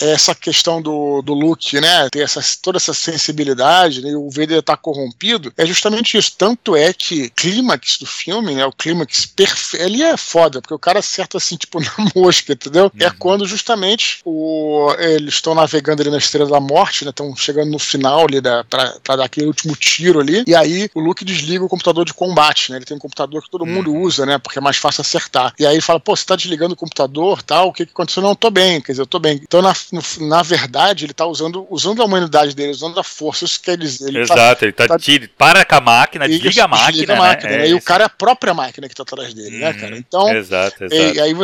[0.00, 4.62] essa questão do, do Luke, né, ter essa, toda essa sensibilidade, né, e o Vader
[4.62, 6.32] tá corrompido, é justamente isso.
[6.36, 10.78] Tanto é que clímax do filme, né, o clímax perfeito, ele é foda, porque o
[10.78, 12.90] cara acerta assim, tipo, na mosca, entendeu?
[12.98, 13.14] É Uhum.
[13.18, 17.78] quando justamente o, eles estão navegando ali na Estrela da Morte, né, estão chegando no
[17.78, 21.64] final ali da, pra, pra dar aquele último tiro ali, e aí o Luke desliga
[21.64, 24.58] o computador de combate, né, ele tem um computador que todo mundo usa, né, porque
[24.58, 25.54] é mais fácil acertar.
[25.58, 28.22] E aí ele fala, pô, você tá desligando o computador, tal, o que que aconteceu?
[28.22, 29.40] Não, eu tô bem, quer dizer, eu tô bem.
[29.42, 29.72] Então, na,
[30.20, 34.08] na verdade, ele tá usando, usando a humanidade dele, usando a força, isso quer dizer,
[34.08, 36.90] ele tá- Exato, ele tá, tá- tira- para com a máquina, Isso, desliga a máquina.
[36.92, 37.22] desliga a né?
[37.28, 37.68] máquina, É né?
[37.68, 37.86] E o isso.
[37.86, 39.78] cara é a própria máquina que tá atrás dele, né, Uhum.
[39.78, 39.96] cara?
[39.98, 40.94] Então, Exato, exato.
[41.16, 41.34] e, aí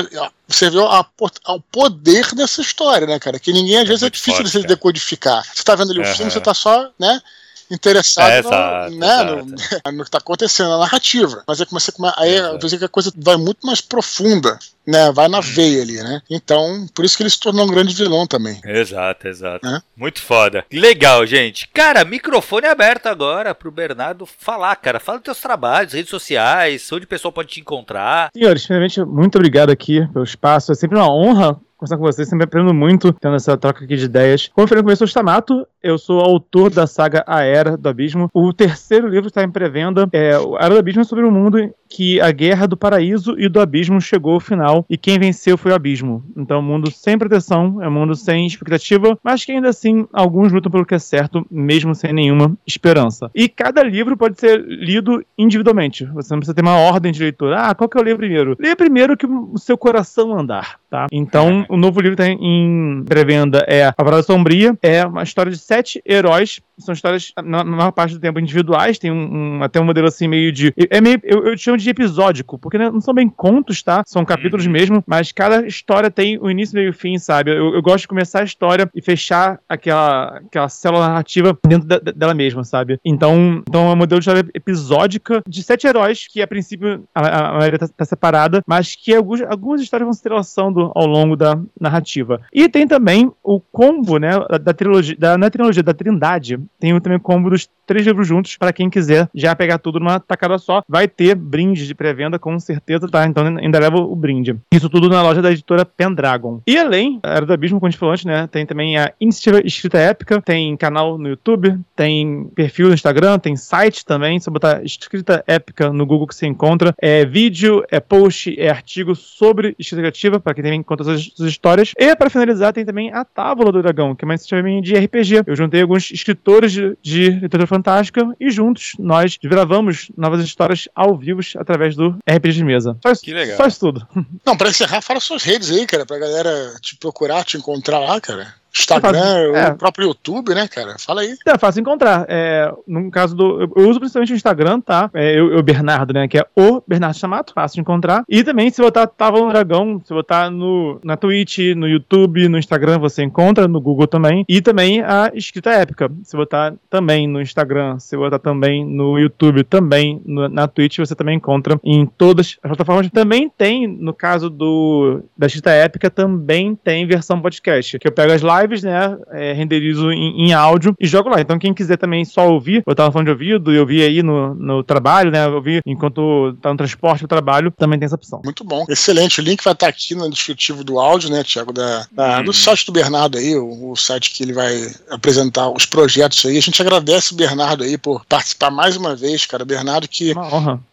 [0.49, 1.07] você vê a
[1.55, 3.39] o poder dessa história, né, cara?
[3.39, 4.69] Que ninguém, às vezes, é muito difícil forte, de você cara.
[4.69, 5.45] decodificar.
[5.55, 6.15] Você tá vendo ali o Aham.
[6.15, 7.21] filme, você tá só, né?
[7.71, 11.43] Interessado É, no, exato, né, no, no que tá acontecendo, na narrativa.
[11.47, 15.11] Mas aí começa a aí vê que a coisa vai muito mais profunda, né?
[15.13, 16.21] Vai na veia ali, né?
[16.29, 18.61] Então, por isso que ele se tornou um grande vilão também.
[18.65, 19.67] Exato, exato.
[19.67, 19.81] Né?
[19.97, 20.65] Muito foda.
[20.73, 21.69] Legal, gente.
[21.69, 25.01] Cara, microfone aberto agora pro Bernardo falar, cara.
[25.01, 28.31] Fala dos teus trabalhos, redes sociais, onde o pessoal pode te encontrar.
[28.37, 30.73] Senhores, primeiramente, muito obrigado aqui pelo espaço.
[30.73, 34.07] É sempre uma honra conversar com vocês, sempre aprendo muito tendo essa troca aqui de
[34.07, 34.51] ideias.
[34.55, 37.89] Como no começo, eu sou o Stamato, eu sou autor da saga A Era do
[37.89, 38.31] Abismo.
[38.33, 40.09] O terceiro livro está em pré-venda.
[40.13, 41.59] É, o A Era do Abismo é sobre um mundo
[41.95, 45.71] que a guerra do paraíso e do abismo chegou ao final e quem venceu foi
[45.71, 46.25] o abismo.
[46.37, 50.05] Então, é um mundo sem proteção, é um mundo sem expectativa, mas que ainda assim
[50.13, 53.31] alguns lutam pelo que é certo, mesmo sem nenhuma esperança.
[53.33, 56.05] E cada livro pode ser lido individualmente.
[56.07, 57.61] Você não precisa ter uma ordem de leitura.
[57.61, 58.57] Ah, qual que eu leio primeiro?
[58.59, 61.07] Leia primeiro que o seu coração andar, tá?
[61.13, 65.59] Então, o novo livro tem em pré-venda é A Parada Sombria, é uma história de
[65.59, 69.85] sete heróis são histórias, na, maior parte do tempo, individuais, tem um, um, até um
[69.85, 70.73] modelo assim meio de.
[70.91, 74.03] É meio, eu, eu chamo de episódico, porque não são bem contos, tá?
[74.07, 74.73] São capítulos uhum.
[74.73, 77.51] mesmo, mas cada história tem o início, meio e fim, sabe?
[77.51, 81.99] Eu, eu, gosto de começar a história e fechar aquela, aquela célula narrativa dentro da,
[81.99, 82.99] dela mesma, sabe?
[83.05, 87.51] Então, então é um modelo de história episódica de sete heróis, que a princípio a,
[87.51, 91.37] a maioria tá, tá, separada, mas que alguns, algumas histórias vão se entrelaçando ao longo
[91.37, 92.41] da narrativa.
[92.53, 96.99] E tem também o combo, né, da, da trilogia, da, na trilogia da Trindade, tem
[97.01, 100.59] também o combo dos três livros juntos para quem quiser já pegar tudo numa tacada
[100.59, 100.83] só.
[100.89, 103.27] Vai ter brinde de pré-venda, com certeza, tá?
[103.27, 104.57] Então ainda leva o brinde.
[104.73, 106.61] Isso tudo na loja da editora Pendragon.
[106.67, 108.47] E além, Era do Abismo, como a gente falou antes, né?
[108.47, 113.57] Tem também a Iniciativa Escrita Épica, tem canal no YouTube, tem perfil no Instagram, tem
[113.57, 114.39] site também.
[114.39, 119.15] Se botar Escrita Épica no Google que você encontra, é vídeo, é post, é artigo
[119.15, 121.93] sobre escrita criativa, para quem também conta suas, suas histórias.
[121.99, 125.43] E para finalizar, tem também a Távola do Dragão, que é uma iniciativa de RPG.
[125.47, 131.17] Eu juntei alguns escritores de, de literatura fantástica e juntos nós gravamos novas histórias ao
[131.17, 132.97] vivo através do RPG de mesa.
[133.03, 133.57] Só isso, que legal.
[133.57, 134.07] Só isso tudo.
[134.45, 138.21] Não, pra encerrar, fala suas redes aí, cara, pra galera te procurar, te encontrar lá,
[138.21, 138.55] cara.
[138.77, 139.69] Instagram, é.
[139.69, 140.97] o próprio YouTube, né, cara?
[140.99, 141.37] Fala aí.
[141.47, 142.27] É fácil encontrar.
[142.29, 143.63] É, no caso do.
[143.77, 145.09] Eu uso principalmente o Instagram, tá?
[145.15, 146.27] É, eu, eu, Bernardo, né?
[146.27, 148.25] Que é o Bernardo Chamato, fácil de encontrar.
[148.29, 152.59] E também, se botar Tava no Dragão, se botar no, na Twitch, no YouTube, no
[152.59, 154.45] Instagram, você encontra, no Google também.
[154.49, 156.11] E também a Escrita Épica.
[156.25, 161.15] Se botar também no Instagram, se botar também no YouTube, também no, na Twitch, você
[161.15, 163.09] também encontra em todas as plataformas.
[163.11, 167.99] Também tem, no caso do da Escrita Épica, também tem versão podcast.
[167.99, 169.17] Que eu pego as lives lives, né?
[169.31, 171.41] É, renderizo em, em, áudio e jogo lá.
[171.41, 174.55] Então, quem quiser também só ouvir, botar no fone de ouvido e ouvir aí no,
[174.55, 175.47] no trabalho, né?
[175.47, 178.41] Ouvir enquanto tá no transporte do trabalho, também tem essa opção.
[178.45, 178.85] Muito bom.
[178.89, 179.41] Excelente.
[179.41, 181.73] O link vai estar aqui no descritivo do áudio, né, Tiago?
[181.73, 182.45] Da, da uhum.
[182.45, 186.57] Do site do Bernardo aí, o, o, site que ele vai apresentar os projetos aí.
[186.57, 189.65] A gente agradece o Bernardo aí por participar mais uma vez, cara.
[189.65, 190.35] Bernardo que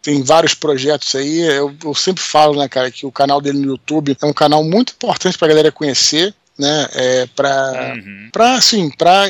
[0.01, 1.41] tem vários projetos aí.
[1.41, 4.63] Eu, eu sempre falo, né, cara, que o canal dele no YouTube é um canal
[4.63, 6.87] muito importante pra galera conhecer né?
[6.93, 8.29] É, pra, uhum.
[8.31, 9.23] pra, assim, pra.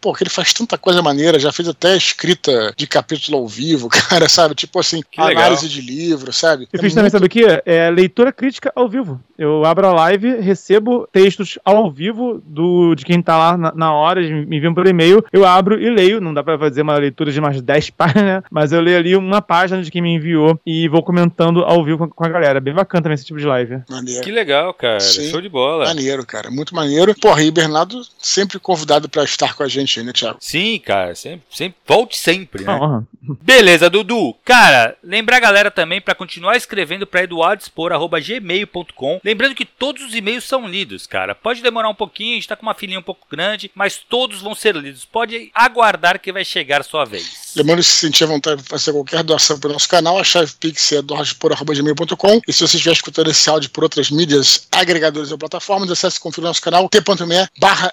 [0.00, 4.28] Porque ele faz tanta coisa maneira, já fez até escrita de capítulo ao vivo, cara,
[4.28, 4.54] sabe?
[4.54, 5.68] Tipo assim, que análise legal.
[5.68, 6.64] de livro, sabe?
[6.64, 6.94] Eu é fiz muito...
[6.94, 7.44] também, sabe o que?
[7.64, 9.20] É leitura crítica ao vivo.
[9.38, 13.92] Eu abro a live, recebo textos ao vivo do, de quem tá lá na, na
[13.92, 16.20] hora, me enviam por e-mail, eu abro e leio.
[16.20, 18.42] Não dá pra fazer uma leitura de mais 10 páginas, né?
[18.50, 21.98] Mas eu leio ali uma página de quem me enviou e vou comentando ao vivo
[21.98, 22.60] com, com a galera.
[22.60, 23.80] Bem bacana também esse tipo de live.
[23.88, 24.22] Maneiro.
[24.22, 25.00] Que legal, cara.
[25.00, 25.30] Sim.
[25.30, 25.86] Show de bola.
[25.86, 26.50] Maneiro, cara.
[26.50, 27.14] Muito maneiro.
[27.14, 30.38] Porra, e Bernardo sempre convidado para estar com a gente aí, né, Thiago?
[30.40, 31.14] Sim, cara.
[31.14, 32.74] Sempre, sempre, volte sempre, né?
[32.74, 33.04] Uhum.
[33.42, 34.34] Beleza, Dudu.
[34.44, 39.20] Cara, lembrar a galera também para continuar escrevendo para eduardespor.gmail.com.
[39.24, 41.34] Lembrando que todos os e-mails são lidos, cara.
[41.34, 44.40] Pode demorar um pouquinho, a gente tá com uma filinha um pouco grande, mas todos
[44.40, 45.04] vão ser lidos.
[45.04, 47.45] Pode aguardar que vai chegar a sua vez.
[47.56, 50.24] Lembrando que se sentir a vontade de fazer qualquer doação para o nosso canal, a
[50.24, 52.40] chave Pix é eduardespor.gmail.com.
[52.46, 56.20] E se você estiver escutando esse áudio por outras mídias, agregadores ou plataformas, acesse e
[56.20, 57.92] confira nosso canal t.me barra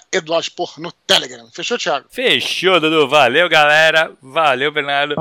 [0.78, 1.48] no Telegram.
[1.52, 2.06] Fechou, Thiago?
[2.10, 3.08] Fechou, Dudu.
[3.08, 4.12] Valeu, galera.
[4.22, 5.14] Valeu, Bernardo.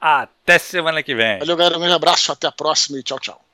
[0.00, 1.38] Até semana que vem.
[1.38, 1.76] Valeu, galera.
[1.76, 2.32] Um grande abraço.
[2.32, 3.49] Até a próxima e tchau, tchau.